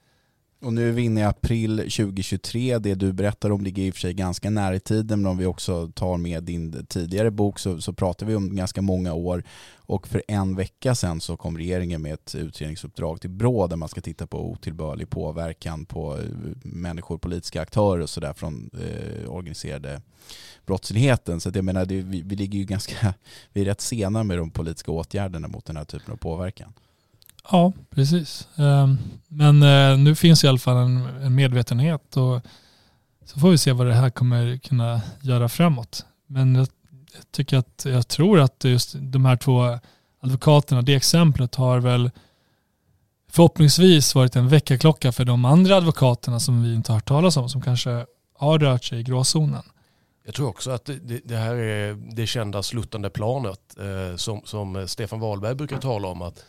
Och 0.65 0.73
nu 0.73 0.89
är 0.89 0.93
vi 0.93 1.03
inne 1.03 1.21
i 1.21 1.25
april 1.25 1.79
2023. 1.79 2.79
Det 2.79 2.95
du 2.95 3.13
berättar 3.13 3.51
om 3.51 3.61
ligger 3.61 3.83
i 3.83 3.91
och 3.91 3.95
för 3.95 4.01
sig 4.01 4.15
ganska 4.15 4.51
nära 4.51 4.75
i 4.75 4.81
tiden, 4.81 5.23
men 5.23 5.31
om 5.31 5.39
vi 5.39 5.47
också 5.47 5.89
tar 5.89 6.17
med 6.17 6.43
din 6.43 6.87
tidigare 6.87 7.31
bok 7.31 7.59
så, 7.59 7.81
så 7.81 7.93
pratar 7.93 8.27
vi 8.27 8.35
om 8.35 8.57
ganska 8.57 8.83
många 8.83 9.15
år. 9.15 9.45
Och 9.77 10.09
för 10.09 10.23
en 10.29 10.57
vecka 10.57 10.95
sedan 10.95 11.21
så 11.21 11.37
kom 11.37 11.59
regeringen 11.59 12.03
med 12.03 12.15
ett 12.15 12.35
utredningsuppdrag 12.35 13.21
till 13.21 13.31
BRÅ 13.31 13.67
där 13.67 13.77
man 13.77 13.89
ska 13.89 14.01
titta 14.01 14.27
på 14.27 14.51
otillbörlig 14.51 15.11
påverkan 15.11 15.87
på 15.87 16.19
eh, 16.19 16.25
människor, 16.63 17.19
politiska 17.19 17.63
aktörer 17.63 18.03
och 18.03 18.11
sådär 18.11 18.33
från 18.33 18.71
eh, 18.73 19.31
organiserade 19.31 20.03
brottsligheten. 20.67 21.41
Så 21.41 21.49
att 21.49 21.57
jag 21.57 21.65
menar, 21.65 21.85
det, 21.87 22.03
vi, 22.03 22.23
vi 22.23 22.37
ligger 22.37 22.59
ju 22.59 22.65
ganska, 22.65 23.15
vi 23.53 23.61
är 23.61 23.65
rätt 23.65 23.81
sena 23.81 24.25
med 24.25 24.39
de 24.39 24.51
politiska 24.51 24.91
åtgärderna 24.91 25.49
mot 25.49 25.65
den 25.65 25.77
här 25.77 25.85
typen 25.85 26.13
av 26.13 26.17
påverkan. 26.17 26.73
Ja, 27.51 27.73
precis. 27.91 28.49
Ehm, 28.57 28.99
men 29.29 29.63
eh, 29.63 29.99
nu 29.99 30.15
finns 30.15 30.45
i 30.45 30.49
alla 30.49 30.59
fall 30.59 30.77
en 30.77 31.35
medvetenhet 31.35 32.17
och 32.17 32.41
så 33.25 33.41
får 33.41 33.51
vi 33.51 33.59
se 33.59 33.73
vad 33.73 33.87
det 33.87 33.95
här 33.95 34.11
kommer 34.11 34.57
kunna 34.57 35.01
göra 35.21 35.49
framåt. 35.49 36.07
Men 36.27 36.55
jag 36.55 36.69
tycker 37.31 37.59
att, 37.59 37.85
jag 37.85 38.09
tror 38.09 38.41
att 38.41 38.65
just 38.65 38.95
de 38.99 39.25
här 39.25 39.37
två 39.37 39.79
advokaterna, 40.21 40.83
det 40.83 40.95
exemplet 40.95 41.55
har 41.55 41.81
väl 41.81 42.11
förhoppningsvis 43.31 44.15
varit 44.15 44.37
en 44.37 44.49
väckarklocka 44.49 45.13
för 45.13 45.25
de 45.25 45.45
andra 45.45 45.77
advokaterna 45.77 46.41
som 46.41 46.63
vi 46.63 46.75
inte 46.75 46.93
har 46.93 46.97
hört 46.97 47.09
talas 47.09 47.37
om, 47.37 47.49
som 47.49 47.63
kanske 47.63 48.07
har 48.39 48.59
rört 48.59 48.85
sig 48.85 49.01
i 49.01 49.03
gråzonen. 49.03 49.63
Jag 50.27 50.35
tror 50.35 50.49
också 50.49 50.71
att 50.71 50.85
det, 50.85 51.21
det 51.25 51.37
här 51.37 51.55
är 51.55 51.95
det 51.95 52.27
kända 52.27 52.63
sluttande 52.63 53.11
planet 53.11 53.77
eh, 53.79 54.17
som, 54.17 54.43
som 54.45 54.89
Stefan 54.89 55.21
Wahlberg 55.21 55.55
brukar 55.55 55.79
tala 55.79 56.09
om. 56.09 56.23
att 56.23 56.45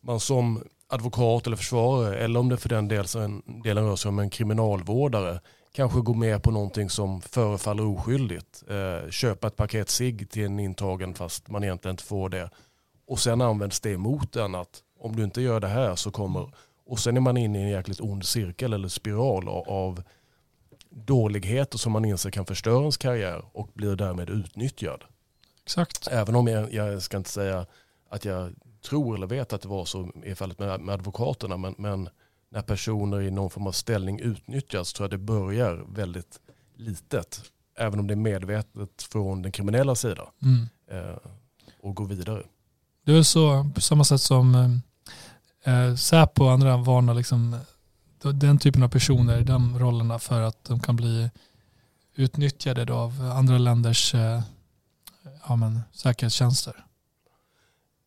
man 0.00 0.20
som 0.20 0.62
advokat 0.88 1.46
eller 1.46 1.56
försvarare 1.56 2.18
eller 2.18 2.40
om 2.40 2.48
det 2.48 2.56
för 2.56 2.68
den 2.68 2.88
delen, 2.88 3.42
delen 3.64 3.84
rör 3.84 3.96
sig 3.96 4.08
om 4.08 4.18
en 4.18 4.30
kriminalvårdare 4.30 5.40
kanske 5.72 6.00
går 6.00 6.14
med 6.14 6.42
på 6.42 6.50
någonting 6.50 6.90
som 6.90 7.20
förefaller 7.20 7.86
oskyldigt. 7.86 8.64
Eh, 8.68 9.10
köpa 9.10 9.46
ett 9.46 9.56
paket 9.56 9.90
cigg 9.90 10.30
till 10.30 10.44
en 10.44 10.58
intagen 10.58 11.14
fast 11.14 11.48
man 11.48 11.64
egentligen 11.64 11.92
inte 11.92 12.04
får 12.04 12.28
det. 12.28 12.50
Och 13.06 13.20
sen 13.20 13.40
används 13.40 13.80
det 13.80 13.90
emot 13.90 14.36
en 14.36 14.54
att 14.54 14.82
om 15.00 15.16
du 15.16 15.24
inte 15.24 15.40
gör 15.40 15.60
det 15.60 15.68
här 15.68 15.94
så 15.94 16.10
kommer... 16.10 16.50
Och 16.86 16.98
sen 16.98 17.16
är 17.16 17.20
man 17.20 17.36
inne 17.36 17.58
i 17.58 17.62
en 17.62 17.68
jäkligt 17.68 18.00
ond 18.00 18.24
cirkel 18.24 18.72
eller 18.72 18.88
spiral 18.88 19.48
av 19.48 20.02
dåligheter 20.90 21.78
som 21.78 21.92
man 21.92 22.04
inser 22.04 22.30
kan 22.30 22.46
förstöra 22.46 22.80
ens 22.80 22.96
karriär 22.96 23.42
och 23.52 23.70
blir 23.74 23.96
därmed 23.96 24.30
utnyttjad. 24.30 25.04
Exakt. 25.62 26.08
Även 26.08 26.34
om 26.34 26.46
jag, 26.46 26.72
jag 26.72 27.02
ska 27.02 27.16
inte 27.16 27.30
säga 27.30 27.66
att 28.10 28.24
jag 28.24 28.54
tror 28.82 29.16
eller 29.16 29.26
vet 29.26 29.52
att 29.52 29.62
det 29.62 29.68
var 29.68 29.84
så 29.84 30.12
i 30.24 30.34
fallet 30.34 30.58
med, 30.58 30.80
med 30.80 30.92
advokaterna. 30.92 31.56
Men, 31.56 31.74
men, 31.78 32.08
när 32.50 32.62
personer 32.62 33.20
i 33.20 33.30
någon 33.30 33.50
form 33.50 33.66
av 33.66 33.72
ställning 33.72 34.20
utnyttjas 34.20 34.92
tror 34.92 35.04
jag 35.04 35.10
det 35.10 35.18
börjar 35.24 35.84
väldigt 35.88 36.40
litet. 36.76 37.42
Även 37.78 37.98
om 38.00 38.06
det 38.06 38.14
är 38.14 38.16
medvetet 38.16 39.02
från 39.02 39.42
den 39.42 39.52
kriminella 39.52 39.94
sidan. 39.94 40.26
Mm. 40.42 40.68
Eh, 40.90 41.16
och 41.82 41.94
går 41.94 42.06
vidare. 42.06 42.42
Det 43.04 43.12
är 43.12 43.22
så 43.22 43.70
på 43.74 43.80
samma 43.80 44.04
sätt 44.04 44.20
som 44.20 44.54
eh, 45.64 45.74
eh 45.74 45.94
Säpo 45.94 46.44
och 46.44 46.52
andra 46.52 46.76
varnar 46.76 47.14
liksom, 47.14 47.56
den 48.34 48.58
typen 48.58 48.82
av 48.82 48.88
personer 48.88 49.40
i 49.40 49.44
de 49.44 49.78
rollerna 49.78 50.18
för 50.18 50.42
att 50.42 50.64
de 50.64 50.80
kan 50.80 50.96
bli 50.96 51.30
utnyttjade 52.14 52.92
av 52.92 53.32
andra 53.34 53.58
länders 53.58 54.14
eh, 54.14 54.42
ja, 55.48 55.56
men, 55.56 55.80
säkerhetstjänster. 55.92 56.84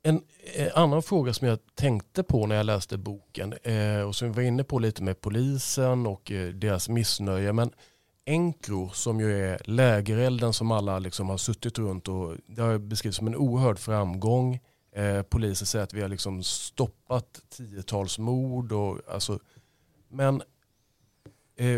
En 0.03 0.21
eh, 0.55 0.71
annan 0.75 1.03
fråga 1.03 1.33
som 1.33 1.47
jag 1.47 1.59
tänkte 1.75 2.23
på 2.23 2.45
när 2.45 2.55
jag 2.55 2.65
läste 2.65 2.97
boken 2.97 3.53
eh, 3.63 4.01
och 4.01 4.15
som 4.15 4.27
vi 4.27 4.33
var 4.33 4.41
inne 4.41 4.63
på 4.63 4.79
lite 4.79 5.03
med 5.03 5.21
polisen 5.21 6.07
och 6.07 6.31
eh, 6.31 6.49
deras 6.49 6.89
missnöje. 6.89 7.53
Men 7.53 7.71
Encro 8.25 8.89
som 8.89 9.19
ju 9.19 9.45
är 9.45 9.61
lägerelden 9.65 10.53
som 10.53 10.71
alla 10.71 10.99
liksom 10.99 11.29
har 11.29 11.37
suttit 11.37 11.79
runt 11.79 12.07
och 12.07 12.35
det 12.45 12.61
har 12.61 12.77
beskrivits 12.77 13.17
som 13.17 13.27
en 13.27 13.35
oerhörd 13.35 13.79
framgång. 13.79 14.59
polisen 15.29 15.67
säger 15.67 15.83
att 15.83 15.93
vi 15.93 16.01
har 16.01 16.09
liksom 16.09 16.43
stoppat 16.43 17.41
tiotals 17.49 18.19
mord. 18.19 18.71
Och, 18.71 18.99
alltså, 19.09 19.39
men 20.09 20.41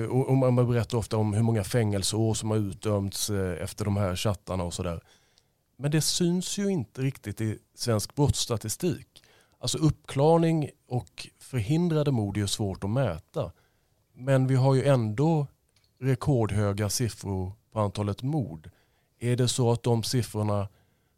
och 0.09 0.37
man 0.37 0.55
berättar 0.55 0.97
ofta 0.97 1.17
om 1.17 1.33
hur 1.33 1.41
många 1.41 1.63
fängelseår 1.63 2.33
som 2.33 2.49
har 2.49 2.57
utdömts 2.57 3.29
efter 3.59 3.85
de 3.85 3.97
här 3.97 4.15
chattarna 4.15 4.63
och 4.63 4.73
sådär. 4.73 5.01
Men 5.77 5.91
det 5.91 6.01
syns 6.01 6.57
ju 6.57 6.67
inte 6.67 7.01
riktigt 7.01 7.41
i 7.41 7.59
svensk 7.75 8.15
brottsstatistik. 8.15 9.23
Alltså 9.59 9.77
uppklarning 9.77 10.69
och 10.87 11.27
förhindrade 11.39 12.11
mord 12.11 12.37
är 12.37 12.45
svårt 12.45 12.83
att 12.83 12.89
mäta. 12.89 13.51
Men 14.13 14.47
vi 14.47 14.55
har 14.55 14.75
ju 14.75 14.83
ändå 14.83 15.47
rekordhöga 15.99 16.89
siffror 16.89 17.51
på 17.71 17.79
antalet 17.79 18.21
mord. 18.23 18.69
Är 19.19 19.35
det 19.35 19.47
så 19.47 19.71
att 19.71 19.83
de 19.83 20.03
siffrorna 20.03 20.69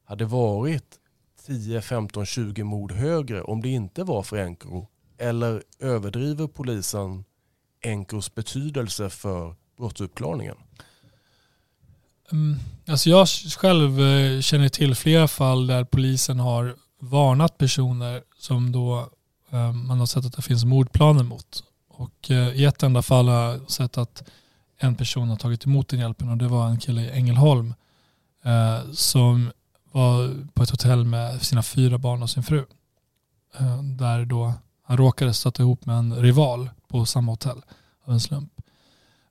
hade 0.03 0.25
varit 0.25 0.99
10, 1.45 1.81
15, 1.81 2.25
20 2.25 2.63
mord 2.63 2.91
högre 2.91 3.41
om 3.41 3.61
det 3.61 3.69
inte 3.69 4.03
var 4.03 4.23
för 4.23 4.37
Encro? 4.37 4.87
Eller 5.17 5.63
överdriver 5.79 6.47
polisen 6.47 7.23
Encros 7.81 8.35
betydelse 8.35 9.09
för 9.09 9.55
brottsuppklarningen? 9.77 10.57
Mm, 12.31 12.59
alltså 12.87 13.09
jag 13.09 13.27
själv 13.27 14.01
eh, 14.01 14.41
känner 14.41 14.69
till 14.69 14.95
flera 14.95 15.27
fall 15.27 15.67
där 15.67 15.83
polisen 15.83 16.39
har 16.39 16.75
varnat 16.99 17.57
personer 17.57 18.23
som 18.39 18.71
då 18.71 19.09
eh, 19.51 19.71
man 19.71 19.99
har 19.99 20.05
sett 20.05 20.25
att 20.25 20.35
det 20.35 20.41
finns 20.41 20.65
mordplaner 20.65 21.23
mot. 21.23 21.63
Och 21.89 22.31
eh, 22.31 22.49
i 22.49 22.65
ett 22.65 22.83
enda 22.83 23.01
fall 23.01 23.27
har 23.27 23.41
jag 23.41 23.71
sett 23.71 23.97
att 23.97 24.23
en 24.77 24.95
person 24.95 25.29
har 25.29 25.37
tagit 25.37 25.65
emot 25.65 25.89
den 25.89 25.99
hjälpen 25.99 26.29
och 26.29 26.37
det 26.37 26.47
var 26.47 26.67
en 26.67 26.79
kille 26.79 27.01
i 27.01 27.11
Ängelholm 27.11 27.73
som 28.93 29.51
var 29.91 30.45
på 30.53 30.63
ett 30.63 30.69
hotell 30.69 31.05
med 31.05 31.41
sina 31.41 31.63
fyra 31.63 31.97
barn 31.97 32.23
och 32.23 32.29
sin 32.29 32.43
fru. 32.43 32.65
Där 33.97 34.25
då 34.25 34.53
han 34.83 34.97
råkade 34.97 35.33
stöta 35.33 35.63
ihop 35.63 35.85
med 35.85 35.95
en 35.97 36.15
rival 36.15 36.69
på 36.87 37.05
samma 37.05 37.31
hotell 37.31 37.61
av 38.05 38.13
en 38.13 38.19
slump. 38.19 38.51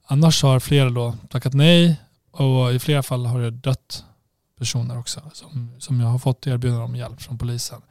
Annars 0.06 0.42
har 0.42 0.60
flera 0.60 0.90
då 0.90 1.14
tackat 1.28 1.54
nej 1.54 2.00
och 2.34 2.72
i 2.72 2.78
flera 2.78 3.02
fall 3.02 3.26
har 3.26 3.40
det 3.40 3.50
dött 3.50 4.04
personer 4.58 4.98
också 4.98 5.20
som, 5.32 5.70
som 5.78 6.00
jag 6.00 6.08
har 6.08 6.18
fått 6.18 6.46
erbjudande 6.46 6.84
om 6.84 6.96
hjälp 6.96 7.22
från 7.22 7.38
polisen. 7.38 7.82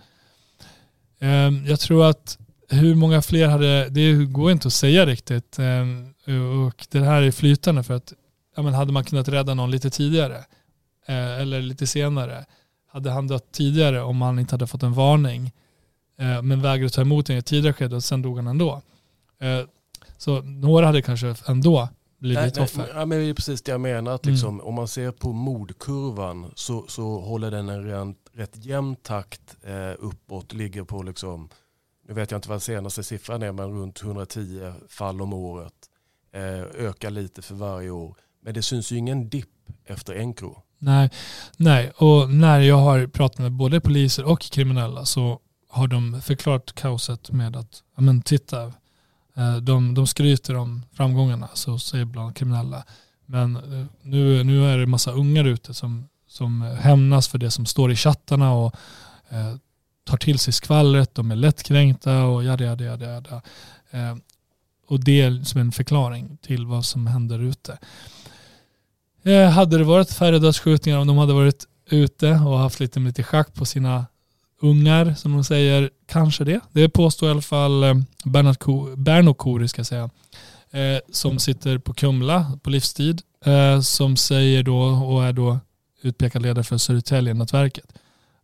Ehm, 1.20 1.66
jag 1.66 1.80
tror 1.80 2.06
att 2.06 2.38
hur 2.70 2.96
många 2.96 3.22
fler 3.22 3.48
hade, 3.48 3.90
det 3.90 4.14
går 4.14 4.52
inte 4.52 4.68
att 4.68 4.74
säga 4.74 5.06
riktigt. 5.06 5.60
Ehm, 5.60 6.14
och 6.68 6.88
det 6.90 7.00
här 7.00 7.22
är 7.22 7.32
flytande 7.32 7.84
för 7.84 7.94
att 7.94 8.14
ja, 8.56 8.62
men 8.64 8.74
hade 8.74 8.92
man 8.92 9.04
kunnat 9.04 9.28
rädda 9.28 9.54
någon 9.54 9.72
lite 9.72 9.90
tidigare 9.90 10.38
eh, 11.08 11.42
eller 11.42 11.62
lite 11.62 11.88
senare. 11.88 12.46
Hade 12.92 13.12
han 13.12 13.28
dött 13.28 13.52
tidigare 13.52 14.02
om 14.02 14.22
han 14.22 14.40
inte 14.40 14.54
hade 14.54 14.68
fått 14.68 14.84
en 14.84 14.94
varning 14.94 15.52
eh, 16.20 16.42
men 16.42 16.62
vägrade 16.62 16.90
ta 16.90 17.02
emot 17.02 17.26
den 17.26 17.36
i 17.36 17.40
ett 17.40 17.46
tidigare 17.46 17.74
skede 17.74 17.96
och 17.96 18.04
sen 18.04 18.22
dog 18.22 18.36
han 18.36 18.48
ändå. 18.48 18.82
Eh, 19.40 19.62
så 20.18 20.42
några 20.42 20.86
hade 20.86 21.02
kanske 21.02 21.36
ändå 21.48 21.90
blivit 22.24 22.56
nej, 22.56 22.64
offer. 22.64 22.92
ja, 22.96 23.06
men 23.06 23.20
det 23.20 23.26
är 23.26 23.34
precis 23.34 23.62
det 23.62 23.72
jag 23.72 23.82
menar. 23.82 24.12
Att 24.16 24.26
liksom, 24.26 24.54
mm. 24.54 24.66
Om 24.66 24.74
man 24.74 24.88
ser 24.88 25.12
på 25.12 25.34
mordkurvan 25.34 26.52
så, 26.56 26.86
så 26.88 27.20
håller 27.20 27.52
den 27.52 27.70
en 27.70 27.84
rätt, 27.84 28.18
rätt 28.34 28.66
jämn 28.66 28.96
takt 28.96 29.58
eh, 29.64 29.92
uppåt. 30.00 30.54
Ligger 30.54 30.84
på, 30.84 31.04
liksom, 31.04 31.50
nu 32.08 32.14
vet 32.14 32.32
jag 32.32 32.38
inte 32.38 32.50
vad 32.50 32.62
senaste 32.62 33.04
siffran 33.04 33.42
är, 33.42 33.52
men 33.52 33.72
runt 33.72 34.04
110 34.04 34.74
fall 34.90 35.22
om 35.22 35.34
året. 35.34 35.74
Eh, 36.34 36.86
ökar 36.88 37.10
lite 37.10 37.42
för 37.42 37.56
varje 37.56 37.90
år. 37.90 38.16
Men 38.42 38.54
det 38.54 38.62
syns 38.62 38.92
ju 38.92 38.98
ingen 38.98 39.30
dipp 39.30 39.50
efter 39.86 40.14
Encro. 40.14 40.62
Nej, 40.78 41.10
nej, 41.58 41.92
och 41.96 42.30
när 42.30 42.60
jag 42.60 42.78
har 42.78 43.08
pratat 43.08 43.40
med 43.40 43.52
både 43.52 43.82
poliser 43.82 44.24
och 44.24 44.42
kriminella 44.42 45.06
så 45.06 45.40
har 45.70 45.88
de 45.88 46.22
förklarat 46.22 46.76
kaoset 46.76 47.32
med 47.32 47.56
att, 47.56 47.84
ja 47.96 48.02
men 48.02 48.22
titta, 48.22 48.74
Eh, 49.36 49.56
de, 49.56 49.94
de 49.94 50.08
skryter 50.08 50.56
om 50.56 50.82
framgångarna, 50.94 51.50
så 51.54 51.80
säger 51.80 52.06
bland 52.06 52.36
kriminella. 52.36 52.84
Men 53.26 53.56
eh, 53.56 53.86
nu, 54.02 54.44
nu 54.44 54.66
är 54.66 54.78
det 54.78 54.86
massa 54.86 55.12
ungar 55.12 55.46
ute 55.46 55.74
som, 55.74 56.10
som 56.28 56.62
hämnas 56.62 57.28
för 57.28 57.38
det 57.38 57.52
som 57.52 57.66
står 57.66 57.92
i 57.92 57.96
chattarna 57.96 58.54
och 58.54 58.76
eh, 59.30 59.56
tar 60.04 60.18
till 60.18 60.40
sig 60.40 60.54
skvallret, 60.54 61.16
de 61.16 61.32
är 61.32 61.36
lättkränkta 61.36 62.24
och 62.24 62.44
jada 62.44 62.64
jada 62.64 62.86
jada. 62.86 63.06
jada. 63.06 63.42
Eh, 63.92 64.16
och 64.88 65.04
det 65.04 65.22
är 65.22 65.44
som 65.44 65.62
en 65.62 65.72
förklaring 65.72 66.38
till 66.38 66.66
vad 66.66 66.86
som 66.86 67.08
händer 67.08 67.40
ute. 67.40 67.78
Eh, 69.24 69.50
hade 69.50 69.78
det 69.78 69.84
varit 69.84 70.14
färre 70.14 70.40
dödsskjutningar 70.40 71.00
om 71.00 71.08
de 71.08 71.18
hade 71.18 71.34
varit 71.34 71.68
ute 71.90 72.30
och 72.32 72.58
haft 72.58 72.80
lite, 72.80 73.00
lite 73.00 73.24
schack 73.24 73.54
på 73.54 73.66
sina 73.66 74.06
ungar 74.64 75.14
som 75.14 75.32
de 75.32 75.44
säger, 75.44 75.90
kanske 76.06 76.44
det. 76.44 76.60
Det 76.72 76.90
påstår 76.90 77.30
i 77.30 77.32
alla 77.32 77.42
fall 77.42 77.84
eh, 77.84 77.96
Berno 78.96 79.34
Kori 79.34 79.68
ska 79.68 79.80
jag 79.80 79.88
säga, 79.88 80.10
eh, 80.72 81.00
som 81.12 81.40
sitter 81.40 81.78
på 81.78 81.94
Kumla 81.94 82.60
på 82.64 82.70
livstid, 82.70 83.22
eh, 83.46 83.82
som 83.82 84.18
säger 84.18 84.64
då 84.64 84.80
och 84.82 85.24
är 85.24 85.34
då 85.34 85.60
utpekad 86.02 86.42
ledare 86.42 86.64
för 86.64 86.78
Södertälje-nätverket. 86.78 87.94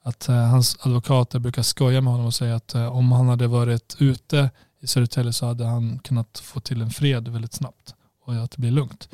Att 0.04 0.30
eh, 0.30 0.36
hans 0.36 0.78
advokater 0.80 1.40
brukar 1.40 1.62
skoja 1.62 2.02
med 2.02 2.14
honom 2.14 2.28
och 2.28 2.34
säga 2.34 2.56
att 2.56 2.76
eh, 2.76 2.96
om 2.96 3.12
han 3.12 3.28
hade 3.28 3.48
varit 3.48 3.96
ute 4.00 4.50
i 4.82 4.88
Södertälje 4.88 5.34
så 5.34 5.46
hade 5.46 5.66
han 5.66 6.00
kunnat 6.00 6.40
få 6.44 6.60
till 6.60 6.82
en 6.82 6.90
fred 6.90 7.28
väldigt 7.28 7.54
snabbt 7.54 7.94
och 8.26 8.34
att 8.34 8.52
det 8.52 8.58
blir 8.58 8.72
lugnt. 8.72 9.10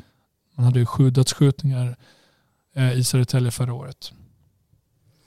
Man 0.54 0.64
hade 0.64 0.78
ju 0.78 0.86
sju 0.86 1.10
dödsskjutningar 1.10 1.96
eh, 2.74 2.92
i 2.92 3.04
Södertälje 3.04 3.50
förra 3.50 3.74
året. 3.74 4.12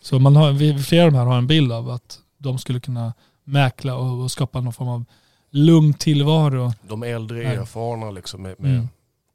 Så 0.02 0.20
man 0.20 0.36
har, 0.36 0.80
flera 0.84 1.06
av 1.06 1.12
de 1.12 1.18
här 1.18 1.26
har 1.26 1.38
en 1.38 1.47
bild 1.47 1.72
av 1.72 1.89
att 1.89 2.20
de 2.38 2.58
skulle 2.58 2.80
kunna 2.80 3.14
mäkla 3.43 3.95
och, 3.95 4.24
och 4.24 4.32
skapa 4.32 4.62
någon 4.62 4.74
form 4.74 4.88
av 4.88 5.06
lugn 5.50 5.93
tillvaro. 5.93 6.74
De 6.82 7.04
äldre 7.04 7.43
erfarna 7.43 8.12
liksom. 8.12 8.41
Med, 8.41 8.56
med 8.60 8.76
mm. 8.76 8.88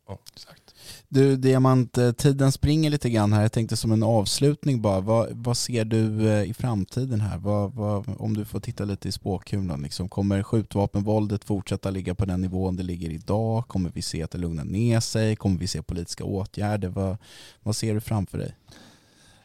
ja. 0.09 0.19
Exakt. 0.33 0.61
Du 1.09 1.37
Diamant, 1.37 1.99
tiden 2.17 2.53
springer 2.53 2.91
lite 2.91 3.11
grann 3.11 3.33
här. 3.33 3.43
Jag 3.43 3.53
tänkte 3.53 3.77
som 3.77 3.93
en 3.93 4.03
avslutning 4.03 4.83
bara, 4.83 5.01
vad, 5.01 5.29
vad 5.31 5.57
ser 5.57 5.85
du 5.85 6.29
eh, 6.31 6.51
i 6.51 6.55
framtiden 6.55 7.21
här? 7.21 7.39
Vad, 7.39 7.73
vad, 7.73 8.05
om 8.19 8.37
du 8.37 8.45
får 8.45 8.61
titta 8.61 8.85
lite 8.85 9.09
i 9.09 9.13
spåkulan, 9.13 9.83
liksom, 9.83 10.09
kommer 10.09 10.43
skjutvapenvåldet 10.43 11.45
fortsätta 11.45 11.91
ligga 11.91 12.15
på 12.15 12.25
den 12.25 12.41
nivån 12.41 12.77
det 12.77 12.83
ligger 12.83 13.11
idag? 13.11 13.69
Kommer 13.69 13.91
vi 13.95 14.03
se 14.03 14.23
att 14.23 14.31
det 14.31 14.39
lugnar 14.39 14.65
ner 14.65 15.01
sig? 15.01 15.37
Kommer 15.37 15.59
vi 15.59 15.67
se 15.67 15.83
politiska 15.83 16.25
åtgärder? 16.25 16.89
Vad, 16.89 17.17
vad 17.63 17.77
ser 17.77 17.95
du 17.95 18.01
framför 18.01 18.39
dig? 18.39 18.55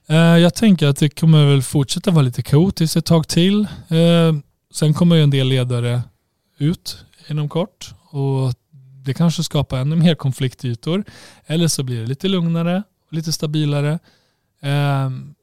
Eh, 0.09 0.17
jag 0.17 0.55
tänker 0.55 0.87
att 0.87 0.97
det 0.97 1.09
kommer 1.09 1.45
väl 1.45 1.61
fortsätta 1.61 2.11
vara 2.11 2.21
lite 2.21 2.41
kaotiskt 2.41 2.95
ett 2.95 3.05
tag 3.05 3.27
till. 3.27 3.61
Eh, 3.87 4.33
sen 4.73 4.93
kommer 4.93 5.15
ju 5.15 5.23
en 5.23 5.29
del 5.29 5.47
ledare 5.47 6.01
ut 6.57 7.05
inom 7.27 7.49
kort 7.49 7.93
och 8.09 8.53
det 9.05 9.13
kanske 9.13 9.43
skapar 9.43 9.77
ännu 9.77 9.95
mer 9.95 10.15
konfliktytor. 10.15 11.03
Eller 11.45 11.67
så 11.67 11.83
blir 11.83 12.01
det 12.01 12.07
lite 12.07 12.27
lugnare 12.27 12.83
lite 13.11 13.31
stabilare. 13.31 13.99
Ehm, 14.61 15.35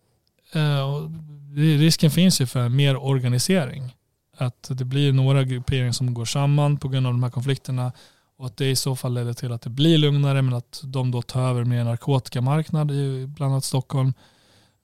eh, 0.53 1.79
risken 1.79 2.11
finns 2.11 2.41
ju 2.41 2.47
för 2.47 2.69
mer 2.69 2.97
organisering. 2.97 3.95
Att 4.37 4.69
det 4.71 4.85
blir 4.85 5.12
några 5.12 5.45
grupperingar 5.45 5.93
som 5.93 6.14
går 6.14 6.25
samman 6.25 6.77
på 6.77 6.89
grund 6.89 7.07
av 7.07 7.12
de 7.12 7.23
här 7.23 7.31
konflikterna 7.31 7.93
och 8.39 8.47
att 8.47 8.57
det 8.57 8.71
i 8.71 8.77
så 8.77 8.97
fall 8.97 9.14
leder 9.14 9.33
till 9.33 9.53
att 9.53 9.62
det 9.62 9.71
blir 9.71 9.99
lugnare 9.99 10.43
men 10.43 10.55
att 10.55 10.81
de 10.85 11.11
då 11.11 11.23
tar 11.23 11.49
över 11.49 11.64
mer 11.64 11.85
narkotikamarknad 11.85 12.91
i 12.91 13.27
bland 13.27 13.53
annat 13.53 13.64
Stockholm. 13.64 14.12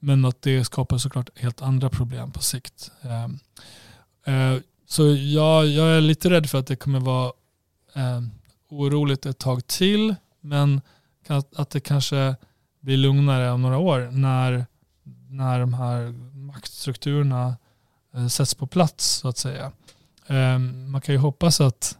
Men 0.04 0.24
att 0.24 0.42
det 0.42 0.64
skapar 0.64 0.98
såklart 0.98 1.38
helt 1.38 1.62
andra 1.62 1.88
problem 1.88 2.30
på 2.30 2.42
sikt. 2.42 2.90
Ehm, 3.02 3.38
eh, 4.26 4.60
så 4.86 5.14
jag, 5.14 5.66
jag 5.66 5.96
är 5.96 6.00
lite 6.00 6.30
rädd 6.30 6.50
för 6.50 6.58
att 6.58 6.66
det 6.66 6.76
kommer 6.76 7.00
vara 7.00 7.32
ehm, 7.94 8.30
oroligt 8.68 9.26
ett 9.26 9.38
tag 9.38 9.66
till 9.66 10.14
men 10.40 10.80
att 11.56 11.70
det 11.70 11.80
kanske 11.80 12.36
blir 12.80 12.96
lugnare 12.96 13.50
om 13.50 13.62
några 13.62 13.78
år 13.78 14.08
när, 14.12 14.66
när 15.28 15.60
de 15.60 15.74
här 15.74 16.12
maktstrukturerna 16.36 17.56
eh, 18.14 18.26
sätts 18.26 18.54
på 18.54 18.66
plats 18.66 19.06
så 19.06 19.28
att 19.28 19.38
säga. 19.38 19.72
Ehm, 20.26 20.90
man 20.90 21.00
kan 21.00 21.14
ju 21.14 21.18
hoppas 21.18 21.60
att 21.60 21.98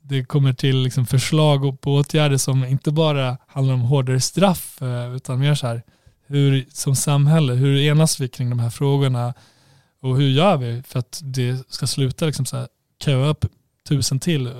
det 0.00 0.24
kommer 0.24 0.52
till 0.52 0.76
liksom 0.76 1.06
förslag 1.06 1.80
på 1.80 1.94
åtgärder 1.94 2.36
som 2.36 2.64
inte 2.64 2.92
bara 2.92 3.38
handlar 3.46 3.74
om 3.74 3.80
hårdare 3.80 4.20
straff 4.20 4.82
eh, 4.82 5.14
utan 5.14 5.38
mer 5.38 5.54
så 5.54 5.66
här 5.66 5.82
hur 6.32 6.66
som 6.68 6.96
samhälle, 6.96 7.52
hur 7.52 7.76
enas 7.76 8.20
vi 8.20 8.28
kring 8.28 8.50
de 8.50 8.58
här 8.58 8.70
frågorna 8.70 9.34
och 10.00 10.16
hur 10.16 10.28
gör 10.28 10.56
vi 10.56 10.82
för 10.82 10.98
att 10.98 11.20
det 11.24 11.72
ska 11.72 11.86
sluta 11.86 12.26
liksom 12.26 12.46
så 12.46 12.56
här, 12.56 12.68
köa 13.04 13.26
upp 13.26 13.46
tusen 13.88 14.20
till 14.20 14.46
eh, 14.46 14.52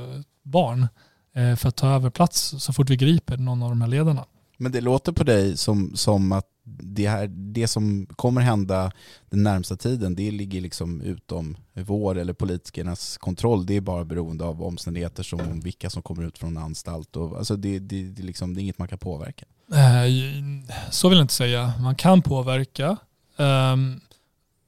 barn 0.43 0.89
Eh, 1.35 1.57
för 1.57 1.69
att 1.69 1.77
ta 1.77 1.89
över 1.89 2.11
plats 2.11 2.55
så 2.59 2.73
fort 2.73 2.91
vi 2.91 2.97
griper 2.97 3.37
någon 3.37 3.63
av 3.63 3.69
de 3.69 3.81
här 3.81 3.89
ledarna. 3.89 4.25
Men 4.57 4.73
det 4.73 4.81
låter 4.81 5.13
på 5.13 5.25
dig 5.25 5.57
som, 5.57 5.97
som 5.97 6.33
att 6.33 6.47
det, 6.65 7.07
här, 7.07 7.27
det 7.27 7.69
som 7.69 8.07
kommer 8.07 8.41
hända 8.41 8.93
den 9.31 9.43
närmsta 9.43 9.77
tiden, 9.77 10.15
det 10.15 10.31
ligger 10.31 10.61
liksom 10.61 11.01
utom 11.01 11.57
vår 11.73 12.19
eller 12.19 12.33
politikernas 12.33 13.19
kontroll. 13.19 13.67
Det 13.67 13.77
är 13.77 13.81
bara 13.81 14.05
beroende 14.05 14.45
av 14.45 14.63
omständigheter 14.63 15.23
som 15.23 15.61
vilka 15.61 15.91
som 15.91 16.03
kommer 16.03 16.25
ut 16.25 16.39
från 16.39 16.57
anstalt. 16.57 17.17
Och, 17.17 17.39
alltså 17.39 17.57
det, 17.57 17.79
det, 17.79 18.03
det, 18.03 18.23
liksom, 18.23 18.55
det 18.55 18.61
är 18.61 18.63
inget 18.63 18.79
man 18.79 18.89
kan 18.89 18.99
påverka. 18.99 19.47
Eh, 19.71 20.71
så 20.91 21.09
vill 21.09 21.19
jag 21.19 21.25
inte 21.25 21.35
säga. 21.35 21.73
Man 21.81 21.95
kan 21.95 22.23
påverka 22.23 22.97
um, 23.37 24.01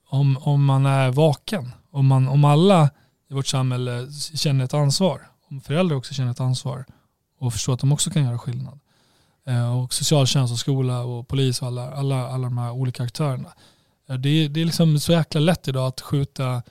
om, 0.09 0.39
om 0.41 0.65
man 0.65 0.87
är 0.87 1.11
vaken. 1.11 1.73
Om, 1.91 2.07
man, 2.07 2.29
om 2.29 2.45
alla 2.45 2.91
i 3.31 3.35
vårt 3.35 3.47
samhälle 3.47 4.09
känner 4.35 4.65
ett 4.65 4.75
ansvar 4.75 5.29
om 5.55 5.61
föräldrar 5.61 5.97
också 5.97 6.15
känner 6.15 6.31
ett 6.31 6.41
ansvar 6.41 6.85
och 7.39 7.53
förstår 7.53 7.75
att 7.75 7.81
de 7.81 7.93
också 7.93 8.11
kan 8.11 8.25
göra 8.25 8.39
skillnad. 8.39 8.81
Uh, 9.49 9.79
och 9.79 9.95
socialtjänst 9.95 10.53
och 10.53 10.59
skola 10.59 11.03
och 11.03 11.29
polis 11.29 11.63
och 11.63 11.69
alla, 11.69 11.93
alla, 11.93 12.29
alla 12.29 12.45
de 12.45 12.59
här 12.59 12.71
olika 12.71 13.03
aktörerna. 13.03 13.53
Uh, 14.11 14.17
det 14.17 14.29
är, 14.29 14.49
det 14.49 14.61
är 14.61 14.65
liksom 14.65 15.01
så 15.01 15.13
jäkla 15.13 15.41
lätt 15.41 15.69
idag 15.69 15.87
att 15.87 16.01
skjuta 16.01 16.63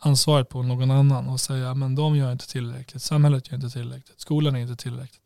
ansvaret 0.00 0.48
på 0.48 0.62
någon 0.62 0.90
annan 0.90 1.28
och 1.28 1.40
säga 1.40 1.74
men 1.74 1.94
de 1.94 2.16
gör 2.16 2.32
inte 2.32 2.48
tillräckligt, 2.48 3.02
samhället 3.02 3.48
gör 3.48 3.54
inte 3.54 3.70
tillräckligt, 3.70 4.20
skolan 4.20 4.56
är 4.56 4.60
inte 4.60 4.76
tillräckligt. 4.76 5.20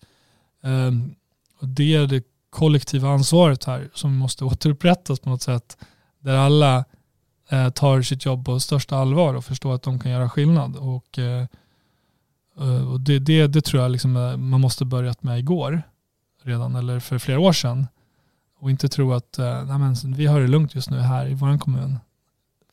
Um, 0.63 1.15
och 1.61 1.69
det 1.69 1.95
är 1.95 2.07
det 2.07 2.25
kollektiva 2.55 3.09
ansvaret 3.09 3.65
här 3.65 3.91
som 3.95 4.17
måste 4.17 4.45
återupprättas 4.51 5.21
på 5.21 5.31
något 5.31 5.43
sätt 5.43 5.77
där 6.21 6.37
alla 6.37 6.85
eh, 7.51 7.71
tar 7.71 8.03
sitt 8.03 8.25
jobb 8.25 8.45
på 8.45 8.61
största 8.61 8.97
allvar 8.97 9.35
och 9.35 9.45
förstår 9.45 9.75
att 9.75 9.83
de 9.83 9.99
kan 9.99 10.13
göra 10.13 10.31
skillnad. 10.31 10.77
Och 10.77 11.19
Eh, 11.19 11.47
eh 12.61 12.93
och 12.93 13.01
det, 13.01 13.19
det, 13.19 13.47
det 13.47 13.61
tror 13.61 13.83
jag 13.83 13.91
liksom 13.91 14.17
eh, 14.17 14.37
man 14.37 14.61
måste 14.61 14.85
börjat 14.85 15.23
med 15.23 15.39
igår 15.39 15.83
redan 16.43 16.77
eller 16.77 17.01
för 17.01 17.19
flera 17.19 17.41
år 17.41 17.53
sedan. 17.53 17.87
Och 18.61 18.71
inte 18.71 18.89
tro 18.89 19.13
att 19.13 19.39
eh, 19.39 19.65
nej 19.65 19.79
men, 19.79 19.95
vi 20.15 20.27
har 20.27 20.41
det 20.41 20.47
lugnt 20.47 20.75
just 20.75 20.91
nu 20.91 20.99
här 20.99 21.27
i 21.27 21.35
vår 21.35 21.59
kommun. 21.59 21.99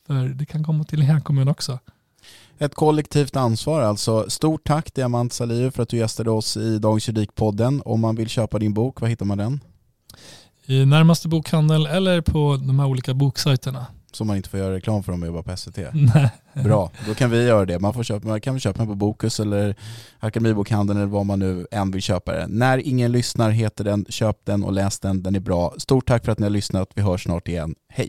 För 0.06 0.28
det 0.28 0.46
kan 0.46 0.64
komma 0.64 0.84
till 0.84 1.02
er 1.02 1.20
kommun 1.20 1.48
också. 1.48 1.78
Ett 2.58 2.74
kollektivt 2.74 3.36
ansvar 3.36 3.82
alltså. 3.82 4.30
Stort 4.30 4.64
tack 4.64 4.94
Diamant 4.94 5.32
Salihu 5.32 5.70
för 5.70 5.82
att 5.82 5.88
du 5.88 5.96
gästade 5.96 6.30
oss 6.30 6.56
i 6.56 6.78
Dagens 6.78 7.08
Juridikpodden. 7.08 7.82
Om 7.84 8.00
man 8.00 8.16
vill 8.16 8.28
köpa 8.28 8.58
din 8.58 8.74
bok, 8.74 9.00
var 9.00 9.08
hittar 9.08 9.26
man 9.26 9.38
den? 9.38 9.60
I 10.66 10.84
närmaste 10.86 11.28
bokhandel 11.28 11.86
eller 11.86 12.20
på 12.20 12.60
de 12.66 12.78
här 12.78 12.86
olika 12.86 13.14
boksajterna. 13.14 13.86
Så 14.12 14.24
man 14.24 14.36
inte 14.36 14.48
får 14.48 14.60
göra 14.60 14.74
reklam 14.74 15.02
för 15.02 15.12
dem 15.12 15.22
och 15.22 15.26
jobba 15.26 15.42
på 15.42 15.56
SVT? 15.56 15.76
Nej. 15.92 16.30
Bra, 16.64 16.90
då 17.06 17.14
kan 17.14 17.30
vi 17.30 17.44
göra 17.44 17.66
det. 17.66 17.78
Man, 17.78 17.94
får 17.94 18.02
köpa, 18.02 18.28
man 18.28 18.40
kan 18.40 18.60
köpa 18.60 18.78
den 18.78 18.86
på 18.86 18.94
Bokus 18.94 19.40
eller 19.40 19.74
Akademibokhandeln 20.18 20.98
eller 20.98 21.08
vad 21.08 21.26
man 21.26 21.38
nu 21.38 21.66
än 21.70 21.90
vill 21.90 22.02
köpa 22.02 22.32
den. 22.32 22.50
När 22.50 22.78
ingen 22.78 23.12
lyssnar 23.12 23.50
heter 23.50 23.84
den, 23.84 24.06
köp 24.08 24.36
den 24.44 24.64
och 24.64 24.72
läs 24.72 25.00
den, 25.00 25.22
den 25.22 25.34
är 25.34 25.40
bra. 25.40 25.74
Stort 25.78 26.06
tack 26.06 26.24
för 26.24 26.32
att 26.32 26.38
ni 26.38 26.44
har 26.44 26.50
lyssnat, 26.50 26.90
vi 26.94 27.02
hörs 27.02 27.22
snart 27.22 27.48
igen. 27.48 27.74
Hej! 27.88 28.08